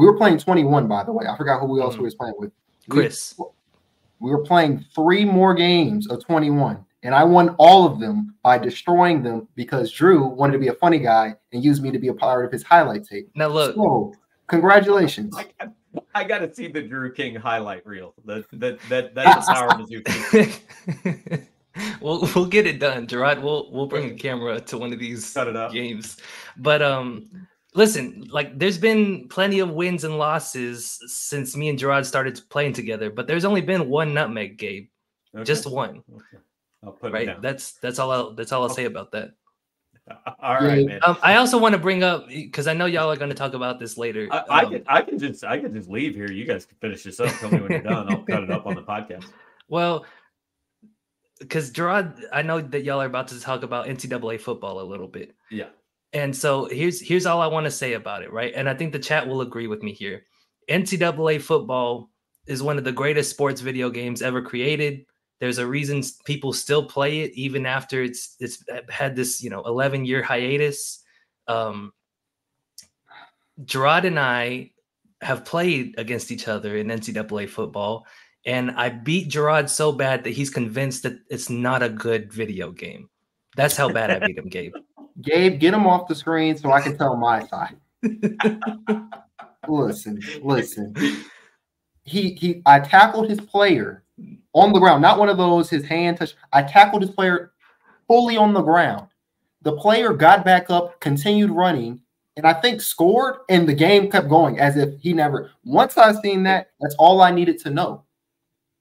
We 0.00 0.06
were 0.06 0.16
playing 0.16 0.38
21, 0.38 0.88
by 0.88 1.04
the 1.04 1.12
way. 1.12 1.26
I 1.26 1.36
forgot 1.36 1.60
who 1.60 1.78
else 1.82 1.94
mm. 1.94 1.98
we 1.98 2.04
was 2.04 2.14
playing 2.14 2.32
with. 2.38 2.52
Chris. 2.88 3.34
We, 3.38 3.44
we 4.20 4.30
were 4.30 4.42
playing 4.42 4.82
three 4.94 5.26
more 5.26 5.52
games 5.52 6.08
of 6.08 6.24
21, 6.24 6.82
and 7.02 7.14
I 7.14 7.22
won 7.22 7.54
all 7.58 7.84
of 7.84 8.00
them 8.00 8.34
by 8.42 8.56
destroying 8.56 9.22
them 9.22 9.46
because 9.56 9.92
Drew 9.92 10.26
wanted 10.26 10.54
to 10.54 10.58
be 10.58 10.68
a 10.68 10.74
funny 10.74 11.00
guy 11.00 11.34
and 11.52 11.62
used 11.62 11.82
me 11.82 11.90
to 11.90 11.98
be 11.98 12.08
a 12.08 12.14
part 12.14 12.46
of 12.46 12.50
his 12.50 12.62
highlight 12.62 13.04
tape. 13.04 13.28
Now 13.34 13.48
look. 13.48 13.74
So, 13.74 14.14
congratulations. 14.46 15.36
I, 15.36 15.68
I, 16.14 16.24
got 16.24 16.38
to 16.38 16.54
see 16.54 16.68
the 16.68 16.80
Drew 16.80 17.12
King 17.12 17.34
highlight 17.34 17.84
reel. 17.84 18.14
That 18.24 18.46
that 18.52 18.78
that 18.88 19.14
that's 19.14 19.46
the 19.48 19.52
power 19.52 19.68
of 19.68 19.86
the 19.86 21.46
we'll 22.00 22.26
we'll 22.34 22.46
get 22.46 22.66
it 22.66 22.78
done, 22.78 23.06
Jarod. 23.06 23.42
We'll 23.42 23.70
we'll 23.70 23.86
bring 23.86 24.10
a 24.10 24.14
camera 24.14 24.60
to 24.60 24.78
one 24.78 24.94
of 24.94 24.98
these 24.98 25.36
games. 25.72 26.16
But 26.56 26.80
um, 26.80 27.46
listen, 27.74 28.28
like 28.30 28.58
there's 28.58 28.78
been 28.78 29.28
plenty 29.28 29.60
of 29.60 29.70
wins 29.70 30.04
and 30.04 30.18
losses 30.18 30.98
since 31.06 31.56
me 31.56 31.68
and 31.68 31.78
Jarod 31.78 32.04
started 32.04 32.40
playing 32.48 32.72
together, 32.72 33.10
but 33.10 33.26
there's 33.26 33.44
only 33.44 33.60
been 33.60 33.88
one 33.88 34.14
nutmeg, 34.14 34.58
Gabe. 34.58 34.88
Okay. 35.34 35.44
Just 35.44 35.70
one. 35.70 36.02
Okay. 36.12 36.42
I'll 36.84 36.92
put 36.92 37.10
it 37.10 37.14
right. 37.14 37.42
That's 37.42 37.72
that's 37.74 37.98
all. 37.98 38.10
I'll, 38.10 38.34
that's 38.34 38.52
all 38.52 38.62
I'll 38.62 38.68
say 38.68 38.86
about 38.86 39.12
that. 39.12 39.32
All 40.42 40.54
right, 40.54 40.84
man. 40.84 40.98
Um, 41.04 41.16
I 41.22 41.36
also 41.36 41.56
want 41.56 41.72
to 41.74 41.78
bring 41.78 42.02
up 42.02 42.26
because 42.26 42.66
I 42.66 42.74
know 42.74 42.86
y'all 42.86 43.10
are 43.12 43.16
going 43.16 43.28
to 43.28 43.36
talk 43.36 43.54
about 43.54 43.78
this 43.78 43.96
later. 43.96 44.26
I, 44.32 44.44
I 44.48 44.62
um, 44.64 44.72
can 44.72 44.84
I 44.88 45.02
can 45.02 45.18
just 45.18 45.44
I 45.44 45.58
can 45.58 45.72
just 45.72 45.88
leave 45.88 46.16
here. 46.16 46.30
You 46.32 46.44
guys 46.44 46.66
can 46.66 46.76
finish 46.80 47.04
this 47.04 47.20
up. 47.20 47.32
Tell 47.38 47.50
me 47.50 47.60
when 47.60 47.70
you're 47.70 47.82
done. 47.82 48.10
I'll 48.10 48.22
cut 48.22 48.42
it 48.42 48.50
up 48.50 48.66
on 48.66 48.74
the 48.74 48.82
podcast. 48.82 49.26
Well, 49.68 50.04
because 51.38 51.70
Jarod, 51.70 52.24
I 52.32 52.42
know 52.42 52.60
that 52.60 52.82
y'all 52.82 53.00
are 53.00 53.06
about 53.06 53.28
to 53.28 53.38
talk 53.38 53.62
about 53.62 53.86
NCAA 53.86 54.40
football 54.40 54.80
a 54.80 54.82
little 54.82 55.06
bit. 55.06 55.36
Yeah. 55.48 55.68
And 56.12 56.34
so 56.34 56.64
here's 56.66 57.00
here's 57.00 57.26
all 57.26 57.40
I 57.40 57.46
want 57.46 57.64
to 57.64 57.70
say 57.70 57.92
about 57.92 58.22
it, 58.22 58.32
right? 58.32 58.52
And 58.54 58.68
I 58.68 58.74
think 58.74 58.92
the 58.92 58.98
chat 58.98 59.26
will 59.26 59.42
agree 59.42 59.68
with 59.68 59.82
me 59.82 59.92
here. 59.92 60.24
NCAA 60.68 61.40
football 61.40 62.10
is 62.46 62.62
one 62.62 62.78
of 62.78 62.84
the 62.84 62.92
greatest 62.92 63.30
sports 63.30 63.60
video 63.60 63.90
games 63.90 64.22
ever 64.22 64.42
created. 64.42 65.06
There's 65.38 65.58
a 65.58 65.66
reason 65.66 66.02
people 66.24 66.52
still 66.52 66.84
play 66.84 67.20
it 67.20 67.32
even 67.34 67.64
after 67.64 68.02
it's 68.02 68.36
it's 68.40 68.64
had 68.88 69.14
this 69.14 69.42
you 69.42 69.50
know 69.50 69.62
11 69.62 70.04
year 70.04 70.22
hiatus. 70.22 71.02
Um, 71.46 71.92
Jarod 73.64 74.04
and 74.04 74.18
I 74.18 74.72
have 75.22 75.44
played 75.44 75.94
against 75.98 76.32
each 76.32 76.48
other 76.48 76.76
in 76.76 76.88
NCAA 76.88 77.48
football, 77.48 78.06
and 78.44 78.72
I 78.72 78.88
beat 78.88 79.28
Jarod 79.30 79.68
so 79.68 79.92
bad 79.92 80.24
that 80.24 80.30
he's 80.30 80.50
convinced 80.50 81.04
that 81.04 81.18
it's 81.30 81.50
not 81.50 81.82
a 81.82 81.88
good 81.88 82.32
video 82.32 82.72
game. 82.72 83.08
That's 83.56 83.76
how 83.76 83.90
bad 83.90 84.10
I 84.10 84.26
beat 84.26 84.38
him, 84.38 84.48
Gabe. 84.48 84.74
Gabe, 85.22 85.58
get 85.60 85.74
him 85.74 85.86
off 85.86 86.08
the 86.08 86.14
screen 86.14 86.56
so 86.56 86.72
I 86.72 86.80
can 86.80 86.96
tell 86.96 87.16
my 87.16 87.46
side. 87.46 87.76
listen, 89.68 90.20
listen. 90.42 90.94
He 92.04 92.34
he 92.34 92.62
I 92.66 92.80
tackled 92.80 93.28
his 93.28 93.40
player 93.40 94.04
on 94.52 94.72
the 94.72 94.78
ground, 94.78 95.02
not 95.02 95.18
one 95.18 95.28
of 95.28 95.36
those 95.36 95.70
his 95.70 95.84
hand 95.84 96.18
touch. 96.18 96.34
I 96.52 96.62
tackled 96.62 97.02
his 97.02 97.10
player 97.10 97.52
fully 98.08 98.36
on 98.36 98.52
the 98.52 98.62
ground. 98.62 99.08
The 99.62 99.76
player 99.76 100.14
got 100.14 100.44
back 100.44 100.70
up, 100.70 100.98
continued 101.00 101.50
running, 101.50 102.00
and 102.36 102.46
I 102.46 102.54
think 102.54 102.80
scored, 102.80 103.36
and 103.48 103.68
the 103.68 103.74
game 103.74 104.10
kept 104.10 104.28
going 104.28 104.58
as 104.58 104.76
if 104.76 104.98
he 105.00 105.12
never. 105.12 105.50
Once 105.64 105.98
I 105.98 106.12
seen 106.20 106.42
that, 106.44 106.70
that's 106.80 106.94
all 106.98 107.20
I 107.20 107.30
needed 107.30 107.58
to 107.60 107.70
know. 107.70 108.04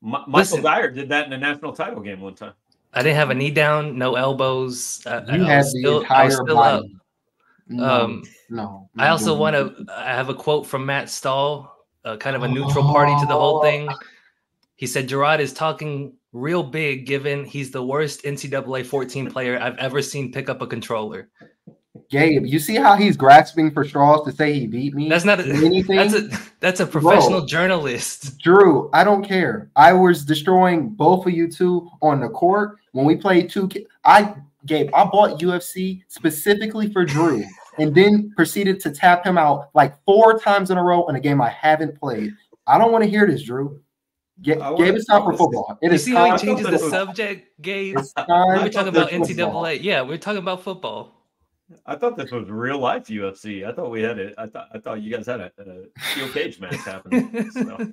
M- 0.01 0.11
Michael 0.11 0.31
Listen, 0.31 0.63
Dyer 0.63 0.89
did 0.89 1.09
that 1.09 1.27
in 1.27 1.33
a 1.33 1.37
national 1.37 1.73
title 1.73 2.01
game 2.01 2.21
one 2.21 2.35
time. 2.35 2.53
I 2.93 3.03
didn't 3.03 3.17
have 3.17 3.29
a 3.29 3.35
knee 3.35 3.51
down, 3.51 3.97
no 3.97 4.15
elbows. 4.15 5.01
Uh, 5.05 5.21
you 5.31 5.43
had 5.43 5.63
the 5.63 5.69
still, 5.69 6.01
entire 6.01 6.43
body. 6.43 6.95
No, 7.67 7.83
um, 7.83 8.23
no. 8.49 8.89
I 8.97 9.09
also 9.09 9.35
want 9.35 9.55
to. 9.55 9.85
I 9.93 10.15
have 10.15 10.29
a 10.29 10.33
quote 10.33 10.65
from 10.65 10.85
Matt 10.85 11.09
Stahl, 11.09 11.85
uh, 12.03 12.17
kind 12.17 12.35
of 12.35 12.43
a 12.43 12.47
neutral 12.47 12.83
party 12.83 13.13
to 13.19 13.27
the 13.27 13.33
whole 13.33 13.61
thing. 13.61 13.89
He 14.75 14.87
said 14.87 15.07
Jarod 15.07 15.39
is 15.39 15.53
talking 15.53 16.13
real 16.31 16.63
big, 16.63 17.05
given 17.05 17.45
he's 17.45 17.69
the 17.69 17.83
worst 17.83 18.23
NCAA 18.23 18.85
14 18.85 19.29
player 19.29 19.59
I've 19.59 19.77
ever 19.77 20.01
seen 20.01 20.31
pick 20.31 20.49
up 20.49 20.61
a 20.61 20.67
controller. 20.67 21.29
Gabe, 22.09 22.45
you 22.45 22.59
see 22.59 22.75
how 22.75 22.95
he's 22.95 23.17
grasping 23.17 23.71
for 23.71 23.83
straws 23.83 24.23
to 24.25 24.31
say 24.31 24.53
he 24.53 24.67
beat 24.67 24.93
me? 24.93 25.09
That's 25.09 25.25
not 25.25 25.39
a, 25.39 25.43
anything. 25.43 25.97
That's 25.97 26.13
a 26.13 26.29
that's 26.59 26.79
a 26.79 26.85
professional 26.85 27.39
Bro, 27.39 27.47
journalist. 27.47 28.37
Drew, 28.39 28.89
I 28.93 29.03
don't 29.03 29.23
care. 29.23 29.69
I 29.75 29.93
was 29.93 30.23
destroying 30.23 30.89
both 30.89 31.25
of 31.25 31.33
you 31.33 31.47
two 31.47 31.89
on 32.01 32.19
the 32.19 32.29
court 32.29 32.77
when 32.91 33.05
we 33.05 33.15
played 33.15 33.49
two. 33.49 33.69
I 34.05 34.35
Gabe, 34.65 34.89
I 34.93 35.05
bought 35.05 35.39
UFC 35.39 36.03
specifically 36.07 36.91
for 36.91 37.05
Drew, 37.05 37.43
and 37.79 37.93
then 37.95 38.31
proceeded 38.35 38.79
to 38.81 38.91
tap 38.91 39.25
him 39.25 39.37
out 39.37 39.69
like 39.73 39.95
four 40.05 40.39
times 40.39 40.69
in 40.69 40.77
a 40.77 40.83
row 40.83 41.07
in 41.07 41.15
a 41.15 41.19
game 41.19 41.41
I 41.41 41.49
haven't 41.49 41.99
played. 41.99 42.33
I 42.67 42.77
don't 42.77 42.91
want 42.91 43.03
to 43.03 43.09
hear 43.09 43.25
this, 43.25 43.43
Drew. 43.43 43.81
Gabe, 44.41 44.59
Gabe 44.77 44.95
it's 44.95 45.05
time 45.05 45.23
for 45.23 45.35
football. 45.35 45.77
It 45.81 45.87
you 45.87 45.93
is 45.93 46.05
see 46.05 46.13
how 46.13 46.31
he 46.31 46.37
changes 46.37 46.67
the 46.67 46.77
subject, 46.77 47.61
Gabe? 47.61 47.97
We're 47.97 48.69
talking 48.69 48.87
about 48.89 49.09
NCAA. 49.09 49.27
Football. 49.27 49.73
Yeah, 49.73 50.01
we're 50.03 50.17
talking 50.17 50.39
about 50.39 50.63
football. 50.63 51.18
I 51.85 51.95
thought 51.95 52.17
this 52.17 52.31
was 52.31 52.49
real 52.49 52.79
life 52.79 53.07
UFC. 53.07 53.67
I 53.67 53.71
thought 53.71 53.91
we 53.91 54.01
had 54.01 54.17
it. 54.17 54.33
I 54.37 54.47
thought 54.47 54.69
I 54.73 54.79
thought 54.79 55.01
you 55.01 55.15
guys 55.15 55.25
had 55.25 55.39
a, 55.39 55.51
a 55.59 56.01
steel 56.11 56.29
cage 56.29 56.59
match 56.59 56.75
happening. 56.75 57.51
So. 57.51 57.77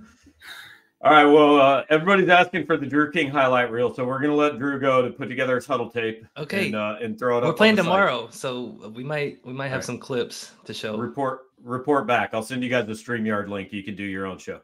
All 1.03 1.13
right. 1.13 1.27
Well, 1.27 1.61
uh, 1.61 1.85
everybody's 1.91 2.31
asking 2.31 2.65
for 2.65 2.79
the 2.79 2.87
Drew 2.87 3.13
King 3.13 3.31
highlight 3.31 3.71
reel, 3.71 3.95
so 3.95 4.05
we're 4.05 4.19
gonna 4.19 4.35
let 4.35 4.59
Drew 4.59 4.81
go 4.81 5.03
to 5.03 5.11
put 5.11 5.29
together 5.29 5.57
his 5.57 5.67
huddle 5.67 5.91
tape. 5.91 6.27
Okay. 6.37 6.67
And, 6.67 6.77
uh, 6.77 6.97
and 7.03 7.19
throw 7.19 7.37
it 7.37 7.41
we're 7.43 7.49
up. 7.49 7.53
We're 7.53 7.59
playing 7.59 7.77
tomorrow, 7.77 8.27
site. 8.27 8.35
so 8.35 8.91
we 8.95 9.05
might 9.05 9.45
we 9.45 9.53
might 9.53 9.69
have 9.69 9.79
right. 9.79 9.85
some 9.85 9.99
clips 9.99 10.53
to 10.65 10.73
show. 10.73 10.97
Report 10.97 11.41
report 11.63 12.07
back. 12.07 12.31
I'll 12.33 12.43
send 12.43 12.63
you 12.63 12.71
guys 12.71 12.87
the 12.87 12.93
Streamyard 12.93 13.49
link. 13.49 13.73
You 13.73 13.83
can 13.83 13.95
do 13.95 14.05
your 14.05 14.27
own 14.27 14.39
show. 14.39 14.61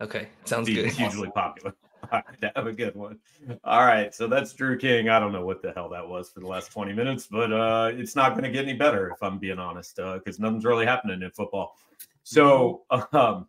Okay. 0.00 0.28
Sounds 0.44 0.68
good. 0.68 0.90
Hugely 0.92 1.30
popular. 1.34 1.74
All 2.10 2.20
right, 2.42 2.52
have 2.56 2.66
a 2.66 2.72
good 2.72 2.94
one. 2.94 3.18
All 3.64 3.84
right, 3.84 4.14
so 4.14 4.26
that's 4.26 4.52
Drew 4.52 4.76
King. 4.78 5.08
I 5.08 5.20
don't 5.20 5.32
know 5.32 5.44
what 5.44 5.62
the 5.62 5.72
hell 5.72 5.88
that 5.90 6.06
was 6.06 6.30
for 6.30 6.40
the 6.40 6.46
last 6.46 6.72
20 6.72 6.92
minutes, 6.92 7.26
but 7.30 7.52
uh, 7.52 7.90
it's 7.94 8.16
not 8.16 8.32
going 8.32 8.44
to 8.44 8.50
get 8.50 8.64
any 8.64 8.74
better 8.74 9.10
if 9.10 9.22
I'm 9.22 9.38
being 9.38 9.58
honest, 9.58 9.96
because 9.96 10.38
uh, 10.38 10.42
nothing's 10.42 10.64
really 10.64 10.86
happening 10.86 11.22
in 11.22 11.30
football. 11.30 11.76
So, 12.24 12.82
um, 13.12 13.46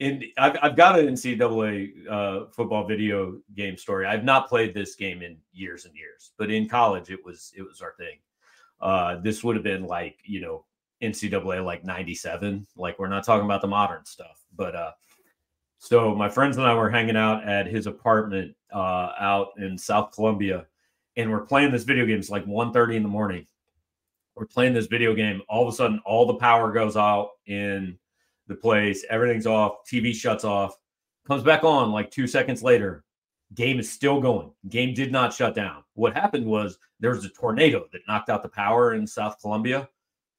in 0.00 0.24
I've, 0.36 0.56
I've 0.62 0.76
got 0.76 0.98
an 0.98 1.08
NCAA 1.08 2.08
uh, 2.08 2.46
football 2.50 2.86
video 2.86 3.38
game 3.54 3.76
story. 3.76 4.06
I've 4.06 4.24
not 4.24 4.48
played 4.48 4.74
this 4.74 4.94
game 4.96 5.22
in 5.22 5.36
years 5.52 5.84
and 5.84 5.94
years, 5.94 6.32
but 6.38 6.50
in 6.50 6.68
college 6.68 7.10
it 7.10 7.24
was 7.24 7.52
it 7.56 7.62
was 7.62 7.80
our 7.80 7.94
thing. 7.98 8.18
Uh, 8.80 9.16
this 9.20 9.44
would 9.44 9.54
have 9.54 9.62
been 9.62 9.86
like 9.86 10.18
you 10.24 10.40
know 10.40 10.64
NCAA 11.02 11.64
like 11.64 11.84
'97. 11.84 12.66
Like 12.76 12.98
we're 12.98 13.08
not 13.08 13.24
talking 13.24 13.44
about 13.44 13.60
the 13.60 13.68
modern 13.68 14.04
stuff, 14.04 14.42
but 14.56 14.74
uh, 14.74 14.92
so 15.82 16.14
my 16.14 16.28
friends 16.28 16.58
and 16.58 16.64
I 16.64 16.76
were 16.76 16.88
hanging 16.88 17.16
out 17.16 17.42
at 17.42 17.66
his 17.66 17.88
apartment 17.88 18.54
uh, 18.72 19.10
out 19.18 19.48
in 19.58 19.76
South 19.76 20.12
Columbia, 20.12 20.66
and 21.16 21.28
we're 21.28 21.44
playing 21.44 21.72
this 21.72 21.82
video 21.82 22.06
game. 22.06 22.20
It's 22.20 22.30
like 22.30 22.46
1.30 22.46 22.94
in 22.94 23.02
the 23.02 23.08
morning. 23.08 23.48
We're 24.36 24.46
playing 24.46 24.74
this 24.74 24.86
video 24.86 25.12
game. 25.12 25.42
All 25.48 25.66
of 25.66 25.74
a 25.74 25.76
sudden, 25.76 26.00
all 26.06 26.24
the 26.24 26.36
power 26.36 26.70
goes 26.70 26.96
out 26.96 27.30
in 27.46 27.98
the 28.46 28.54
place. 28.54 29.04
Everything's 29.10 29.44
off. 29.44 29.78
TV 29.92 30.14
shuts 30.14 30.44
off. 30.44 30.78
Comes 31.26 31.42
back 31.42 31.64
on 31.64 31.90
like 31.90 32.12
two 32.12 32.28
seconds 32.28 32.62
later. 32.62 33.02
Game 33.56 33.80
is 33.80 33.90
still 33.90 34.20
going. 34.20 34.52
Game 34.68 34.94
did 34.94 35.10
not 35.10 35.34
shut 35.34 35.52
down. 35.52 35.82
What 35.94 36.14
happened 36.14 36.46
was 36.46 36.78
there 37.00 37.10
was 37.10 37.24
a 37.24 37.28
tornado 37.30 37.88
that 37.92 38.02
knocked 38.06 38.30
out 38.30 38.44
the 38.44 38.48
power 38.48 38.94
in 38.94 39.04
South 39.04 39.40
Columbia. 39.40 39.88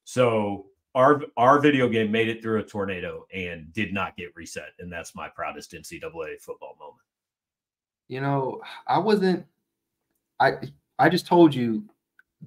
So 0.06 0.68
our 0.96 1.22
our 1.38 1.60
video 1.60 1.90
game 1.90 2.12
made 2.12 2.28
it 2.28 2.42
through 2.42 2.60
a 2.60 2.64
tornado 2.64 3.26
and 3.34 3.72
did 3.74 3.94
not 3.94 4.16
get 4.16 4.36
reset, 4.36 4.72
and 4.80 4.92
that's 4.92 5.16
my 5.16 5.30
proudest 5.30 5.74
NCAA 5.74 6.40
football 6.40 6.76
moment. 6.80 7.02
You 8.08 8.22
know, 8.22 8.62
I 8.88 9.00
wasn't. 9.00 9.46
I 10.40 10.54
I 11.00 11.10
just 11.10 11.26
told 11.26 11.54
you 11.54 11.84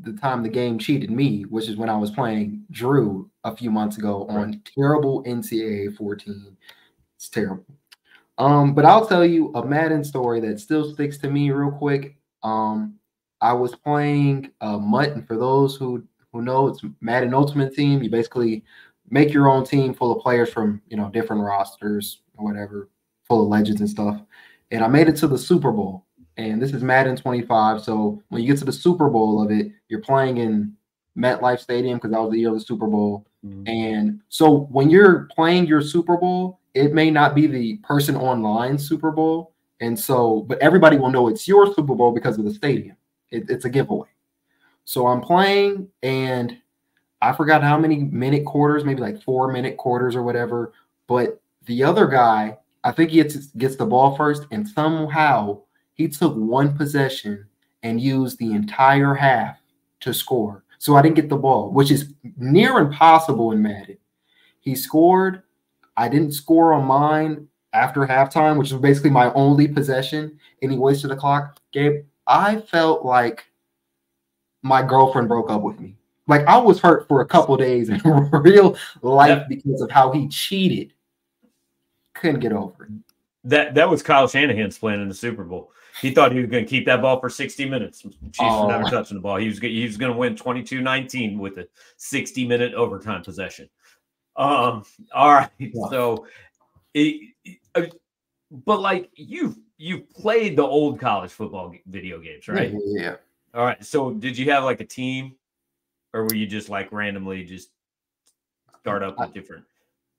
the 0.02 0.12
time 0.12 0.42
the 0.42 0.48
game 0.48 0.78
cheated 0.78 1.10
me, 1.10 1.42
which 1.42 1.68
is 1.68 1.76
when 1.76 1.88
I 1.88 1.96
was 1.96 2.10
playing 2.10 2.64
Drew 2.70 3.30
a 3.44 3.56
few 3.56 3.70
months 3.70 3.98
ago 3.98 4.26
on 4.28 4.62
terrible 4.78 5.24
NCAA 5.24 5.96
14. 5.96 6.56
It's 7.16 7.28
terrible. 7.28 7.64
Um, 8.38 8.74
but 8.74 8.84
I'll 8.84 9.06
tell 9.06 9.24
you 9.24 9.52
a 9.54 9.64
Madden 9.64 10.04
story 10.04 10.40
that 10.40 10.60
still 10.60 10.92
sticks 10.92 11.16
to 11.18 11.30
me 11.30 11.50
real 11.50 11.70
quick. 11.70 12.16
Um, 12.42 12.98
I 13.40 13.54
was 13.54 13.74
playing 13.74 14.50
uh, 14.60 14.78
MUT, 14.78 15.12
and 15.12 15.26
for 15.26 15.36
those 15.36 15.76
who 15.76 16.04
who 16.36 16.42
know 16.42 16.68
it's 16.68 16.82
Madden 17.00 17.34
Ultimate 17.34 17.74
Team. 17.74 18.02
You 18.02 18.10
basically 18.10 18.64
make 19.10 19.32
your 19.32 19.48
own 19.48 19.64
team 19.64 19.94
full 19.94 20.12
of 20.12 20.22
players 20.22 20.52
from 20.52 20.82
you 20.88 20.96
know 20.96 21.08
different 21.10 21.42
rosters 21.42 22.22
or 22.36 22.44
whatever, 22.44 22.88
full 23.24 23.42
of 23.42 23.48
legends 23.48 23.80
and 23.80 23.90
stuff. 23.90 24.20
And 24.70 24.84
I 24.84 24.88
made 24.88 25.08
it 25.08 25.16
to 25.16 25.28
the 25.28 25.38
Super 25.38 25.72
Bowl. 25.72 26.04
And 26.36 26.60
this 26.60 26.72
is 26.72 26.82
Madden 26.82 27.16
25. 27.16 27.82
So 27.82 28.22
when 28.28 28.42
you 28.42 28.48
get 28.48 28.58
to 28.58 28.66
the 28.66 28.72
Super 28.72 29.08
Bowl 29.08 29.42
of 29.42 29.50
it, 29.50 29.72
you're 29.88 30.02
playing 30.02 30.36
in 30.36 30.76
MetLife 31.16 31.60
Stadium 31.60 31.96
because 31.96 32.10
that 32.10 32.20
was 32.20 32.30
the 32.30 32.38
year 32.38 32.48
of 32.48 32.54
the 32.54 32.60
Super 32.60 32.86
Bowl. 32.86 33.26
Mm-hmm. 33.44 33.66
And 33.66 34.20
so 34.28 34.66
when 34.70 34.90
you're 34.90 35.28
playing 35.34 35.66
your 35.66 35.80
Super 35.80 36.18
Bowl, 36.18 36.60
it 36.74 36.92
may 36.92 37.10
not 37.10 37.34
be 37.34 37.46
the 37.46 37.76
person 37.78 38.16
online 38.16 38.76
Super 38.76 39.10
Bowl. 39.10 39.54
And 39.80 39.98
so, 39.98 40.42
but 40.42 40.58
everybody 40.58 40.98
will 40.98 41.10
know 41.10 41.28
it's 41.28 41.48
your 41.48 41.72
Super 41.72 41.94
Bowl 41.94 42.12
because 42.12 42.38
of 42.38 42.44
the 42.44 42.52
stadium. 42.52 42.96
It, 43.30 43.48
it's 43.48 43.64
a 43.64 43.70
giveaway. 43.70 44.08
So 44.86 45.08
I'm 45.08 45.20
playing, 45.20 45.88
and 46.04 46.56
I 47.20 47.32
forgot 47.32 47.62
how 47.62 47.76
many 47.76 48.04
minute 48.04 48.44
quarters, 48.46 48.84
maybe 48.84 49.00
like 49.00 49.20
four 49.20 49.52
minute 49.52 49.76
quarters 49.76 50.14
or 50.14 50.22
whatever. 50.22 50.72
But 51.08 51.42
the 51.66 51.82
other 51.82 52.06
guy, 52.06 52.56
I 52.84 52.92
think 52.92 53.10
he 53.10 53.16
gets, 53.16 53.36
gets 53.48 53.74
the 53.74 53.84
ball 53.84 54.16
first, 54.16 54.46
and 54.52 54.66
somehow 54.66 55.62
he 55.94 56.06
took 56.06 56.36
one 56.36 56.76
possession 56.76 57.46
and 57.82 58.00
used 58.00 58.38
the 58.38 58.52
entire 58.52 59.12
half 59.12 59.58
to 60.00 60.14
score. 60.14 60.62
So 60.78 60.94
I 60.94 61.02
didn't 61.02 61.16
get 61.16 61.28
the 61.28 61.36
ball, 61.36 61.72
which 61.72 61.90
is 61.90 62.14
near 62.36 62.78
impossible 62.78 63.50
in 63.50 63.60
Madden. 63.60 63.98
He 64.60 64.76
scored. 64.76 65.42
I 65.96 66.08
didn't 66.08 66.32
score 66.32 66.74
on 66.74 66.84
mine 66.84 67.48
after 67.72 68.06
halftime, 68.06 68.56
which 68.56 68.70
was 68.70 68.80
basically 68.80 69.10
my 69.10 69.32
only 69.32 69.66
possession, 69.66 70.38
and 70.62 70.70
he 70.70 70.78
wasted 70.78 71.10
the 71.10 71.16
clock. 71.16 71.58
Gabe, 71.72 72.04
I 72.28 72.60
felt 72.60 73.04
like 73.04 73.46
my 74.66 74.82
girlfriend 74.82 75.28
broke 75.28 75.50
up 75.50 75.62
with 75.62 75.78
me. 75.80 75.96
Like 76.26 76.44
I 76.46 76.58
was 76.58 76.80
hurt 76.80 77.06
for 77.06 77.20
a 77.20 77.26
couple 77.26 77.56
days 77.56 77.88
in 77.88 78.00
real 78.32 78.76
life 79.02 79.28
yep. 79.28 79.48
because 79.48 79.80
of 79.80 79.90
how 79.90 80.10
he 80.12 80.28
cheated. 80.28 80.92
Couldn't 82.14 82.40
get 82.40 82.52
over 82.52 82.86
it. 82.86 82.92
That 83.44 83.74
that 83.74 83.88
was 83.88 84.02
Kyle 84.02 84.26
Shanahan's 84.26 84.76
plan 84.76 85.00
in 85.00 85.08
the 85.08 85.14
Super 85.14 85.44
Bowl. 85.44 85.70
He 86.02 86.10
thought 86.10 86.32
he 86.32 86.40
was 86.40 86.50
going 86.50 86.64
to 86.64 86.68
keep 86.68 86.84
that 86.86 87.00
ball 87.00 87.18
for 87.20 87.30
60 87.30 87.70
minutes. 87.70 88.02
Chiefs 88.02 88.38
oh. 88.40 88.68
never 88.68 88.84
touching 88.90 89.16
the 89.16 89.20
ball. 89.20 89.36
He 89.36 89.48
was 89.48 89.58
he 89.60 89.84
was 89.84 89.96
going 89.96 90.12
to 90.12 90.18
win 90.18 90.34
22-19 90.34 91.38
with 91.38 91.58
a 91.58 91.68
60 91.96 92.46
minute 92.46 92.74
overtime 92.74 93.22
possession. 93.22 93.68
Um. 94.36 94.84
All 95.14 95.32
right. 95.32 95.50
Yeah. 95.58 95.70
So, 95.88 96.26
it, 96.92 97.32
it, 97.74 97.94
but 98.50 98.80
like 98.80 99.10
you 99.14 99.56
you 99.78 100.00
played 100.00 100.56
the 100.56 100.62
old 100.62 101.00
college 101.00 101.30
football 101.30 101.72
video 101.86 102.18
games, 102.18 102.48
right? 102.48 102.74
Yeah. 102.84 103.16
All 103.56 103.64
right. 103.64 103.82
So 103.82 104.12
did 104.12 104.36
you 104.36 104.50
have 104.50 104.64
like 104.64 104.80
a 104.82 104.84
team, 104.84 105.34
or 106.12 106.24
were 106.24 106.34
you 106.34 106.46
just 106.46 106.68
like 106.68 106.92
randomly 106.92 107.42
just 107.42 107.70
start 108.78 109.02
up 109.02 109.18
with 109.18 109.32
different? 109.32 109.64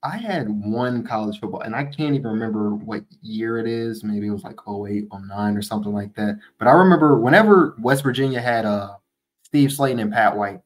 I 0.02 0.18
had 0.18 0.48
one 0.50 1.06
college 1.06 1.40
football, 1.40 1.62
and 1.62 1.76
I 1.76 1.84
can't 1.84 2.16
even 2.16 2.32
remember 2.32 2.74
what 2.74 3.04
year 3.22 3.60
it 3.60 3.68
is. 3.68 4.04
Maybe 4.04 4.28
it 4.28 4.32
was 4.32 4.44
like 4.44 4.58
08, 4.68 5.08
09 5.12 5.56
or 5.56 5.62
something 5.62 5.94
like 5.94 6.16
that. 6.16 6.40
But 6.58 6.68
I 6.68 6.72
remember 6.72 7.20
whenever 7.20 7.76
West 7.80 8.02
Virginia 8.02 8.42
had 8.42 8.66
uh 8.66 8.96
Steve 9.44 9.70
Slaton 9.70 10.02
and 10.02 10.12
Pat 10.12 10.36
White, 10.36 10.62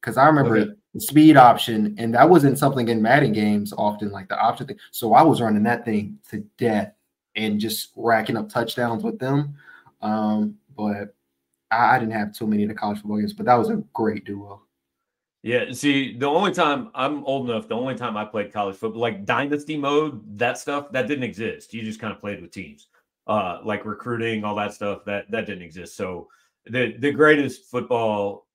because 0.00 0.16
I 0.16 0.26
remember 0.26 0.56
okay. 0.56 0.70
the 0.94 1.00
speed 1.00 1.36
option, 1.36 1.94
and 1.96 2.12
that 2.14 2.28
wasn't 2.28 2.58
something 2.58 2.88
in 2.88 3.00
Madden 3.00 3.32
games 3.32 3.72
often, 3.78 4.10
like 4.10 4.28
the 4.28 4.38
option 4.38 4.66
thing. 4.66 4.78
So 4.90 5.14
I 5.14 5.22
was 5.22 5.40
running 5.40 5.62
that 5.62 5.84
thing 5.84 6.18
to 6.30 6.38
death 6.58 6.92
and 7.36 7.60
just 7.60 7.92
racking 7.94 8.36
up 8.36 8.48
touchdowns 8.48 9.04
with 9.04 9.20
them. 9.20 9.54
Um, 10.02 10.56
but 10.76 11.14
I, 11.70 11.96
I 11.96 11.98
didn't 11.98 12.14
have 12.14 12.32
too 12.32 12.46
many 12.46 12.62
of 12.62 12.68
the 12.68 12.74
college 12.74 12.98
football 12.98 13.18
games, 13.18 13.32
but 13.32 13.46
that 13.46 13.54
was 13.54 13.70
a 13.70 13.82
great 13.92 14.24
duo. 14.24 14.62
Yeah, 15.42 15.70
see, 15.72 16.16
the 16.18 16.26
only 16.26 16.50
time 16.52 16.90
I'm 16.94 17.24
old 17.24 17.48
enough, 17.48 17.68
the 17.68 17.76
only 17.76 17.94
time 17.94 18.16
I 18.16 18.24
played 18.24 18.52
college 18.52 18.76
football, 18.76 19.00
like 19.00 19.24
dynasty 19.24 19.76
mode, 19.76 20.38
that 20.38 20.58
stuff, 20.58 20.90
that 20.90 21.06
didn't 21.06 21.22
exist. 21.22 21.72
You 21.72 21.82
just 21.82 22.00
kind 22.00 22.12
of 22.12 22.18
played 22.18 22.42
with 22.42 22.50
teams, 22.50 22.88
uh, 23.28 23.60
like 23.62 23.84
recruiting, 23.84 24.42
all 24.42 24.56
that 24.56 24.74
stuff. 24.74 25.04
That 25.04 25.30
that 25.30 25.46
didn't 25.46 25.62
exist. 25.62 25.96
So 25.96 26.28
the 26.66 26.96
the 26.98 27.12
greatest 27.12 27.70
football 27.70 28.46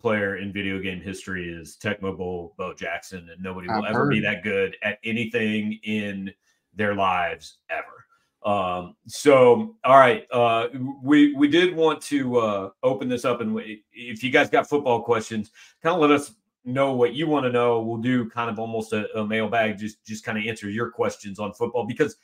player 0.00 0.38
in 0.38 0.52
video 0.52 0.80
game 0.80 1.00
history 1.00 1.48
is 1.48 1.78
Tecmo 1.80 2.18
Bowl, 2.18 2.54
Bo 2.58 2.74
Jackson, 2.74 3.28
and 3.30 3.40
nobody 3.40 3.68
will 3.68 3.76
I've 3.76 3.90
ever 3.90 3.98
heard. 4.00 4.10
be 4.10 4.20
that 4.20 4.42
good 4.42 4.76
at 4.82 4.98
anything 5.04 5.78
in 5.84 6.32
their 6.74 6.96
lives 6.96 7.58
ever. 7.70 8.01
Um, 8.44 8.96
so, 9.06 9.76
all 9.84 9.98
right, 9.98 10.26
uh, 10.32 10.68
we 11.02 11.34
we 11.34 11.46
did 11.46 11.74
want 11.74 12.00
to 12.02 12.38
uh, 12.38 12.70
open 12.82 13.08
this 13.08 13.24
up, 13.24 13.40
and 13.40 13.60
if 13.92 14.22
you 14.22 14.30
guys 14.30 14.50
got 14.50 14.68
football 14.68 15.02
questions, 15.02 15.50
kind 15.82 15.94
of 15.94 16.00
let 16.00 16.10
us 16.10 16.34
know 16.64 16.92
what 16.92 17.14
you 17.14 17.28
want 17.28 17.44
to 17.46 17.52
know. 17.52 17.80
We'll 17.80 17.98
do 18.00 18.28
kind 18.28 18.50
of 18.50 18.58
almost 18.58 18.92
a, 18.92 19.06
a 19.18 19.24
mailbag, 19.24 19.78
just 19.78 20.04
just 20.04 20.24
kind 20.24 20.38
of 20.38 20.44
answer 20.44 20.68
your 20.68 20.90
questions 20.90 21.38
on 21.38 21.52
football 21.52 21.86
because 21.86 22.16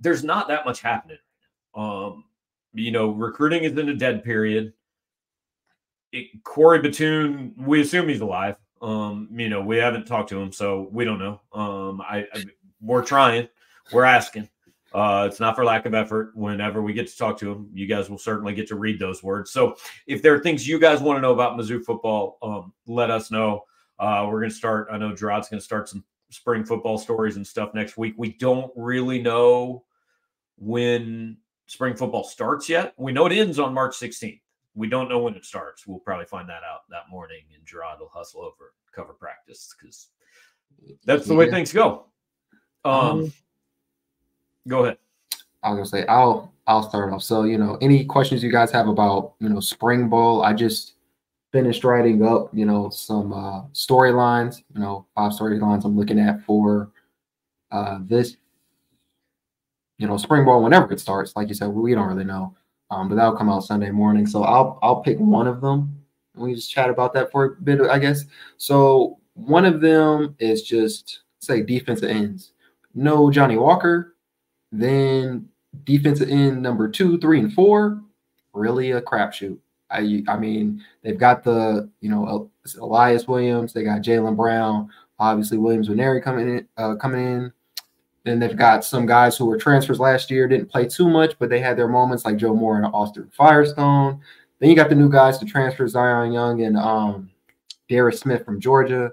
there's 0.00 0.24
not 0.24 0.48
that 0.48 0.64
much 0.64 0.80
happening. 0.80 1.18
Um, 1.74 2.24
you 2.72 2.90
know, 2.90 3.10
recruiting 3.10 3.64
is 3.64 3.72
in 3.72 3.88
a 3.88 3.94
dead 3.94 4.24
period. 4.24 4.72
It, 6.12 6.42
Corey 6.44 6.80
Batoon, 6.80 7.52
we 7.58 7.82
assume 7.82 8.08
he's 8.08 8.20
alive. 8.20 8.56
Um, 8.80 9.28
you 9.32 9.48
know, 9.48 9.60
we 9.62 9.76
haven't 9.76 10.06
talked 10.06 10.30
to 10.30 10.40
him, 10.40 10.52
so 10.52 10.88
we 10.90 11.04
don't 11.04 11.18
know. 11.18 11.40
Um, 11.52 12.00
I, 12.00 12.26
I 12.32 12.44
we're 12.80 13.04
trying, 13.04 13.48
we're 13.92 14.04
asking. 14.04 14.48
Uh, 14.96 15.26
it's 15.26 15.40
not 15.40 15.54
for 15.54 15.62
lack 15.62 15.84
of 15.84 15.92
effort. 15.92 16.34
Whenever 16.34 16.80
we 16.80 16.94
get 16.94 17.06
to 17.06 17.14
talk 17.18 17.38
to 17.40 17.44
them, 17.44 17.68
you 17.74 17.86
guys 17.86 18.08
will 18.08 18.16
certainly 18.16 18.54
get 18.54 18.66
to 18.68 18.76
read 18.76 18.98
those 18.98 19.22
words. 19.22 19.50
So, 19.50 19.76
if 20.06 20.22
there 20.22 20.34
are 20.34 20.38
things 20.38 20.66
you 20.66 20.78
guys 20.78 21.02
want 21.02 21.18
to 21.18 21.20
know 21.20 21.34
about 21.34 21.58
Mizzou 21.58 21.84
football, 21.84 22.38
um, 22.40 22.72
let 22.86 23.10
us 23.10 23.30
know. 23.30 23.64
Uh, 23.98 24.26
we're 24.26 24.40
going 24.40 24.48
to 24.48 24.56
start. 24.56 24.88
I 24.90 24.96
know 24.96 25.10
Jarod's 25.10 25.50
going 25.50 25.60
to 25.60 25.64
start 25.64 25.90
some 25.90 26.02
spring 26.30 26.64
football 26.64 26.96
stories 26.96 27.36
and 27.36 27.46
stuff 27.46 27.74
next 27.74 27.98
week. 27.98 28.14
We 28.16 28.38
don't 28.38 28.72
really 28.74 29.20
know 29.20 29.84
when 30.56 31.36
spring 31.66 31.94
football 31.94 32.24
starts 32.24 32.66
yet. 32.66 32.94
We 32.96 33.12
know 33.12 33.26
it 33.26 33.32
ends 33.32 33.58
on 33.58 33.74
March 33.74 33.94
16th. 33.98 34.40
We 34.74 34.88
don't 34.88 35.10
know 35.10 35.18
when 35.18 35.34
it 35.34 35.44
starts. 35.44 35.86
We'll 35.86 35.98
probably 35.98 36.24
find 36.24 36.48
that 36.48 36.62
out 36.62 36.88
that 36.88 37.10
morning, 37.10 37.42
and 37.54 37.62
Jarod 37.66 38.00
will 38.00 38.08
hustle 38.14 38.40
over 38.40 38.72
cover 38.92 39.12
practice 39.12 39.74
because 39.78 40.08
that's 41.04 41.26
the 41.26 41.34
way 41.34 41.50
things 41.50 41.70
go. 41.70 42.06
Um, 42.86 42.94
um 42.94 43.32
Go 44.66 44.84
ahead. 44.84 44.98
I 45.62 45.70
was 45.70 45.76
gonna 45.76 45.86
say 45.86 46.06
I'll 46.06 46.52
I'll 46.66 46.88
start 46.88 47.12
off. 47.12 47.22
So 47.22 47.44
you 47.44 47.58
know, 47.58 47.78
any 47.80 48.04
questions 48.04 48.42
you 48.42 48.50
guys 48.50 48.70
have 48.72 48.88
about 48.88 49.34
you 49.40 49.48
know 49.48 49.60
spring 49.60 50.08
ball? 50.08 50.42
I 50.42 50.52
just 50.52 50.94
finished 51.52 51.84
writing 51.84 52.26
up 52.26 52.50
you 52.52 52.66
know 52.66 52.88
some 52.90 53.32
uh, 53.32 53.62
storylines. 53.72 54.62
You 54.74 54.80
know, 54.80 55.06
five 55.14 55.32
storylines 55.32 55.84
I'm 55.84 55.96
looking 55.96 56.18
at 56.18 56.42
for 56.44 56.90
uh, 57.70 57.98
this. 58.02 58.36
You 59.98 60.06
know, 60.06 60.16
spring 60.16 60.44
ball 60.44 60.62
whenever 60.62 60.92
it 60.92 61.00
starts. 61.00 61.34
Like 61.36 61.48
you 61.48 61.54
said, 61.54 61.68
we 61.68 61.94
don't 61.94 62.08
really 62.08 62.24
know, 62.24 62.54
um, 62.90 63.08
but 63.08 63.14
that'll 63.14 63.36
come 63.36 63.48
out 63.48 63.64
Sunday 63.64 63.90
morning. 63.90 64.26
So 64.26 64.42
I'll 64.42 64.78
I'll 64.82 65.00
pick 65.00 65.18
one 65.18 65.46
of 65.46 65.60
them. 65.60 66.00
And 66.34 66.44
we 66.44 66.54
just 66.54 66.70
chat 66.70 66.90
about 66.90 67.14
that 67.14 67.30
for 67.30 67.44
a 67.44 67.50
bit, 67.62 67.80
I 67.80 67.98
guess. 67.98 68.24
So 68.58 69.18
one 69.34 69.64
of 69.64 69.80
them 69.80 70.36
is 70.38 70.62
just 70.62 71.20
say 71.38 71.62
defensive 71.62 72.10
ends. 72.10 72.52
No 72.94 73.30
Johnny 73.30 73.56
Walker, 73.56 74.15
then 74.72 75.48
defensive 75.84 76.30
end 76.30 76.62
number 76.62 76.88
two, 76.88 77.18
three, 77.18 77.40
and 77.40 77.52
four, 77.52 78.02
really 78.52 78.92
a 78.92 79.00
crapshoot. 79.00 79.58
I 79.90 80.22
I 80.28 80.36
mean, 80.36 80.84
they've 81.02 81.18
got 81.18 81.44
the 81.44 81.88
you 82.00 82.10
know 82.10 82.50
Elias 82.80 83.28
Williams, 83.28 83.72
they 83.72 83.84
got 83.84 84.02
Jalen 84.02 84.36
Brown, 84.36 84.90
obviously 85.18 85.58
Williams 85.58 85.88
Nwaneri 85.88 86.22
coming 86.22 86.48
in, 86.48 86.68
uh, 86.76 86.96
coming 86.96 87.24
in. 87.24 87.52
Then 88.24 88.40
they've 88.40 88.56
got 88.56 88.84
some 88.84 89.06
guys 89.06 89.36
who 89.36 89.46
were 89.46 89.56
transfers 89.56 90.00
last 90.00 90.32
year, 90.32 90.48
didn't 90.48 90.70
play 90.70 90.88
too 90.88 91.08
much, 91.08 91.38
but 91.38 91.48
they 91.48 91.60
had 91.60 91.78
their 91.78 91.86
moments 91.86 92.24
like 92.24 92.36
Joe 92.36 92.54
Moore 92.54 92.76
and 92.76 92.86
Austin 92.86 93.30
Firestone. 93.32 94.20
Then 94.58 94.70
you 94.70 94.74
got 94.74 94.88
the 94.88 94.96
new 94.96 95.08
guys 95.08 95.38
to 95.38 95.46
transfer 95.46 95.86
Zion 95.86 96.32
Young 96.32 96.62
and 96.62 96.76
um, 96.76 97.30
Darius 97.88 98.20
Smith 98.20 98.44
from 98.44 98.60
Georgia. 98.60 99.12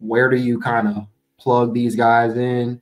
Where 0.00 0.28
do 0.28 0.36
you 0.36 0.60
kind 0.60 0.86
of 0.88 1.06
plug 1.38 1.72
these 1.72 1.96
guys 1.96 2.36
in? 2.36 2.80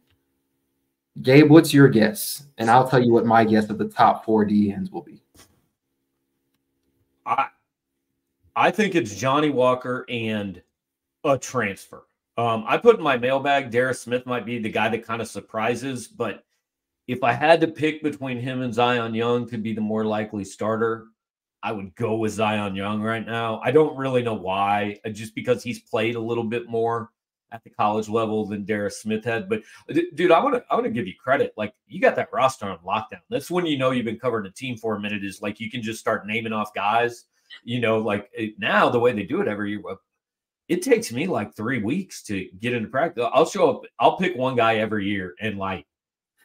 Gabe, 1.22 1.50
what's 1.50 1.72
your 1.72 1.88
guess? 1.88 2.44
And 2.58 2.70
I'll 2.70 2.88
tell 2.88 3.02
you 3.02 3.12
what 3.12 3.26
my 3.26 3.44
guess 3.44 3.70
of 3.70 3.78
the 3.78 3.88
top 3.88 4.24
four 4.24 4.44
DNs 4.44 4.90
will 4.90 5.02
be. 5.02 5.22
I 7.24 7.48
I 8.56 8.70
think 8.70 8.94
it's 8.94 9.14
Johnny 9.14 9.50
Walker 9.50 10.04
and 10.08 10.62
a 11.24 11.38
transfer. 11.38 12.06
Um, 12.36 12.64
I 12.66 12.78
put 12.78 12.96
in 12.96 13.02
my 13.02 13.16
mailbag, 13.16 13.70
Darius 13.70 14.00
Smith 14.00 14.26
might 14.26 14.44
be 14.44 14.58
the 14.58 14.68
guy 14.68 14.88
that 14.88 15.06
kind 15.06 15.22
of 15.22 15.28
surprises, 15.28 16.08
but 16.08 16.44
if 17.06 17.22
I 17.22 17.32
had 17.32 17.60
to 17.60 17.68
pick 17.68 18.02
between 18.02 18.38
him 18.38 18.62
and 18.62 18.74
Zion 18.74 19.14
Young 19.14 19.48
to 19.50 19.58
be 19.58 19.72
the 19.72 19.80
more 19.80 20.04
likely 20.04 20.44
starter, 20.44 21.06
I 21.62 21.72
would 21.72 21.94
go 21.94 22.16
with 22.16 22.32
Zion 22.32 22.74
Young 22.74 23.00
right 23.02 23.24
now. 23.24 23.60
I 23.62 23.70
don't 23.70 23.96
really 23.96 24.22
know 24.22 24.34
why, 24.34 24.98
uh, 25.04 25.10
just 25.10 25.34
because 25.34 25.62
he's 25.62 25.80
played 25.80 26.16
a 26.16 26.20
little 26.20 26.44
bit 26.44 26.68
more 26.68 27.10
at 27.54 27.62
the 27.62 27.70
college 27.70 28.08
level 28.08 28.44
than 28.44 28.64
Darius 28.64 29.00
Smith 29.00 29.24
had. 29.24 29.48
But 29.48 29.62
dude, 30.14 30.32
I 30.32 30.42
want 30.42 30.56
to 30.56 30.64
I 30.68 30.74
want 30.74 30.86
to 30.86 30.90
give 30.90 31.06
you 31.06 31.14
credit. 31.22 31.54
Like 31.56 31.72
you 31.86 32.00
got 32.00 32.16
that 32.16 32.32
roster 32.32 32.66
on 32.66 32.78
lockdown. 32.78 33.20
That's 33.30 33.50
when 33.50 33.64
you 33.64 33.78
know 33.78 33.92
you've 33.92 34.04
been 34.04 34.18
covering 34.18 34.46
a 34.46 34.50
team 34.50 34.76
for 34.76 34.96
a 34.96 35.00
minute. 35.00 35.24
Is 35.24 35.40
like 35.40 35.60
you 35.60 35.70
can 35.70 35.80
just 35.80 36.00
start 36.00 36.26
naming 36.26 36.52
off 36.52 36.74
guys. 36.74 37.26
You 37.62 37.80
know, 37.80 37.98
like 37.98 38.28
it, 38.32 38.58
now 38.58 38.90
the 38.90 38.98
way 38.98 39.12
they 39.12 39.22
do 39.22 39.40
it 39.40 39.48
every 39.48 39.70
year. 39.70 39.82
It 40.66 40.82
takes 40.82 41.12
me 41.12 41.26
like 41.26 41.54
three 41.54 41.82
weeks 41.82 42.22
to 42.24 42.48
get 42.58 42.72
into 42.72 42.88
practice. 42.88 43.24
I'll 43.32 43.46
show 43.46 43.70
up. 43.70 43.82
I'll 44.00 44.16
pick 44.16 44.34
one 44.34 44.56
guy 44.56 44.76
every 44.76 45.06
year, 45.06 45.34
and 45.40 45.56
like 45.56 45.86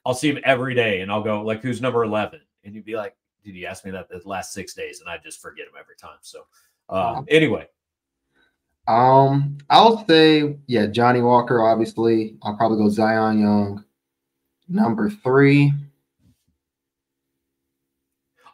I'll 0.05 0.13
see 0.13 0.29
him 0.29 0.39
every 0.43 0.75
day, 0.75 1.01
and 1.01 1.11
I'll 1.11 1.23
go 1.23 1.41
like, 1.41 1.61
"Who's 1.61 1.81
number 1.81 2.03
11? 2.03 2.39
And 2.63 2.75
you'd 2.75 2.85
be 2.85 2.97
like, 2.97 3.15
"Did 3.43 3.55
you 3.55 3.65
ask 3.65 3.85
me 3.85 3.91
that 3.91 4.09
the 4.09 4.21
last 4.25 4.53
six 4.53 4.73
days?" 4.73 4.99
And 4.99 5.09
I 5.09 5.17
just 5.17 5.41
forget 5.41 5.67
him 5.67 5.73
every 5.79 5.95
time. 5.95 6.17
So, 6.21 6.45
uh, 6.89 7.23
anyway, 7.29 7.67
um, 8.89 9.57
I'll 9.69 10.05
say, 10.07 10.57
yeah, 10.65 10.87
Johnny 10.87 11.21
Walker, 11.21 11.61
obviously. 11.61 12.37
I'll 12.41 12.57
probably 12.57 12.79
go 12.79 12.89
Zion 12.89 13.39
Young. 13.39 13.85
Number 14.67 15.09
three. 15.09 15.71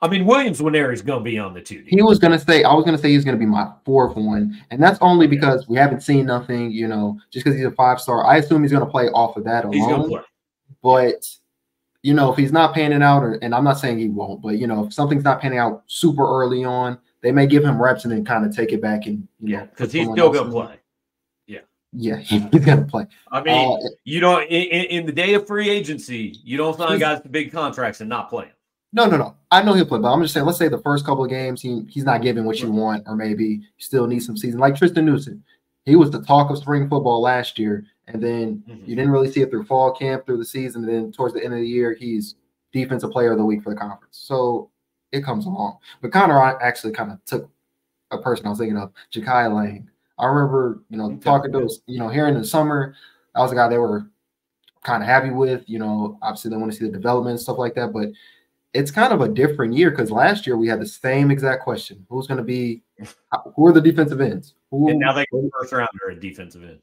I 0.01 0.09
mean, 0.09 0.25
Williams 0.25 0.59
Nwaneri 0.59 0.93
is 0.93 1.01
going 1.01 1.19
to 1.19 1.23
be 1.23 1.39
on 1.39 1.53
the 1.53 1.61
two. 1.61 1.83
He 1.87 2.01
was 2.01 2.19
going 2.19 2.37
to 2.37 2.39
say, 2.39 2.63
I 2.63 2.73
was 2.73 2.83
going 2.83 2.97
to 2.97 3.01
say 3.01 3.09
he's 3.09 3.23
going 3.23 3.37
to 3.37 3.39
be 3.39 3.45
my 3.45 3.71
fourth 3.85 4.17
one. 4.17 4.61
And 4.71 4.83
that's 4.83 4.99
only 5.01 5.25
because 5.25 5.67
we 5.69 5.77
haven't 5.77 6.01
seen 6.01 6.25
nothing, 6.25 6.69
you 6.69 6.87
know, 6.87 7.17
just 7.31 7.45
because 7.45 7.57
he's 7.57 7.65
a 7.65 7.71
five 7.71 8.01
star. 8.01 8.25
I 8.25 8.37
assume 8.37 8.61
he's 8.61 8.71
going 8.71 8.85
to 8.85 8.91
play 8.91 9.07
off 9.07 9.37
of 9.37 9.45
that 9.45 9.63
alone. 9.63 9.73
He's 9.73 9.87
going 9.87 10.01
to 10.03 10.07
play. 10.09 10.21
But, 10.83 11.27
you 12.03 12.13
know, 12.13 12.31
if 12.31 12.37
he's 12.37 12.51
not 12.51 12.73
panning 12.73 13.01
out, 13.01 13.23
or, 13.23 13.39
and 13.41 13.55
I'm 13.55 13.63
not 13.63 13.79
saying 13.79 13.97
he 13.97 14.09
won't, 14.09 14.41
but, 14.41 14.57
you 14.57 14.67
know, 14.67 14.85
if 14.85 14.93
something's 14.93 15.23
not 15.23 15.39
panning 15.39 15.59
out 15.59 15.83
super 15.87 16.23
early 16.23 16.65
on, 16.65 16.99
they 17.25 17.31
may 17.31 17.47
give 17.47 17.65
him 17.65 17.81
reps 17.81 18.03
and 18.03 18.13
then 18.13 18.23
kind 18.23 18.45
of 18.45 18.55
take 18.55 18.71
it 18.71 18.79
back 18.79 19.07
and, 19.07 19.27
you 19.39 19.53
yeah, 19.53 19.65
because 19.65 19.91
he's 19.91 20.07
still 20.07 20.31
going 20.31 20.45
to 20.45 20.51
play. 20.51 20.79
Yeah. 21.47 21.61
Yeah, 21.91 22.17
he's 22.19 22.43
going 22.43 22.77
to 22.77 22.85
play. 22.85 23.07
I 23.31 23.41
mean, 23.41 23.79
uh, 23.83 23.89
you 24.03 24.21
know, 24.21 24.43
in, 24.43 24.85
in, 24.85 25.05
the 25.07 25.11
day 25.11 25.33
of 25.33 25.47
free 25.47 25.67
agency, 25.67 26.39
you 26.43 26.55
don't 26.55 26.77
sign 26.77 26.99
guys 26.99 27.21
to 27.21 27.29
big 27.29 27.51
contracts 27.51 27.99
and 27.99 28.07
not 28.07 28.29
play 28.29 28.45
them. 28.45 28.53
No, 28.93 29.07
no, 29.07 29.17
no. 29.17 29.35
I 29.49 29.63
know 29.63 29.73
he'll 29.73 29.87
play, 29.87 29.97
but 29.97 30.13
I'm 30.13 30.21
just 30.21 30.35
saying. 30.35 30.45
Let's 30.45 30.59
say 30.59 30.67
the 30.67 30.77
first 30.77 31.03
couple 31.03 31.23
of 31.23 31.31
games 31.31 31.63
he 31.63 31.83
he's 31.89 32.03
not 32.03 32.21
giving 32.21 32.45
what 32.45 32.59
you 32.59 32.71
want, 32.71 33.03
or 33.07 33.15
maybe 33.15 33.45
you 33.45 33.61
still 33.79 34.05
need 34.05 34.19
some 34.19 34.37
season. 34.37 34.59
Like 34.59 34.75
Tristan 34.75 35.03
Newson, 35.03 35.43
he 35.83 35.95
was 35.95 36.11
the 36.11 36.21
talk 36.21 36.51
of 36.51 36.59
spring 36.59 36.87
football 36.87 37.21
last 37.21 37.57
year, 37.57 37.85
and 38.07 38.21
then 38.21 38.63
mm-hmm. 38.69 38.85
you 38.85 38.95
didn't 38.95 39.11
really 39.11 39.31
see 39.31 39.41
it 39.41 39.49
through 39.49 39.65
fall 39.65 39.91
camp, 39.91 40.27
through 40.27 40.37
the 40.37 40.45
season, 40.45 40.83
and 40.83 40.93
then 40.93 41.11
towards 41.11 41.33
the 41.33 41.43
end 41.43 41.55
of 41.55 41.59
the 41.59 41.67
year, 41.67 41.93
he's 41.93 42.35
defensive 42.71 43.09
player 43.09 43.31
of 43.31 43.39
the 43.39 43.45
week 43.45 43.63
for 43.63 43.71
the 43.71 43.79
conference. 43.79 44.19
So 44.21 44.69
it 45.15 45.23
comes 45.23 45.45
along. 45.45 45.77
But 46.01 46.11
Connor 46.11 46.39
actually 46.61 46.93
kind 46.93 47.11
of 47.11 47.23
took 47.25 47.49
a 48.11 48.17
person 48.17 48.45
I 48.45 48.49
was 48.49 48.59
thinking 48.59 48.77
of, 48.77 48.91
Jakai 49.11 49.53
Lang. 49.53 49.89
I 50.17 50.27
remember, 50.27 50.81
you 50.89 50.97
know, 50.97 51.17
talking 51.17 51.51
to 51.51 51.59
those, 51.59 51.81
you 51.87 51.99
know, 51.99 52.09
here 52.09 52.27
in 52.27 52.35
the 52.35 52.45
summer, 52.45 52.95
that 53.33 53.41
was 53.41 53.51
a 53.51 53.55
guy 53.55 53.67
they 53.67 53.77
were 53.77 54.07
kind 54.83 55.03
of 55.03 55.09
happy 55.09 55.31
with. 55.31 55.63
You 55.67 55.79
know, 55.79 56.17
obviously 56.21 56.51
they 56.51 56.57
want 56.57 56.71
to 56.71 56.77
see 56.77 56.85
the 56.85 56.91
development 56.91 57.31
and 57.31 57.39
stuff 57.41 57.57
like 57.57 57.75
that, 57.75 57.91
but 57.91 58.09
it's 58.73 58.91
kind 58.91 59.13
of 59.13 59.21
a 59.21 59.29
different 59.29 59.73
year 59.73 59.89
because 59.89 60.11
last 60.11 60.45
year 60.45 60.57
we 60.57 60.67
had 60.67 60.81
the 60.81 60.85
same 60.85 61.31
exact 61.31 61.63
question: 61.63 62.05
Who's 62.09 62.27
going 62.27 62.37
to 62.37 62.43
be? 62.43 62.83
Who 63.55 63.67
are 63.67 63.73
the 63.73 63.81
defensive 63.81 64.21
ends? 64.21 64.53
Who, 64.71 64.89
and 64.89 64.99
now 64.99 65.13
they 65.13 65.25
go 65.31 65.49
first 65.59 65.73
rounder 65.73 66.11
at 66.11 66.19
defensive 66.19 66.63
end. 66.63 66.79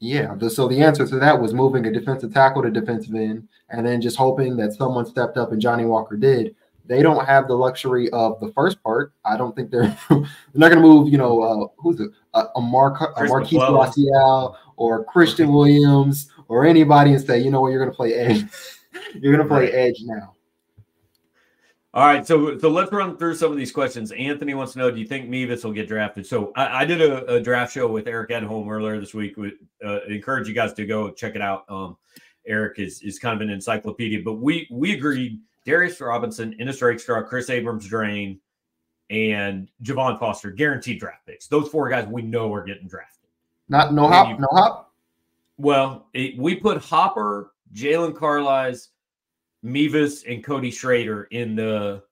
Yeah. 0.00 0.36
So 0.48 0.68
the 0.68 0.80
answer 0.80 1.06
to 1.06 1.18
that 1.18 1.40
was 1.40 1.54
moving 1.54 1.86
a 1.86 1.92
defensive 1.92 2.32
tackle 2.32 2.62
to 2.62 2.70
defensive 2.70 3.14
end, 3.14 3.48
and 3.70 3.86
then 3.86 4.00
just 4.00 4.16
hoping 4.16 4.56
that 4.56 4.72
someone 4.72 5.06
stepped 5.06 5.36
up, 5.36 5.52
and 5.52 5.60
Johnny 5.60 5.84
Walker 5.84 6.16
did. 6.16 6.54
They 6.88 7.02
don't 7.02 7.24
have 7.26 7.48
the 7.48 7.54
luxury 7.54 8.08
of 8.10 8.40
the 8.40 8.50
first 8.52 8.82
part. 8.82 9.12
I 9.24 9.36
don't 9.36 9.54
think 9.54 9.70
they're 9.70 9.96
they're 10.08 10.18
not 10.54 10.70
going 10.70 10.82
to 10.82 10.88
move. 10.88 11.08
You 11.08 11.18
know, 11.18 11.42
uh, 11.42 11.66
who's 11.78 12.00
it? 12.00 12.10
Uh, 12.34 12.46
a 12.56 12.60
Mark 12.60 13.00
a 13.00 13.24
Marquise 13.24 13.60
Gracial 13.68 14.56
or 14.76 15.04
Christian 15.04 15.52
Williams 15.52 16.30
or 16.48 16.64
anybody 16.64 17.12
and 17.12 17.24
say, 17.24 17.38
you 17.38 17.50
know 17.50 17.60
what, 17.60 17.68
you're 17.68 17.80
going 17.80 17.90
to 17.90 17.96
play 17.96 18.14
edge. 18.14 18.44
you're 19.14 19.36
going 19.36 19.46
to 19.46 19.54
play 19.54 19.70
edge 19.70 19.96
now. 20.02 20.34
All 21.94 22.06
right, 22.06 22.26
so 22.26 22.58
so 22.58 22.68
let's 22.68 22.92
run 22.92 23.16
through 23.16 23.34
some 23.34 23.50
of 23.50 23.56
these 23.56 23.72
questions. 23.72 24.12
Anthony 24.12 24.54
wants 24.54 24.74
to 24.74 24.78
know: 24.78 24.90
Do 24.90 25.00
you 25.00 25.06
think 25.06 25.28
Mevis 25.28 25.64
will 25.64 25.72
get 25.72 25.88
drafted? 25.88 26.26
So 26.26 26.52
I, 26.54 26.82
I 26.82 26.84
did 26.84 27.00
a, 27.00 27.24
a, 27.34 27.40
draft 27.40 27.72
show 27.72 27.88
with 27.88 28.06
Eric 28.06 28.30
Edholm 28.30 28.68
earlier 28.68 29.00
this 29.00 29.14
week. 29.14 29.38
With 29.38 29.54
uh, 29.84 30.04
encourage 30.04 30.46
you 30.46 30.54
guys 30.54 30.74
to 30.74 30.84
go 30.84 31.10
check 31.10 31.34
it 31.34 31.40
out. 31.40 31.64
Um, 31.68 31.96
Eric 32.46 32.78
is 32.78 33.00
is 33.02 33.18
kind 33.18 33.34
of 33.34 33.40
an 33.40 33.48
encyclopedia, 33.48 34.20
but 34.22 34.34
we 34.34 34.68
we 34.70 34.92
agreed: 34.92 35.40
Darius 35.64 36.00
Robinson, 36.00 36.54
Ennis 36.58 36.80
Rakestraw, 36.80 37.22
Chris 37.22 37.50
Abrams-Draine, 37.50 38.38
and 39.10 39.68
Javon 39.82 40.18
Foster 40.18 40.50
guaranteed 40.50 41.00
draft 41.00 41.26
picks. 41.26 41.46
Those 41.46 41.68
four 41.68 41.88
guys 41.88 42.06
we 42.06 42.22
know 42.22 42.52
are 42.52 42.64
getting 42.64 42.88
drafted. 42.88 43.28
Not 43.68 43.92
no 43.92 44.08
hop, 44.08 44.28
you, 44.28 44.38
no 44.38 44.48
hop. 44.52 44.92
Well, 45.56 46.06
it, 46.14 46.38
we 46.38 46.54
put 46.54 46.78
Hopper, 46.78 47.52
Jaylon 47.74 48.14
Carlies, 48.14 48.88
Mevis 49.62 50.24
and 50.24 50.44
Cody 50.44 50.70
Schrader 50.70 51.24
in 51.24 51.56
the 51.56 52.02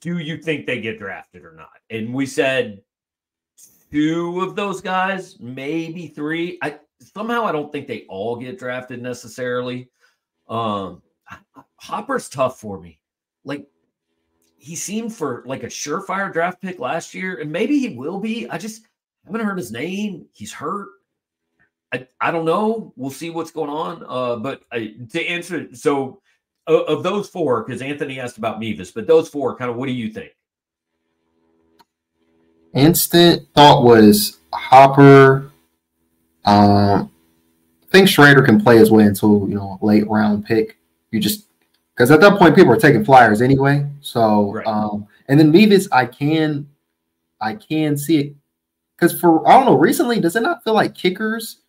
do 0.00 0.18
you 0.18 0.38
think 0.38 0.66
they 0.66 0.80
get 0.80 0.98
drafted 0.98 1.44
or 1.44 1.52
not? 1.52 1.70
And 1.90 2.14
we 2.14 2.26
said 2.26 2.82
two 3.90 4.40
of 4.40 4.54
those 4.54 4.80
guys, 4.80 5.38
maybe 5.40 6.08
three. 6.08 6.58
I 6.62 6.78
somehow 7.00 7.44
I 7.44 7.52
don't 7.52 7.72
think 7.72 7.86
they 7.86 8.04
all 8.08 8.36
get 8.36 8.58
drafted 8.58 9.02
necessarily. 9.02 9.90
Um 10.48 11.02
Hopper's 11.76 12.28
tough 12.28 12.60
for 12.60 12.80
me. 12.80 13.00
Like 13.44 13.66
he 14.56 14.74
seemed 14.74 15.14
for 15.14 15.42
like 15.46 15.62
a 15.62 15.68
surefire 15.68 16.32
draft 16.32 16.60
pick 16.60 16.78
last 16.78 17.14
year, 17.14 17.40
and 17.40 17.50
maybe 17.50 17.78
he 17.78 17.96
will 17.96 18.18
be. 18.18 18.48
I 18.48 18.58
just 18.58 18.82
haven't 19.24 19.46
heard 19.46 19.58
his 19.58 19.70
name. 19.70 20.26
He's 20.32 20.52
hurt. 20.52 20.88
I, 21.92 22.06
I 22.20 22.30
don't 22.30 22.44
know. 22.44 22.92
We'll 22.96 23.10
see 23.10 23.30
what's 23.30 23.50
going 23.50 23.70
on. 23.70 24.04
Uh, 24.06 24.36
but 24.36 24.62
I, 24.72 24.94
to 25.10 25.26
answer, 25.26 25.74
so 25.74 26.20
uh, 26.68 26.82
of 26.84 27.02
those 27.02 27.28
four, 27.28 27.64
because 27.64 27.80
Anthony 27.80 28.20
asked 28.20 28.38
about 28.38 28.60
Mevis, 28.60 28.90
but 28.90 29.06
those 29.06 29.28
four, 29.28 29.56
kind 29.56 29.70
of, 29.70 29.76
what 29.76 29.86
do 29.86 29.92
you 29.92 30.10
think? 30.10 30.32
Instant 32.74 33.48
thought 33.54 33.82
was 33.82 34.38
Hopper. 34.52 35.50
Um, 36.44 37.10
think 37.90 38.08
Schrader 38.08 38.42
can 38.42 38.60
play 38.60 38.76
his 38.76 38.90
way 38.90 39.04
into 39.04 39.46
you 39.48 39.54
know 39.54 39.78
late 39.82 40.08
round 40.08 40.44
pick. 40.44 40.78
You 41.10 41.20
just 41.20 41.46
because 41.94 42.10
at 42.10 42.20
that 42.20 42.38
point 42.38 42.54
people 42.54 42.72
are 42.72 42.76
taking 42.76 43.04
flyers 43.04 43.42
anyway. 43.42 43.86
So 44.00 44.52
right. 44.52 44.66
um, 44.66 45.06
and 45.28 45.38
then 45.38 45.50
Mevis, 45.50 45.88
I 45.90 46.06
can, 46.06 46.68
I 47.40 47.54
can 47.54 47.96
see 47.96 48.18
it 48.18 48.36
because 48.96 49.18
for 49.18 49.46
I 49.48 49.52
don't 49.52 49.66
know 49.66 49.78
recently, 49.78 50.20
does 50.20 50.36
it 50.36 50.42
not 50.42 50.62
feel 50.64 50.74
like 50.74 50.94
kickers 50.94 51.62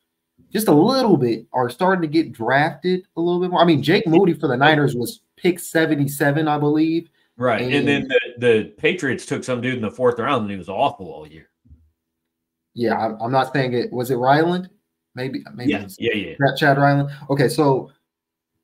just 0.52 0.68
a 0.68 0.74
little 0.74 1.18
bit 1.18 1.46
are 1.54 1.70
starting 1.70 2.02
to 2.02 2.08
get 2.08 2.32
drafted 2.32 3.06
a 3.16 3.22
little 3.22 3.40
bit 3.40 3.52
more. 3.52 3.62
I 3.62 3.66
mean, 3.66 3.84
Jake 3.84 4.08
Moody 4.08 4.34
for 4.34 4.48
the 4.48 4.58
Niners 4.58 4.96
was 4.96 5.22
pick 5.38 5.60
77, 5.60 6.48
I 6.48 6.58
believe. 6.58 7.10
Right. 7.38 7.62
And, 7.62 7.74
and 7.74 7.88
then 7.88 8.08
the, 8.08 8.20
the, 8.38 8.64
Patriots 8.78 9.26
took 9.26 9.44
some 9.44 9.62
dude 9.62 9.76
in 9.76 9.82
the 9.82 9.92
fourth 9.92 10.20
round 10.20 10.44
and 10.44 10.52
he 10.52 10.58
was 10.58 10.70
awful 10.70 11.08
all 11.08 11.28
year. 11.28 11.50
Yeah, 12.74 12.96
I, 12.96 13.24
am 13.24 13.32
not 13.32 13.54
saying 13.54 13.74
it. 13.74 13.92
Was 13.92 14.12
it 14.12 14.16
Ryland? 14.16 14.70
Maybe. 15.16 15.44
maybe 15.54 15.72
yeah, 15.72 15.88
yeah, 15.98 16.14
yeah. 16.14 16.56
Chad 16.56 16.78
Ryland. 16.78 17.10
Okay, 17.30 17.50
so 17.50 17.92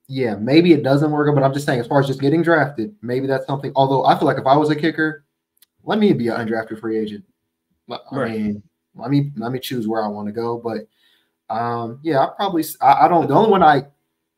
yeah, 0.07 0.35
maybe 0.35 0.73
it 0.73 0.83
doesn't 0.83 1.11
work, 1.11 1.33
but 1.33 1.43
I'm 1.43 1.53
just 1.53 1.65
saying, 1.65 1.79
as 1.79 1.87
far 1.87 1.99
as 1.99 2.07
just 2.07 2.21
getting 2.21 2.43
drafted, 2.43 2.95
maybe 3.01 3.27
that's 3.27 3.47
something. 3.47 3.71
Although 3.75 4.05
I 4.05 4.17
feel 4.17 4.27
like 4.27 4.37
if 4.37 4.45
I 4.45 4.55
was 4.55 4.69
a 4.69 4.75
kicker, 4.75 5.25
let 5.83 5.99
me 5.99 6.13
be 6.13 6.27
an 6.27 6.47
undrafted 6.47 6.79
free 6.79 6.97
agent. 6.97 7.23
I 7.89 7.97
right. 8.11 8.31
mean, 8.31 8.63
let 8.95 9.11
me 9.11 9.31
let 9.35 9.51
me 9.51 9.59
choose 9.59 9.87
where 9.87 10.03
I 10.03 10.07
want 10.07 10.27
to 10.27 10.31
go. 10.31 10.57
But 10.57 10.87
um, 11.53 11.99
yeah, 12.03 12.19
I 12.19 12.29
probably 12.35 12.63
I, 12.81 13.05
I, 13.05 13.07
don't. 13.07 13.27
The 13.27 13.33
only 13.33 13.49
one 13.49 13.63
I 13.63 13.85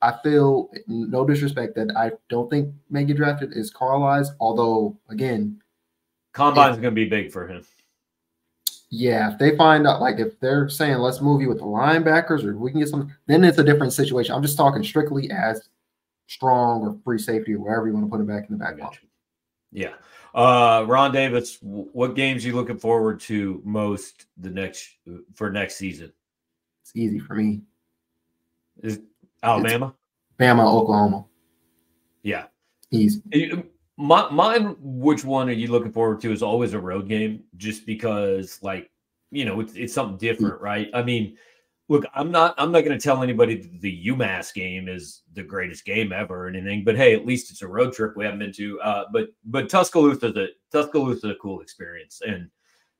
I 0.01 0.13
feel 0.23 0.69
no 0.87 1.25
disrespect 1.25 1.75
that 1.75 1.95
I 1.95 2.11
don't 2.29 2.49
think 2.49 2.73
may 2.89 3.03
get 3.03 3.17
drafted 3.17 3.55
is 3.55 3.73
Carlies. 3.73 4.27
Although 4.39 4.97
again, 5.09 5.61
combine 6.33 6.71
is 6.71 6.77
going 6.77 6.95
to 6.95 7.01
be 7.01 7.09
big 7.09 7.31
for 7.31 7.47
him. 7.47 7.65
Yeah, 8.89 9.31
if 9.31 9.37
they 9.37 9.57
find 9.57 9.85
out, 9.85 9.99
like 9.99 10.19
if 10.19 10.39
they're 10.39 10.69
saying 10.69 10.97
let's 10.97 11.21
move 11.21 11.41
you 11.41 11.49
with 11.49 11.57
the 11.57 11.65
linebackers, 11.65 12.43
or 12.43 12.57
we 12.57 12.71
can 12.71 12.79
get 12.79 12.89
some, 12.89 13.13
then 13.25 13.43
it's 13.43 13.57
a 13.57 13.63
different 13.63 13.91
situation. 13.91 14.33
I'm 14.33 14.41
just 14.41 14.57
talking 14.57 14.83
strictly 14.83 15.29
as 15.29 15.69
strong 16.27 16.81
or 16.81 16.97
free 17.03 17.19
safety 17.19 17.55
or 17.55 17.59
wherever 17.59 17.87
you 17.87 17.93
want 17.93 18.05
to 18.05 18.09
put 18.09 18.21
it 18.21 18.27
back 18.27 18.49
in 18.49 18.57
the 18.57 18.63
back 18.63 18.77
pocket. 18.77 19.01
Yeah. 19.71 19.93
Uh, 20.33 20.85
Ron 20.87 21.11
Davis, 21.11 21.57
what 21.61 22.15
games 22.15 22.45
you 22.45 22.53
looking 22.53 22.77
forward 22.77 23.19
to 23.21 23.61
most 23.65 24.27
the 24.37 24.49
next 24.49 24.89
for 25.33 25.49
next 25.49 25.75
season? 25.75 26.13
It's 26.83 26.95
easy 26.95 27.19
for 27.19 27.35
me. 27.35 27.61
Is 28.81 29.01
Alabama? 29.43 29.87
It's 29.87 30.37
Bama, 30.39 30.65
Oklahoma. 30.65 31.25
Yeah. 32.23 32.45
Easy. 32.91 33.21
My, 33.97 34.29
mine, 34.29 34.75
which 34.79 35.25
one 35.25 35.49
are 35.49 35.53
you 35.53 35.69
looking 35.69 35.91
forward 35.91 36.21
to, 36.21 36.31
is 36.31 36.43
always 36.43 36.73
a 36.73 36.79
road 36.79 37.07
game, 37.07 37.43
just 37.57 37.85
because, 37.85 38.59
like, 38.61 38.91
you 39.31 39.43
know, 39.43 39.59
it's, 39.59 39.73
it's 39.73 39.93
something 39.93 40.17
different, 40.17 40.61
right? 40.61 40.89
I 40.93 41.01
mean, 41.01 41.35
look, 41.89 42.05
I'm 42.13 42.31
not 42.31 42.55
I'm 42.57 42.71
not 42.71 42.83
going 42.83 42.97
to 42.97 43.03
tell 43.03 43.23
anybody 43.23 43.69
the 43.79 44.07
UMass 44.07 44.53
game 44.53 44.87
is 44.87 45.23
the 45.33 45.43
greatest 45.43 45.85
game 45.85 46.11
ever 46.11 46.45
or 46.45 46.47
anything, 46.47 46.83
but 46.83 46.95
hey, 46.97 47.13
at 47.13 47.25
least 47.25 47.51
it's 47.51 47.61
a 47.61 47.67
road 47.67 47.93
trip 47.93 48.15
we 48.15 48.25
haven't 48.25 48.39
been 48.39 48.53
to. 48.53 48.79
Uh, 48.81 49.05
but 49.11 49.29
but 49.45 49.69
Tuscaloosa 49.69 50.31
the 50.31 50.49
Tuscaloosa 50.71 51.29
a 51.29 51.35
cool 51.35 51.61
experience, 51.61 52.21
and 52.25 52.49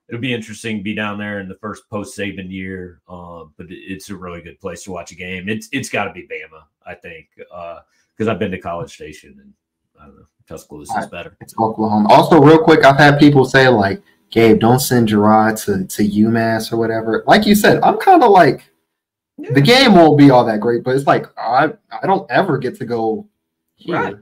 it'll 0.08 0.22
be 0.22 0.34
interesting 0.34 0.78
to 0.78 0.84
be 0.84 0.96
down 0.96 1.18
there 1.18 1.40
in 1.40 1.50
the 1.50 1.56
first 1.56 1.84
post 1.90 2.18
Saban 2.18 2.52
year. 2.52 3.02
Uh, 3.08 3.46
but 3.58 3.68
it's 3.70 4.10
a 4.10 4.16
really 4.16 4.42
good 4.42 4.60
place 4.60 4.84
to 4.84 4.92
watch 4.92 5.12
a 5.12 5.16
game. 5.16 5.50
It's 5.50 5.70
it's 5.72 5.90
got 5.90 6.06
to 6.06 6.14
be 6.14 6.28
Bama, 6.28 6.64
I 6.86 6.96
think, 6.96 7.28
because 7.36 8.28
uh, 8.28 8.32
I've 8.32 8.40
been 8.40 8.52
to 8.52 8.60
College 8.60 8.94
Station 8.94 9.38
and 9.42 9.54
I 10.00 10.06
don't 10.06 10.18
know 10.18 10.28
Tuscaloosa 10.48 11.00
is 11.00 11.08
better. 11.08 11.36
It's 11.42 11.54
Oklahoma. 11.60 12.08
Also, 12.10 12.40
real 12.42 12.60
quick, 12.60 12.86
I've 12.86 12.98
had 12.98 13.20
people 13.20 13.46
say 13.46 13.68
like, 13.68 14.02
"Gabe, 14.32 14.60
don't 14.60 14.80
send 14.80 15.10
Jarod 15.10 15.64
to 15.66 15.86
to 15.86 16.10
UMass 16.10 16.72
or 16.72 16.78
whatever." 16.78 17.24
Like 17.28 17.46
you 17.46 17.56
said, 17.56 17.82
I'm 17.84 17.98
kind 17.98 18.24
of 18.24 18.32
like. 18.32 18.70
Yeah. 19.40 19.54
The 19.54 19.62
game 19.62 19.94
won't 19.94 20.18
be 20.18 20.32
all 20.32 20.44
that 20.46 20.62
great, 20.62 20.84
but 20.84 20.96
it's 20.96 21.06
like 21.06 21.28
I 21.38 21.74
I 21.92 22.08
don't 22.08 22.30
ever 22.32 22.58
get 22.58 22.76
to 22.80 22.86
go 22.86 23.28
here. 23.76 23.96
Right. 23.96 24.16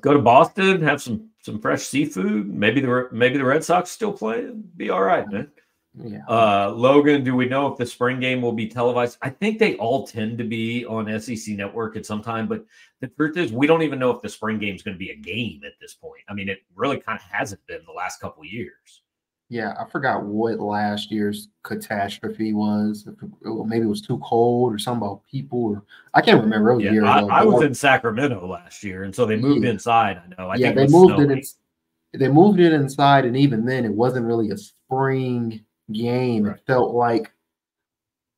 Go 0.00 0.12
to 0.12 0.20
Boston, 0.20 0.80
have 0.82 1.02
some 1.02 1.30
some 1.40 1.58
fresh 1.60 1.82
seafood. 1.82 2.48
Maybe 2.48 2.80
the 2.80 3.08
maybe 3.10 3.38
the 3.38 3.44
Red 3.44 3.64
Sox 3.64 3.90
still 3.90 4.12
play. 4.12 4.48
Be 4.76 4.90
all 4.90 5.02
right, 5.02 5.28
man. 5.28 5.50
Yeah. 5.94 6.24
Uh, 6.26 6.72
Logan, 6.74 7.22
do 7.22 7.36
we 7.36 7.46
know 7.46 7.66
if 7.66 7.76
the 7.76 7.84
spring 7.84 8.18
game 8.18 8.40
will 8.40 8.52
be 8.52 8.66
televised? 8.66 9.18
I 9.20 9.28
think 9.28 9.58
they 9.58 9.76
all 9.76 10.06
tend 10.06 10.38
to 10.38 10.44
be 10.44 10.86
on 10.86 11.20
SEC 11.20 11.54
Network 11.54 11.96
at 11.96 12.06
some 12.06 12.22
time, 12.22 12.48
but 12.48 12.64
the 13.00 13.08
truth 13.08 13.36
is, 13.36 13.52
we 13.52 13.66
don't 13.66 13.82
even 13.82 13.98
know 13.98 14.10
if 14.10 14.22
the 14.22 14.28
spring 14.28 14.58
game 14.58 14.74
is 14.74 14.82
going 14.82 14.94
to 14.94 14.98
be 14.98 15.10
a 15.10 15.16
game 15.16 15.60
at 15.66 15.72
this 15.80 15.92
point. 15.94 16.22
I 16.28 16.34
mean, 16.34 16.48
it 16.48 16.60
really 16.74 16.98
kind 16.98 17.18
of 17.18 17.24
hasn't 17.30 17.64
been 17.66 17.80
the 17.86 17.92
last 17.92 18.20
couple 18.20 18.42
of 18.42 18.48
years. 18.48 19.02
Yeah, 19.50 19.74
I 19.78 19.84
forgot 19.84 20.24
what 20.24 20.60
last 20.60 21.10
year's 21.10 21.48
catastrophe 21.62 22.54
was. 22.54 23.06
Maybe 23.42 23.84
it 23.84 23.88
was 23.88 24.00
too 24.00 24.18
cold 24.24 24.72
or 24.72 24.78
something 24.78 25.06
about 25.06 25.26
people, 25.30 25.62
or 25.62 25.82
I 26.14 26.22
can't 26.22 26.40
remember. 26.40 26.72
It 26.72 26.84
yeah, 26.84 26.92
year 26.92 27.04
I, 27.04 27.18
ago. 27.18 27.28
I 27.28 27.44
was 27.44 27.62
in 27.62 27.74
Sacramento 27.74 28.46
last 28.46 28.82
year, 28.82 29.02
and 29.02 29.14
so 29.14 29.26
they 29.26 29.36
moved 29.36 29.64
Yeah. 29.64 29.72
inside. 29.72 30.22
I 30.24 30.40
know. 30.42 30.48
I 30.48 30.54
yeah, 30.54 30.68
think 30.68 30.76
they 30.76 30.82
was 30.84 30.92
moved 30.92 31.20
it. 31.20 31.30
In, 31.30 32.18
they 32.18 32.28
moved 32.28 32.60
it 32.60 32.72
inside, 32.72 33.26
and 33.26 33.36
even 33.36 33.66
then, 33.66 33.84
it 33.84 33.92
wasn't 33.92 34.24
really 34.24 34.48
a 34.52 34.56
spring 34.56 35.62
game. 35.92 36.44
Right. 36.44 36.56
It 36.56 36.62
felt 36.66 36.94
like 36.94 37.32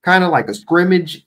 kind 0.03 0.25
of 0.25 0.31
like 0.31 0.49
a 0.49 0.55
scrimmage 0.55 1.27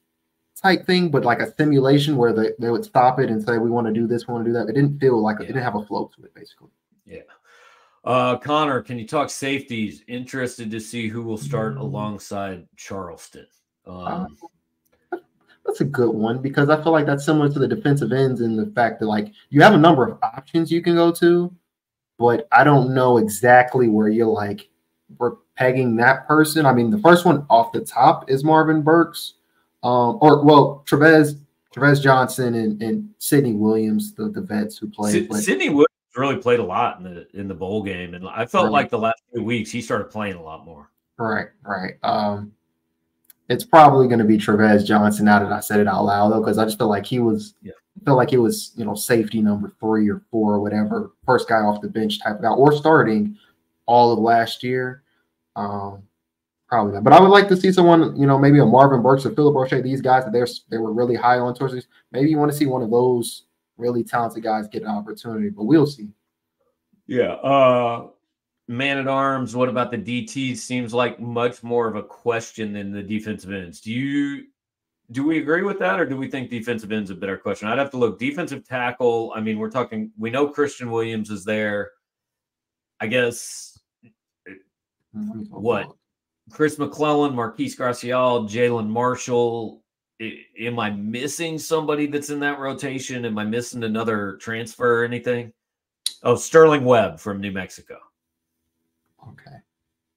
type 0.62 0.86
thing, 0.86 1.10
but 1.10 1.26
like 1.26 1.40
a 1.40 1.54
simulation 1.56 2.18
where 2.18 2.34
they, 2.34 2.52
they 2.60 2.70
would 2.70 2.86
stop 2.86 3.20
it 3.20 3.30
and 3.30 3.44
say, 3.44 3.58
"We 3.58 3.70
want 3.70 3.88
to 3.88 3.94
do 3.94 4.08
this, 4.08 4.28
we 4.28 4.34
want 4.34 4.46
to 4.46 4.50
do 4.50 4.54
that." 4.54 4.70
It 4.70 4.74
didn't 4.74 5.00
feel 5.00 5.22
like 5.22 5.40
it 5.40 5.48
didn't 5.48 5.64
have 5.64 5.76
a 5.76 5.86
flow 5.86 6.12
to 6.16 6.24
it, 6.24 6.34
basically. 6.34 6.70
Yeah. 7.06 7.22
Uh, 8.04 8.38
Connor, 8.38 8.82
can 8.82 8.98
you 8.98 9.08
talk 9.08 9.30
safeties? 9.30 10.04
Interested 10.08 10.72
to 10.72 10.80
see 10.80 11.08
who 11.08 11.22
will 11.22 11.38
start 11.38 11.78
alongside 11.78 12.68
Charleston. 12.78 13.48
Um, 13.86 14.38
That's 15.68 15.82
a 15.82 15.86
good 15.86 16.16
one 16.16 16.42
because 16.42 16.70
I 16.70 16.82
feel 16.82 16.94
like 16.94 17.06
that's 17.06 17.26
similar 17.26 17.50
to 17.50 17.60
the 17.60 17.68
defensive 17.68 18.14
ends 18.14 18.40
in 18.40 18.56
the 18.56 18.68
fact 18.68 19.02
that 19.02 19.08
like 19.08 19.34
you 19.50 19.62
have 19.62 19.74
a 19.74 19.78
number 19.78 20.08
of 20.08 20.18
options 20.24 20.72
you 20.72 20.82
can 20.82 20.96
go 20.96 21.12
to, 21.12 21.54
but 22.18 22.48
I 22.54 22.64
don't 22.64 22.96
know 22.96 23.18
exactly 23.18 23.90
where 23.90 24.08
you're 24.08 24.28
like 24.28 24.70
we're 25.18 25.34
pegging 25.58 25.96
that 25.98 26.28
person. 26.28 26.66
I 26.66 26.74
mean, 26.74 26.90
the 26.90 27.00
first 27.00 27.26
one 27.26 27.46
off 27.50 27.72
the 27.72 27.82
top 27.82 28.30
is 28.30 28.44
Marvin 28.44 28.82
Burks, 28.82 29.34
um, 29.84 30.18
or 30.22 30.44
well, 30.44 30.84
Trevez, 30.88 31.40
Trevez 31.76 32.02
Johnson 32.02 32.56
and, 32.56 32.82
and 32.82 33.10
Sidney 33.18 33.54
Williams, 33.54 34.14
the, 34.14 34.30
the 34.30 34.42
vets 34.42 34.78
who 34.78 34.88
played. 34.90 35.28
But- 35.30 35.38
Sidney 35.38 35.70
Williams 35.70 35.88
really 36.16 36.38
played 36.38 36.60
a 36.60 36.64
lot 36.64 36.98
in 36.98 37.04
the 37.04 37.28
in 37.34 37.48
the 37.48 37.54
bowl 37.54 37.84
game, 37.84 38.14
and 38.14 38.28
I 38.28 38.46
felt 38.46 38.66
Right. 38.66 38.72
like 38.72 38.90
the 38.90 38.98
last 39.00 39.22
few 39.34 39.44
weeks 39.44 39.70
he 39.72 39.82
started 39.82 40.06
playing 40.06 40.36
a 40.36 40.42
lot 40.42 40.66
more. 40.66 40.90
Right, 41.18 41.48
right. 41.64 41.96
Um, 42.04 42.52
it's 43.50 43.64
probably 43.64 44.08
going 44.08 44.20
to 44.20 44.26
be 44.26 44.38
Trevez 44.38 44.86
Johnson 44.86 45.26
now 45.26 45.40
that 45.40 45.52
I 45.52 45.60
said 45.62 45.80
it 45.80 45.88
out 45.88 46.04
loud, 46.04 46.30
though, 46.32 46.42
because 46.42 46.58
I 46.58 46.66
just 46.66 46.78
felt 46.78 46.90
like 46.90 47.06
he 47.06 47.20
was, 47.20 47.56
Yeah. 47.64 47.72
felt 48.06 48.18
like 48.18 48.34
it 48.34 48.38
was, 48.40 48.74
you 48.76 48.84
know, 48.86 48.94
safety 48.94 49.42
number 49.42 49.74
three 49.80 50.10
or 50.10 50.22
four 50.30 50.54
or 50.56 50.60
whatever, 50.60 51.12
first 51.26 51.48
guy 51.48 51.56
off 51.62 51.82
the 51.82 51.88
bench 51.88 52.22
type 52.22 52.36
of 52.36 52.42
guy, 52.42 52.50
or 52.50 52.72
starting 52.74 53.38
all 53.86 54.12
of 54.12 54.20
last 54.20 54.64
year. 54.64 55.02
Um, 55.58 56.04
probably 56.70 56.94
not. 56.94 57.04
But 57.04 57.14
I 57.14 57.20
would 57.20 57.30
like 57.30 57.48
to 57.50 57.58
see 57.58 57.72
someone, 57.72 58.16
you 58.16 58.28
know, 58.28 58.38
maybe 58.38 58.60
a 58.60 58.66
Marvin 58.66 59.02
Burks 59.02 59.26
or 59.26 59.32
Philip 59.32 59.56
Roche, 59.56 59.82
these 59.82 60.02
guys 60.02 60.24
that 60.24 60.32
they're 60.32 60.48
they 60.70 60.78
were 60.78 60.94
really 60.94 61.16
high 61.16 61.40
on 61.40 61.54
towards. 61.54 61.88
Maybe 62.12 62.30
you 62.30 62.38
want 62.38 62.52
to 62.52 62.58
see 62.58 62.68
one 62.68 62.84
of 62.84 62.92
those 62.92 63.46
really 63.78 64.04
talented 64.04 64.44
guys 64.44 64.68
get 64.68 64.84
an 64.84 64.90
opportunity, 64.90 65.50
but 65.50 65.64
we'll 65.64 65.88
see. 65.88 66.10
Yeah. 67.08 67.34
Uh 67.34 68.08
man 68.68 68.98
at 68.98 69.08
arms. 69.08 69.56
What 69.56 69.70
about 69.70 69.92
the 69.92 69.98
DT? 69.98 70.58
Seems 70.58 70.94
like 70.94 71.20
much 71.20 71.64
more 71.64 71.88
of 71.88 71.96
a 71.96 72.04
question 72.04 72.74
than 72.74 72.92
the 72.92 73.02
defensive 73.04 73.52
ends. 73.52 73.82
Do 73.82 73.92
you 73.92 74.46
do 75.12 75.26
we 75.26 75.40
agree 75.40 75.62
with 75.62 75.80
that, 75.80 76.02
or 76.02 76.06
do 76.06 76.18
we 76.18 76.30
think 76.30 76.50
defensive 76.50 76.92
ends 76.92 77.10
a 77.12 77.16
better 77.16 77.38
question? 77.38 77.70
I'd 77.70 77.78
have 77.78 77.92
to 77.92 77.98
look. 77.98 78.20
Defensive 78.20 78.68
tackle. 78.68 79.32
I 79.34 79.40
mean, 79.40 79.58
we're 79.58 79.72
talking. 79.72 80.12
We 80.18 80.30
know 80.30 80.50
Christian 80.50 80.92
Williams 80.92 81.30
is 81.30 81.46
there. 81.46 81.92
I 83.00 83.08
guess 83.08 83.77
What? 85.14 85.94
Chris 86.52 86.78
McClellan, 86.80 87.36
Marquise 87.36 87.76
Gracial, 87.76 88.46
Jalen 88.46 88.88
Marshall. 88.88 89.84
I- 90.22 90.46
am 90.60 90.80
I 90.80 90.90
missing 90.90 91.60
somebody 91.60 92.08
that's 92.08 92.30
in 92.30 92.40
that 92.40 92.60
rotation? 92.60 93.26
Am 93.26 93.38
I 93.38 93.44
missing 93.44 93.84
another 93.84 94.38
transfer 94.38 95.02
or 95.02 95.06
anything? 95.06 95.54
Oh, 96.24 96.36
Sterling 96.36 96.86
Webb 96.86 97.20
from 97.20 97.40
New 97.42 97.52
Mexico. 97.52 98.00
Okay. 99.30 99.58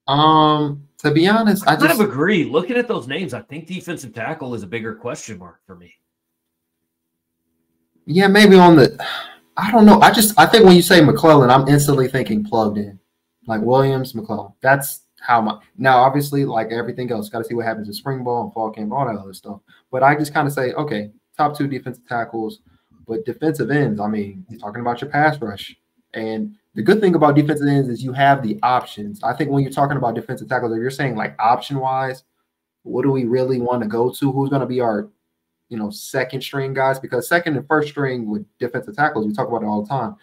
Um, 0.07 0.87
to 0.99 1.11
be 1.11 1.29
honest, 1.29 1.67
I 1.67 1.73
I 1.73 1.77
kind 1.77 1.89
just 1.89 2.01
of 2.01 2.09
agree. 2.09 2.45
Looking 2.45 2.77
at 2.77 2.89
those 2.89 3.09
names, 3.09 3.35
I 3.35 3.43
think 3.43 3.67
defensive 3.67 4.15
tackle 4.15 4.55
is 4.55 4.63
a 4.63 4.67
bigger 4.67 4.95
question 4.95 5.39
mark 5.39 5.61
for 5.67 5.77
me. 5.77 5.95
Yeah, 8.07 8.29
maybe 8.29 8.57
on 8.57 8.77
the. 8.77 8.97
I 9.57 9.71
don't 9.71 9.87
know. 9.87 10.01
I 10.01 10.11
just 10.11 10.39
I 10.39 10.47
think 10.47 10.65
when 10.65 10.77
you 10.77 10.83
say 10.83 11.01
McClellan, 11.01 11.51
I'm 11.51 11.69
instantly 11.69 12.09
thinking 12.09 12.45
plugged 12.45 12.79
in, 12.79 12.99
like 13.51 13.61
Williams, 13.61 14.15
McClellan. 14.15 14.53
That's 14.61 15.03
how 15.21 15.41
my 15.43 15.59
now 15.77 15.99
obviously 15.99 16.45
like 16.45 16.71
everything 16.71 17.11
else, 17.13 17.29
got 17.29 17.39
to 17.39 17.45
see 17.45 17.55
what 17.55 17.67
happens 17.67 17.89
in 17.89 17.95
spring 17.95 18.25
ball 18.25 18.45
and 18.45 18.53
fall 18.53 18.71
camp, 18.71 18.93
all 18.93 19.05
that 19.05 19.17
other 19.17 19.35
stuff. 19.35 19.61
But 19.91 20.03
I 20.03 20.15
just 20.15 20.33
kind 20.33 20.47
of 20.47 20.55
say, 20.55 20.73
okay, 20.73 21.11
top 21.37 21.57
two 21.57 21.67
defensive 21.67 22.07
tackles, 22.09 22.61
but 23.07 23.27
defensive 23.27 23.71
ends. 23.71 24.01
I 24.01 24.07
mean, 24.07 24.47
you're 24.49 24.61
talking 24.61 24.81
about 24.81 25.01
your 25.03 25.11
pass 25.11 25.41
rush, 25.41 25.77
and 26.15 26.55
the 26.75 26.83
good 26.83 27.01
thing 27.01 27.15
about 27.15 27.35
defensive 27.35 27.67
ends 27.67 27.89
is 27.89 28.03
you 28.03 28.13
have 28.13 28.43
the 28.43 28.59
options. 28.63 29.23
I 29.23 29.35
think 29.35 29.51
when 29.51 29.63
you're 29.63 29.73
talking 29.73 29.97
about 29.97 30.15
defensive 30.15 30.49
tackles, 30.49 30.73
if 30.73 30.81
you're 30.81 30.91
saying 30.91 31.17
like 31.17 31.35
option 31.39 31.81
wise, 31.81 32.25
what 32.85 33.03
do 33.03 33.11
we 33.11 33.25
really 33.25 33.61
want 33.61 33.83
to 33.83 33.89
go 33.89 34.11
to? 34.11 34.33
Who's 34.33 34.49
going 34.49 34.61
to 34.61 34.67
be 34.67 34.81
our 34.81 35.11
you 35.71 35.79
know, 35.79 35.89
second 35.89 36.43
string 36.43 36.75
guys 36.75 36.99
because 36.99 37.29
second 37.29 37.57
and 37.57 37.67
first 37.67 37.89
string 37.89 38.29
with 38.29 38.45
defensive 38.59 38.97
tackles, 38.97 39.25
we 39.25 39.33
talk 39.33 39.49
about 39.49 39.63
it 39.63 39.67
all 39.67 39.83
the 39.83 39.89
time. 39.89 40.17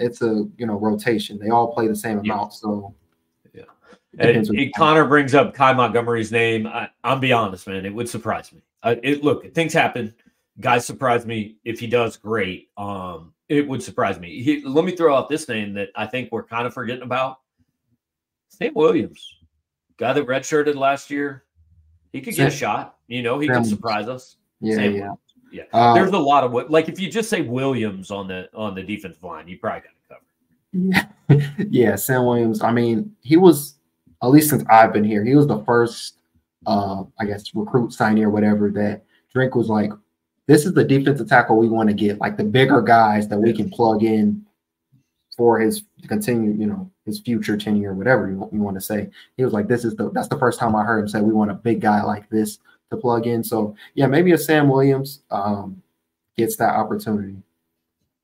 It's 0.00 0.22
a 0.22 0.46
you 0.56 0.66
know 0.66 0.74
rotation. 0.78 1.38
They 1.38 1.50
all 1.50 1.72
play 1.72 1.86
the 1.86 1.94
same 1.94 2.20
Yeah. 2.24 2.32
amount. 2.32 2.54
So 2.54 2.94
Yeah. 3.54 3.62
And 4.18 4.28
depends 4.28 4.48
what 4.50 4.58
it- 4.58 4.62
you- 4.64 4.70
Connor 4.76 5.06
brings 5.06 5.34
up 5.34 5.54
Kai 5.54 5.72
Montgomery's 5.74 6.32
name. 6.32 6.66
I, 6.66 6.88
I'll 7.04 7.18
be 7.18 7.32
honest, 7.32 7.66
man. 7.68 7.84
It 7.86 7.94
would 7.94 8.08
surprise 8.08 8.52
me. 8.52 8.62
I, 8.82 8.92
it 9.02 9.22
look, 9.22 9.52
things 9.54 9.72
happen. 9.72 10.12
Guys 10.58 10.84
surprise 10.86 11.26
me. 11.26 11.56
If 11.64 11.78
he 11.78 11.86
does, 11.86 12.16
great. 12.16 12.70
Um, 12.76 13.32
it 13.48 13.66
would 13.68 13.82
surprise 13.82 14.18
me. 14.18 14.42
He, 14.42 14.62
let 14.64 14.84
me 14.84 14.96
throw 14.96 15.14
out 15.16 15.28
this 15.28 15.48
name 15.48 15.74
that 15.74 15.88
I 15.94 16.06
think 16.06 16.30
we're 16.32 16.42
kind 16.44 16.66
of 16.66 16.74
forgetting 16.74 17.02
about. 17.02 17.38
Sam 18.48 18.72
Williams, 18.74 19.38
guy 19.96 20.12
that 20.12 20.26
redshirted 20.26 20.74
last 20.76 21.10
year. 21.10 21.44
He 22.12 22.20
could 22.20 22.34
get 22.34 22.48
a 22.48 22.50
shot. 22.50 22.98
You 23.06 23.22
know, 23.22 23.38
he 23.38 23.46
Sam 23.48 23.62
could 23.62 23.66
surprise 23.70 24.08
us. 24.08 24.36
yeah, 24.60 24.74
Sam 24.74 24.84
yeah. 24.84 24.90
Williams. 25.00 25.18
Yeah. 25.52 25.64
Uh, 25.72 25.94
There's 25.94 26.12
a 26.12 26.18
lot 26.18 26.44
of 26.44 26.52
what 26.52 26.70
like 26.70 26.88
if 26.88 27.00
you 27.00 27.10
just 27.10 27.28
say 27.28 27.42
Williams 27.42 28.10
on 28.10 28.28
the 28.28 28.48
on 28.54 28.74
the 28.74 28.82
defensive 28.82 29.22
line, 29.22 29.48
you 29.48 29.58
probably 29.58 29.82
got 29.82 29.90
it 29.90 31.04
covered. 31.28 31.46
yeah, 31.58 31.64
yeah, 31.70 31.96
Sam 31.96 32.24
Williams. 32.24 32.62
I 32.62 32.72
mean, 32.72 33.14
he 33.22 33.36
was 33.36 33.74
at 34.22 34.28
least 34.28 34.50
since 34.50 34.64
I've 34.68 34.92
been 34.92 35.04
here, 35.04 35.24
he 35.24 35.34
was 35.34 35.46
the 35.46 35.62
first, 35.64 36.18
uh, 36.66 37.04
I 37.18 37.24
guess, 37.24 37.54
recruit 37.54 37.90
signee 37.90 38.22
or 38.22 38.30
whatever 38.30 38.70
that 38.72 39.02
Drink 39.32 39.54
was 39.54 39.68
like, 39.68 39.92
this 40.46 40.66
is 40.66 40.74
the 40.74 40.84
defensive 40.84 41.28
tackle 41.28 41.56
we 41.56 41.68
want 41.68 41.88
to 41.88 41.94
get, 41.94 42.18
like 42.18 42.36
the 42.36 42.44
bigger 42.44 42.82
guys 42.82 43.28
that 43.28 43.38
we 43.38 43.52
can 43.52 43.70
plug 43.70 44.02
in 44.02 44.44
for 45.36 45.58
his 45.58 45.84
continue, 46.06 46.52
you 46.52 46.66
know, 46.66 46.90
his 47.06 47.20
future 47.20 47.56
tenure, 47.56 47.94
whatever 47.94 48.28
you, 48.28 48.48
you 48.52 48.60
want 48.60 48.76
to 48.76 48.80
say. 48.80 49.08
He 49.36 49.44
was 49.44 49.52
like, 49.52 49.68
this 49.68 49.84
is 49.84 49.94
the 49.94 50.10
that's 50.10 50.28
the 50.28 50.38
first 50.38 50.58
time 50.58 50.74
I 50.76 50.84
heard 50.84 51.00
him 51.00 51.08
say 51.08 51.20
we 51.20 51.32
want 51.32 51.50
a 51.50 51.54
big 51.54 51.80
guy 51.80 52.02
like 52.02 52.28
this 52.28 52.58
to 52.90 52.96
plug 52.96 53.26
in. 53.26 53.42
So 53.42 53.74
yeah, 53.94 54.06
maybe 54.06 54.32
a 54.32 54.38
Sam 54.38 54.68
Williams 54.68 55.22
um, 55.30 55.82
gets 56.36 56.56
that 56.56 56.74
opportunity. 56.74 57.36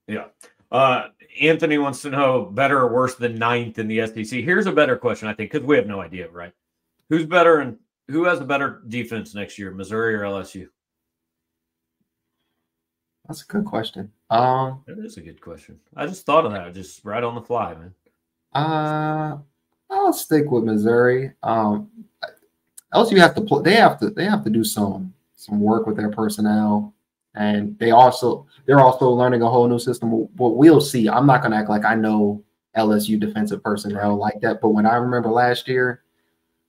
Yeah. 0.06 0.26
Uh, 0.70 1.08
Anthony 1.40 1.78
wants 1.78 2.02
to 2.02 2.10
know 2.10 2.46
better 2.46 2.78
or 2.78 2.92
worse 2.92 3.14
than 3.14 3.36
ninth 3.36 3.78
in 3.78 3.88
the 3.88 4.06
SEC. 4.06 4.40
Here's 4.40 4.66
a 4.66 4.72
better 4.72 4.96
question, 4.96 5.28
I 5.28 5.34
think, 5.34 5.52
because 5.52 5.66
we 5.66 5.76
have 5.76 5.86
no 5.86 6.00
idea, 6.00 6.28
right? 6.30 6.52
Who's 7.08 7.26
better 7.26 7.60
and 7.60 7.78
who 8.08 8.24
has 8.24 8.40
a 8.40 8.44
better 8.44 8.82
defense 8.88 9.34
next 9.34 9.58
year, 9.58 9.70
Missouri 9.70 10.14
or 10.14 10.22
LSU? 10.22 10.68
That's 13.26 13.42
a 13.42 13.46
good 13.46 13.64
question. 13.64 14.12
Um, 14.30 14.82
That 14.86 14.98
is 14.98 15.16
a 15.16 15.20
good 15.20 15.40
question. 15.40 15.78
I 15.96 16.06
just 16.06 16.24
thought 16.24 16.46
of 16.46 16.52
that 16.52 16.74
just 16.74 17.04
right 17.04 17.22
on 17.22 17.34
the 17.34 17.42
fly, 17.42 17.74
man. 17.74 17.94
Uh, 18.54 19.38
I'll 19.90 20.12
stick 20.12 20.50
with 20.50 20.64
Missouri. 20.64 21.32
Um, 21.42 21.90
LSU 22.94 23.18
have 23.18 23.34
to 23.34 23.40
play. 23.40 23.62
They 23.62 23.74
have 23.74 23.98
to. 24.00 24.10
They 24.10 24.24
have 24.24 24.44
to 24.44 24.50
do 24.50 24.64
some 24.64 25.12
some 25.34 25.60
work 25.60 25.86
with 25.86 25.96
their 25.96 26.10
personnel, 26.10 26.94
and 27.34 27.78
they 27.78 27.90
also 27.90 28.46
they're 28.64 28.80
also 28.80 29.10
learning 29.10 29.42
a 29.42 29.48
whole 29.48 29.68
new 29.68 29.78
system. 29.78 30.10
What 30.10 30.56
we'll 30.56 30.80
see. 30.80 31.08
I'm 31.08 31.26
not 31.26 31.42
gonna 31.42 31.56
act 31.56 31.68
like 31.68 31.84
I 31.84 31.94
know 31.94 32.42
LSU 32.76 33.18
defensive 33.18 33.62
personnel 33.62 34.16
like 34.16 34.40
that, 34.40 34.60
but 34.60 34.70
when 34.70 34.86
I 34.86 34.96
remember 34.96 35.30
last 35.30 35.66
year, 35.68 36.02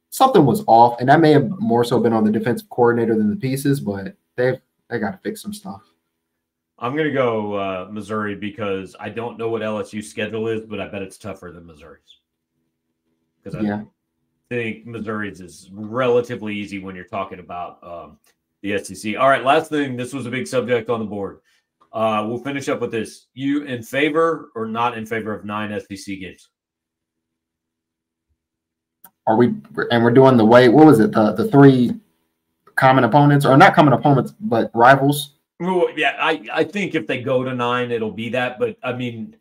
something 0.10 0.46
was 0.46 0.64
off, 0.68 1.00
and 1.00 1.10
that 1.10 1.20
may 1.20 1.32
have 1.32 1.50
more 1.60 1.84
so 1.84 2.00
been 2.00 2.14
on 2.14 2.24
the 2.24 2.32
defensive 2.32 2.70
coordinator 2.70 3.16
than 3.16 3.30
the 3.30 3.36
pieces. 3.36 3.80
But 3.80 4.16
they've 4.36 4.60
they 4.90 5.00
got 5.00 5.12
to 5.12 5.20
fix 5.20 5.42
some 5.42 5.54
stuff. 5.54 5.82
I'm 6.80 6.94
going 6.96 7.08
to 7.08 7.14
go 7.14 7.54
uh, 7.54 7.88
Missouri 7.90 8.36
because 8.36 8.96
I 9.00 9.10
don't 9.10 9.38
know 9.38 9.50
what 9.50 9.64
LSU's 9.64 10.10
schedule 10.10 10.48
is, 10.48 10.62
but 10.62 10.80
I 10.80 10.88
bet 10.88 11.02
it's 11.02 11.18
tougher 11.18 11.52
than 11.52 11.66
Missouri's. 11.66 12.20
Because 13.44 13.64
Yeah. 13.64 13.84
Think 14.50 14.86
Missouri's 14.86 15.42
is 15.42 15.70
relatively 15.74 16.56
easy 16.56 16.80
when 16.80 16.96
you're 16.96 17.06
talking 17.06 17.40
about 17.40 17.80
um, 17.84 18.18
the 18.62 18.78
SEC. 18.78 19.18
All 19.18 19.30
right, 19.30 19.44
last 19.44 19.70
thing. 19.70 19.96
This 19.96 20.14
was 20.14 20.26
a 20.26 20.32
big 20.32 20.48
subject 20.48 20.90
on 20.90 21.00
the 21.00 21.06
board. 21.06 21.40
Uh, 21.94 22.26
we'll 22.28 22.40
finish 22.40 22.70
up 22.70 22.82
with 22.82 22.92
this. 22.92 23.28
You 23.34 23.64
in 23.64 23.84
favor 23.84 24.52
or 24.56 24.68
not 24.68 24.98
in 24.98 25.06
favor 25.06 25.34
of 25.34 25.46
nine 25.46 25.78
SEC 25.80 26.20
games? 26.20 26.50
are 29.28 29.36
we 29.36 29.54
and 29.92 30.04
we're 30.04 30.12
doing 30.12 30.38
the 30.38 30.46
way 30.46 30.70
what 30.70 30.86
was 30.86 31.00
it 31.00 31.12
the 31.12 31.34
the 31.34 31.50
three 31.52 31.92
common 32.76 33.04
opponents 33.04 33.46
or 33.46 33.58
not 33.58 33.76
common 33.76 33.94
opponents 33.94 34.34
but 34.40 34.72
rivals 34.74 35.36
well, 35.60 35.88
yeah 35.96 36.16
i 36.20 36.42
i 36.54 36.64
think 36.64 36.96
if 36.96 37.06
they 37.06 37.22
go 37.22 37.44
to 37.44 37.54
nine 37.54 37.92
it'll 37.92 38.12
be 38.12 38.30
that 38.30 38.58
but 38.58 38.78
i 38.84 38.94
mean 38.94 39.36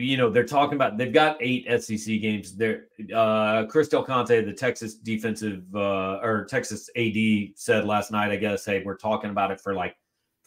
you 0.00 0.16
know 0.16 0.30
they're 0.30 0.44
talking 0.44 0.74
about 0.74 0.96
they've 0.96 1.12
got 1.12 1.36
eight 1.40 1.66
sec 1.82 2.06
games. 2.06 2.56
There 2.56 2.86
uh 3.14 3.64
chris 3.66 3.88
del 3.88 4.02
conte 4.02 4.44
the 4.44 4.52
texas 4.52 4.94
defensive 4.94 5.62
uh 5.74 6.18
or 6.22 6.46
texas 6.48 6.90
ad 6.96 7.16
said 7.54 7.84
last 7.84 8.10
night 8.10 8.30
i 8.30 8.36
guess 8.36 8.64
hey 8.64 8.82
we're 8.84 8.96
talking 8.96 9.30
about 9.30 9.50
it 9.50 9.60
for 9.60 9.74
like 9.74 9.96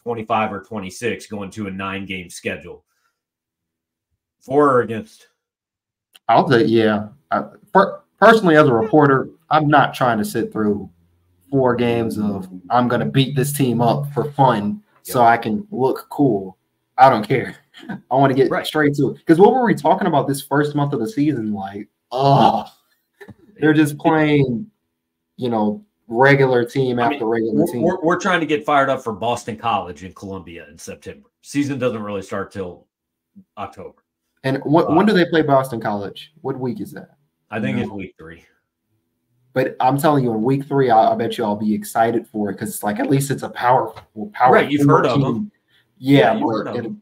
25 0.02 0.52
or 0.52 0.62
26 0.62 1.26
going 1.26 1.50
to 1.50 1.66
a 1.66 1.70
nine 1.70 2.04
game 2.04 2.28
schedule. 2.28 2.84
For 4.40 4.70
or 4.70 4.80
against? 4.82 5.28
I'll 6.28 6.48
say 6.48 6.64
yeah. 6.64 7.08
I, 7.30 7.44
per, 7.72 8.02
personally 8.20 8.56
as 8.56 8.68
a 8.68 8.72
reporter 8.72 9.28
i'm 9.50 9.66
not 9.66 9.94
trying 9.94 10.18
to 10.18 10.24
sit 10.24 10.52
through 10.52 10.88
four 11.50 11.74
games 11.74 12.18
of 12.18 12.48
i'm 12.70 12.88
going 12.88 13.00
to 13.00 13.06
beat 13.06 13.34
this 13.34 13.52
team 13.52 13.80
up 13.80 14.10
for 14.12 14.30
fun 14.32 14.82
yep. 15.04 15.12
so 15.12 15.22
i 15.22 15.36
can 15.36 15.66
look 15.70 16.06
cool. 16.10 16.56
I 16.96 17.10
don't 17.10 17.26
care 17.26 17.56
i 17.88 18.14
want 18.14 18.30
to 18.30 18.36
get 18.36 18.50
right. 18.50 18.66
straight 18.66 18.94
to 18.94 19.10
it 19.10 19.18
because 19.18 19.38
what 19.38 19.52
were 19.52 19.64
we 19.64 19.74
talking 19.74 20.06
about 20.06 20.28
this 20.28 20.42
first 20.42 20.74
month 20.74 20.92
of 20.92 21.00
the 21.00 21.08
season 21.08 21.52
like 21.52 21.88
oh 22.12 22.64
they're 23.60 23.74
just 23.74 23.98
playing 23.98 24.66
you 25.36 25.48
know 25.48 25.84
regular 26.08 26.64
team 26.64 26.98
I 26.98 27.04
after 27.04 27.20
mean, 27.20 27.28
regular 27.28 27.54
we're, 27.54 27.72
team. 27.72 27.82
We're, 27.82 28.00
we're, 28.02 28.20
trying 28.20 28.40
to 28.40 28.46
get 28.46 28.64
fired 28.64 28.90
up 28.90 29.02
for 29.02 29.12
Boston 29.12 29.56
College 29.56 30.04
in 30.04 30.12
Columbia 30.12 30.66
in 30.68 30.78
September. 30.78 31.28
Season 31.42 31.78
doesn't 31.78 32.02
really 32.02 32.22
start 32.22 32.52
till 32.52 32.86
October. 33.56 34.04
And 34.42 34.58
what, 34.64 34.90
uh, 34.90 34.94
when 34.94 35.06
do 35.06 35.12
they 35.12 35.24
play 35.26 35.42
Boston 35.42 35.80
College? 35.80 36.32
What 36.42 36.58
week 36.58 36.80
is 36.80 36.92
that? 36.92 37.16
I 37.50 37.60
think 37.60 37.78
it's 37.78 37.90
week 37.90 38.14
three. 38.18 38.44
But 39.52 39.76
I'm 39.78 39.96
telling 39.96 40.24
you, 40.24 40.32
in 40.32 40.42
week 40.42 40.66
three, 40.66 40.90
I, 40.90 41.12
I 41.12 41.14
bet 41.14 41.38
you 41.38 41.44
I'll 41.44 41.56
be 41.56 41.72
excited 41.72 42.26
for 42.26 42.50
it 42.50 42.54
because 42.54 42.70
it's 42.74 42.82
like 42.82 42.98
at 42.98 43.08
least 43.08 43.30
it's 43.30 43.44
a 43.44 43.48
powerful, 43.48 44.30
power. 44.34 44.52
Right, 44.52 44.70
you've 44.70 44.86
heard 44.86 45.04
team. 45.04 45.12
of 45.12 45.20
them. 45.20 45.52
Yeah, 45.98 46.34
yeah 46.34 46.40
but 46.40 46.76
it, 46.76 46.86
it's 46.86 46.96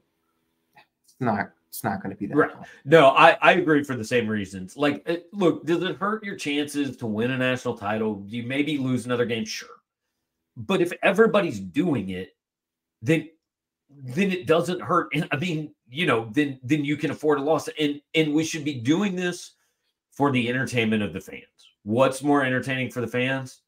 not 1.22 1.52
it's 1.72 1.82
not 1.82 2.02
going 2.02 2.14
to 2.14 2.18
be 2.18 2.26
that. 2.26 2.36
Right. 2.36 2.52
No, 2.84 3.08
I, 3.08 3.38
I 3.40 3.52
agree 3.52 3.82
for 3.82 3.96
the 3.96 4.04
same 4.04 4.28
reasons. 4.28 4.76
Like, 4.76 5.02
it, 5.08 5.28
look, 5.32 5.64
does 5.64 5.82
it 5.82 5.96
hurt 5.96 6.22
your 6.22 6.36
chances 6.36 6.98
to 6.98 7.06
win 7.06 7.30
a 7.30 7.38
national 7.38 7.78
title? 7.78 8.22
You 8.26 8.42
maybe 8.42 8.76
lose 8.76 9.06
another 9.06 9.24
game, 9.24 9.46
sure. 9.46 9.80
But 10.54 10.82
if 10.82 10.92
everybody's 11.02 11.58
doing 11.58 12.10
it, 12.10 12.36
then 13.00 13.30
then 13.88 14.30
it 14.30 14.46
doesn't 14.46 14.82
hurt. 14.82 15.08
And 15.14 15.26
I 15.32 15.36
mean, 15.36 15.72
you 15.88 16.04
know, 16.04 16.28
then 16.32 16.60
then 16.62 16.84
you 16.84 16.98
can 16.98 17.10
afford 17.10 17.38
a 17.38 17.42
loss. 17.42 17.70
And 17.80 18.02
and 18.14 18.34
we 18.34 18.44
should 18.44 18.66
be 18.66 18.74
doing 18.74 19.16
this 19.16 19.52
for 20.10 20.30
the 20.30 20.50
entertainment 20.50 21.02
of 21.02 21.14
the 21.14 21.22
fans. 21.22 21.46
What's 21.84 22.22
more 22.22 22.44
entertaining 22.44 22.90
for 22.90 23.00
the 23.00 23.08
fans? 23.08 23.62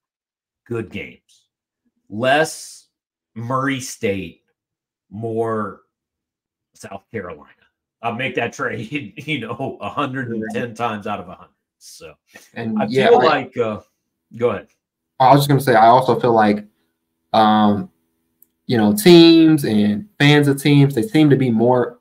Good 0.67 0.91
games. 0.91 1.47
Less 2.11 2.89
Murray 3.35 3.81
State, 3.81 4.43
more 5.09 5.84
South 6.91 7.05
Carolina. 7.11 7.51
I'll 8.03 8.15
make 8.15 8.35
that 8.35 8.53
trade, 8.53 9.15
you 9.27 9.41
know, 9.41 9.77
110 9.81 10.75
times 10.75 11.07
out 11.07 11.21
of 11.21 11.27
100. 11.27 11.49
So, 11.79 12.15
and 12.55 12.81
I 12.81 12.87
yeah, 12.89 13.09
feel 13.09 13.21
I, 13.21 13.25
like, 13.25 13.57
uh, 13.57 13.81
go 14.37 14.51
ahead. 14.51 14.69
I 15.21 15.33
was 15.33 15.41
just 15.41 15.49
going 15.49 15.59
to 15.59 15.65
say, 15.65 15.75
I 15.75 15.87
also 15.87 16.19
feel 16.19 16.33
like, 16.33 16.67
um, 17.33 17.91
you 18.67 18.77
know, 18.77 18.95
teams 18.95 19.65
and 19.65 20.09
fans 20.19 20.49
of 20.49 20.61
teams, 20.61 20.95
they 20.95 21.03
seem 21.03 21.31
to 21.31 21.37
be 21.37 21.51
more 21.51 22.01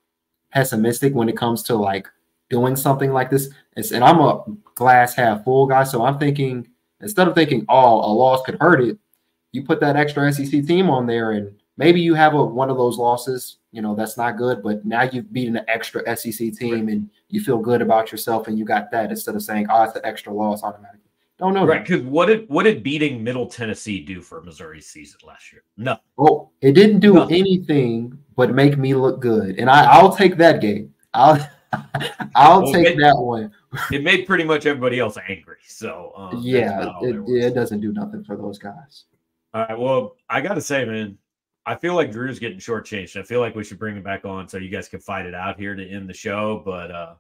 pessimistic 0.52 1.14
when 1.14 1.30
it 1.30 1.38
comes 1.38 1.64
to 1.64 1.76
like 1.76 2.08
doing 2.50 2.76
something 2.76 3.12
like 3.12 3.30
this. 3.30 3.50
It's, 3.76 3.92
and 3.92 4.04
I'm 4.04 4.20
a 4.20 4.44
glass 4.76 5.16
half 5.16 5.44
full 5.44 5.68
guy. 5.68 5.84
So 5.84 6.06
I'm 6.06 6.18
thinking, 6.18 6.68
instead 7.02 7.28
of 7.28 7.36
thinking, 7.36 7.66
oh, 7.70 8.00
a 8.00 8.12
loss 8.12 8.46
could 8.46 8.58
hurt 8.60 8.82
it, 8.82 8.98
you 9.52 9.64
put 9.64 9.80
that 9.82 9.96
extra 9.96 10.32
SEC 10.32 10.66
team 10.66 10.90
on 10.90 11.06
there 11.06 11.32
and 11.32 11.56
maybe 11.78 12.02
you 12.02 12.14
have 12.14 12.34
a, 12.34 12.44
one 12.44 12.70
of 12.70 12.78
those 12.78 12.98
losses 12.98 13.58
you 13.74 13.82
know 13.82 13.96
that's 13.96 14.16
not 14.16 14.38
good 14.38 14.62
but 14.64 14.86
now 14.86 15.02
you've 15.02 15.34
beaten 15.34 15.58
an 15.58 15.66
extra 15.68 16.02
sec 16.16 16.54
team 16.54 16.88
and 16.88 17.10
you 17.30 17.42
feel 17.42 17.58
good 17.58 17.82
about 17.82 18.12
yourself 18.12 18.48
and 18.48 18.58
you 18.58 18.64
got 18.64 18.92
that 18.92 19.10
instead 19.10 19.36
of 19.36 19.42
saying 19.42 19.66
oh 19.70 19.84
it's 19.84 19.96
an 19.96 20.02
extra 20.06 20.32
loss 20.32 20.64
automatically. 20.64 21.00
Don't 21.40 21.56
know. 21.56 21.66
Right 21.66 21.86
because 21.86 22.04
what 22.04 22.28
did 22.28 22.48
what 22.48 22.64
did 22.64 22.84
beating 22.84 23.24
middle 23.24 23.48
tennessee 23.48 24.00
do 24.00 24.22
for 24.22 24.42
missouri's 24.44 24.86
season 24.86 25.20
last 25.26 25.52
year? 25.52 25.64
No 25.76 25.98
well 26.16 26.54
it 26.62 26.74
didn't 26.74 27.00
do 27.00 27.16
Nothing. 27.16 27.36
anything 27.36 28.18
but 28.36 28.54
make 28.54 28.78
me 28.78 28.94
look 28.94 29.20
good 29.20 29.60
and 29.60 29.70
I, 29.70 29.86
i'll 29.86 30.16
take 30.16 30.38
that 30.38 30.62
game. 30.62 30.94
I'll 31.16 31.50
i'll 32.36 32.62
well, 32.62 32.72
take 32.72 32.96
that 32.98 33.18
one. 33.18 33.52
it 33.92 34.04
made 34.04 34.28
pretty 34.28 34.44
much 34.44 34.68
everybody 34.68 35.00
else 35.00 35.18
angry 35.28 35.58
so 35.68 36.14
um, 36.16 36.40
yeah 36.44 36.92
it, 37.02 37.16
it 37.28 37.56
doesn't 37.56 37.82
do 37.82 37.92
nothing 37.92 38.24
for 38.24 38.38
those 38.38 38.60
guys. 38.60 39.06
All 39.56 39.66
right 39.68 39.78
well 39.78 40.16
i 40.30 40.40
gotta 40.42 40.62
say 40.62 40.86
man 40.86 41.18
I 41.66 41.76
feel 41.76 41.96
like 41.96 42.12
Drew's 42.12 42.40
getting 42.40 42.60
shortchanged. 42.60 43.20
I 43.20 43.24
feel 43.24 43.40
like 43.40 43.56
we 43.56 43.64
should 43.64 43.80
bring 43.80 43.96
him 43.96 44.04
back 44.04 44.26
on 44.26 44.48
so 44.50 44.58
you 44.58 44.70
guys 44.70 44.90
can 44.90 45.00
fight 45.00 45.26
it 45.26 45.34
out 45.34 45.58
here 45.58 45.76
to 45.76 45.88
end 45.88 46.10
the 46.10 46.14
show. 46.14 46.62
But 46.66 46.92
uh 46.92 47.16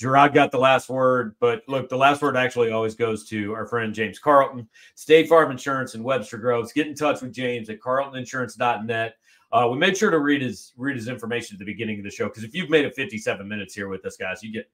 Jarod 0.00 0.32
got 0.32 0.52
the 0.52 0.58
last 0.58 0.88
word. 0.88 1.34
But 1.40 1.62
look, 1.66 1.88
the 1.88 1.96
last 1.96 2.22
word 2.22 2.36
actually 2.36 2.70
always 2.70 2.94
goes 2.94 3.28
to 3.30 3.52
our 3.52 3.66
friend 3.66 3.92
James 3.92 4.18
Carlton, 4.18 4.68
State 4.94 5.28
Farm 5.28 5.50
Insurance 5.50 5.94
in 5.94 6.02
Webster 6.02 6.38
Groves. 6.38 6.72
Get 6.72 6.86
in 6.86 6.94
touch 6.94 7.20
with 7.20 7.32
James 7.32 7.68
at 7.68 7.80
carltoninsurance.net. 7.80 9.14
Uh, 9.50 9.68
we 9.70 9.78
made 9.78 9.96
sure 9.96 10.10
to 10.10 10.20
read 10.20 10.42
his 10.42 10.72
read 10.76 10.96
his 10.96 11.08
information 11.08 11.54
at 11.54 11.58
the 11.58 11.64
beginning 11.64 11.98
of 11.98 12.04
the 12.04 12.10
show 12.10 12.28
because 12.28 12.44
if 12.44 12.54
you've 12.54 12.70
made 12.70 12.84
it 12.84 12.94
57 12.94 13.48
minutes 13.48 13.74
here 13.74 13.88
with 13.88 14.04
us, 14.04 14.16
guys, 14.16 14.42
you 14.42 14.52
get 14.52 14.70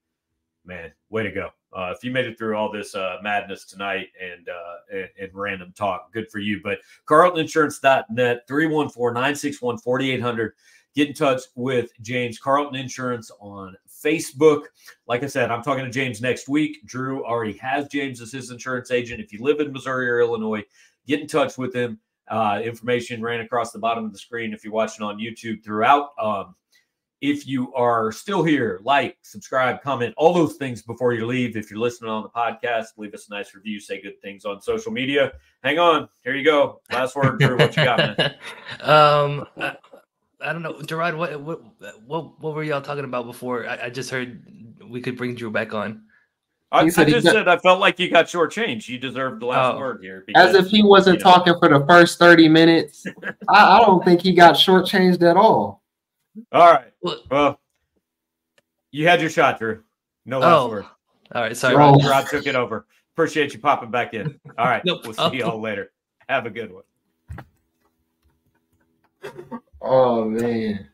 man, 0.64 0.92
way 1.10 1.22
to 1.22 1.30
go. 1.30 1.50
Uh, 1.72 1.92
if 1.94 2.04
you 2.04 2.10
made 2.10 2.26
it 2.26 2.38
through 2.38 2.56
all 2.56 2.70
this 2.70 2.94
uh, 2.94 3.16
madness 3.22 3.64
tonight 3.64 4.08
and, 4.20 4.48
uh, 4.48 4.76
and, 4.92 5.08
and 5.20 5.30
random 5.34 5.72
talk, 5.76 6.12
good 6.12 6.30
for 6.30 6.38
you. 6.38 6.60
But 6.62 6.78
carltoninsurance.net, 7.06 8.46
314 8.46 9.14
961 9.14 9.78
4800. 9.78 10.52
Get 10.94 11.08
in 11.08 11.14
touch 11.14 11.42
with 11.56 11.90
James 12.02 12.38
Carlton 12.38 12.76
Insurance 12.76 13.28
on 13.40 13.76
Facebook. 14.04 14.66
Like 15.08 15.24
I 15.24 15.26
said, 15.26 15.50
I'm 15.50 15.62
talking 15.62 15.84
to 15.84 15.90
James 15.90 16.20
next 16.20 16.48
week. 16.48 16.86
Drew 16.86 17.24
already 17.24 17.54
has 17.54 17.88
James 17.88 18.20
as 18.20 18.30
his 18.30 18.52
insurance 18.52 18.92
agent. 18.92 19.20
If 19.20 19.32
you 19.32 19.42
live 19.42 19.58
in 19.58 19.72
Missouri 19.72 20.08
or 20.08 20.20
Illinois, 20.20 20.62
get 21.08 21.20
in 21.20 21.26
touch 21.26 21.58
with 21.58 21.74
him. 21.74 21.98
Uh, 22.28 22.60
information 22.62 23.20
ran 23.20 23.40
across 23.40 23.72
the 23.72 23.78
bottom 23.78 24.04
of 24.04 24.12
the 24.12 24.18
screen 24.18 24.54
if 24.54 24.62
you're 24.62 24.72
watching 24.72 25.04
on 25.04 25.18
YouTube 25.18 25.64
throughout. 25.64 26.10
Um, 26.18 26.54
if 27.24 27.46
you 27.46 27.72
are 27.72 28.12
still 28.12 28.42
here, 28.42 28.80
like, 28.82 29.16
subscribe, 29.22 29.80
comment, 29.82 30.12
all 30.18 30.34
those 30.34 30.56
things 30.56 30.82
before 30.82 31.14
you 31.14 31.24
leave. 31.24 31.56
If 31.56 31.70
you're 31.70 31.80
listening 31.80 32.10
on 32.10 32.22
the 32.22 32.28
podcast, 32.28 32.88
leave 32.98 33.14
us 33.14 33.28
a 33.28 33.30
nice 33.30 33.54
review, 33.54 33.80
say 33.80 34.02
good 34.02 34.20
things 34.20 34.44
on 34.44 34.60
social 34.60 34.92
media. 34.92 35.32
Hang 35.62 35.78
on. 35.78 36.06
Here 36.22 36.34
you 36.34 36.44
go. 36.44 36.82
Last 36.92 37.16
word, 37.16 37.40
Drew. 37.40 37.56
What 37.56 37.74
you 37.78 37.84
got, 37.84 38.18
man? 38.18 38.34
um, 38.80 39.46
I, 39.56 39.76
I, 40.42 40.52
don't 40.52 40.60
know, 40.60 40.74
Jarod. 40.74 41.16
What 41.16 41.40
what 41.40 41.62
what 42.06 42.40
what 42.40 42.54
were 42.54 42.62
y'all 42.62 42.82
talking 42.82 43.04
about 43.04 43.24
before? 43.24 43.66
I, 43.66 43.86
I 43.86 43.90
just 43.90 44.10
heard 44.10 44.42
we 44.86 45.00
could 45.00 45.16
bring 45.16 45.34
Drew 45.34 45.50
back 45.50 45.72
on. 45.72 46.02
I, 46.70 46.80
I 46.80 46.88
just 46.88 47.26
said 47.26 47.48
I 47.48 47.56
felt 47.56 47.80
like 47.80 47.98
you 47.98 48.10
got 48.10 48.26
shortchanged. 48.26 48.86
You 48.88 48.98
deserved 48.98 49.40
the 49.40 49.46
last 49.46 49.76
oh. 49.76 49.78
word 49.78 50.00
here. 50.02 50.24
Because, 50.26 50.54
As 50.54 50.66
if 50.66 50.70
he 50.70 50.82
wasn't 50.82 51.20
you 51.20 51.24
know. 51.24 51.32
talking 51.32 51.54
for 51.58 51.68
the 51.68 51.86
first 51.86 52.18
30 52.18 52.48
minutes. 52.48 53.06
I, 53.48 53.76
I 53.76 53.80
don't 53.80 54.04
think 54.04 54.20
he 54.20 54.34
got 54.34 54.56
shortchanged 54.56 55.22
at 55.22 55.36
all. 55.36 55.83
All 56.52 56.72
right. 56.72 56.92
Well, 57.30 57.60
you 58.90 59.06
had 59.06 59.20
your 59.20 59.30
shot, 59.30 59.58
Drew. 59.58 59.82
No 60.26 60.40
last 60.40 60.52
oh. 60.52 60.68
word. 60.68 60.84
All 61.34 61.42
right. 61.42 61.56
Sorry. 61.56 61.76
Rob. 61.76 62.02
Rod 62.02 62.26
took 62.28 62.46
it 62.46 62.54
over. 62.54 62.86
Appreciate 63.14 63.52
you 63.52 63.60
popping 63.60 63.90
back 63.90 64.14
in. 64.14 64.38
All 64.58 64.66
right. 64.66 64.82
nope. 64.86 65.02
We'll 65.04 65.14
see 65.14 65.38
you 65.38 65.44
all 65.44 65.60
later. 65.60 65.92
Have 66.28 66.46
a 66.46 66.50
good 66.50 66.72
one. 66.72 66.82
Oh 69.80 70.24
man. 70.24 70.88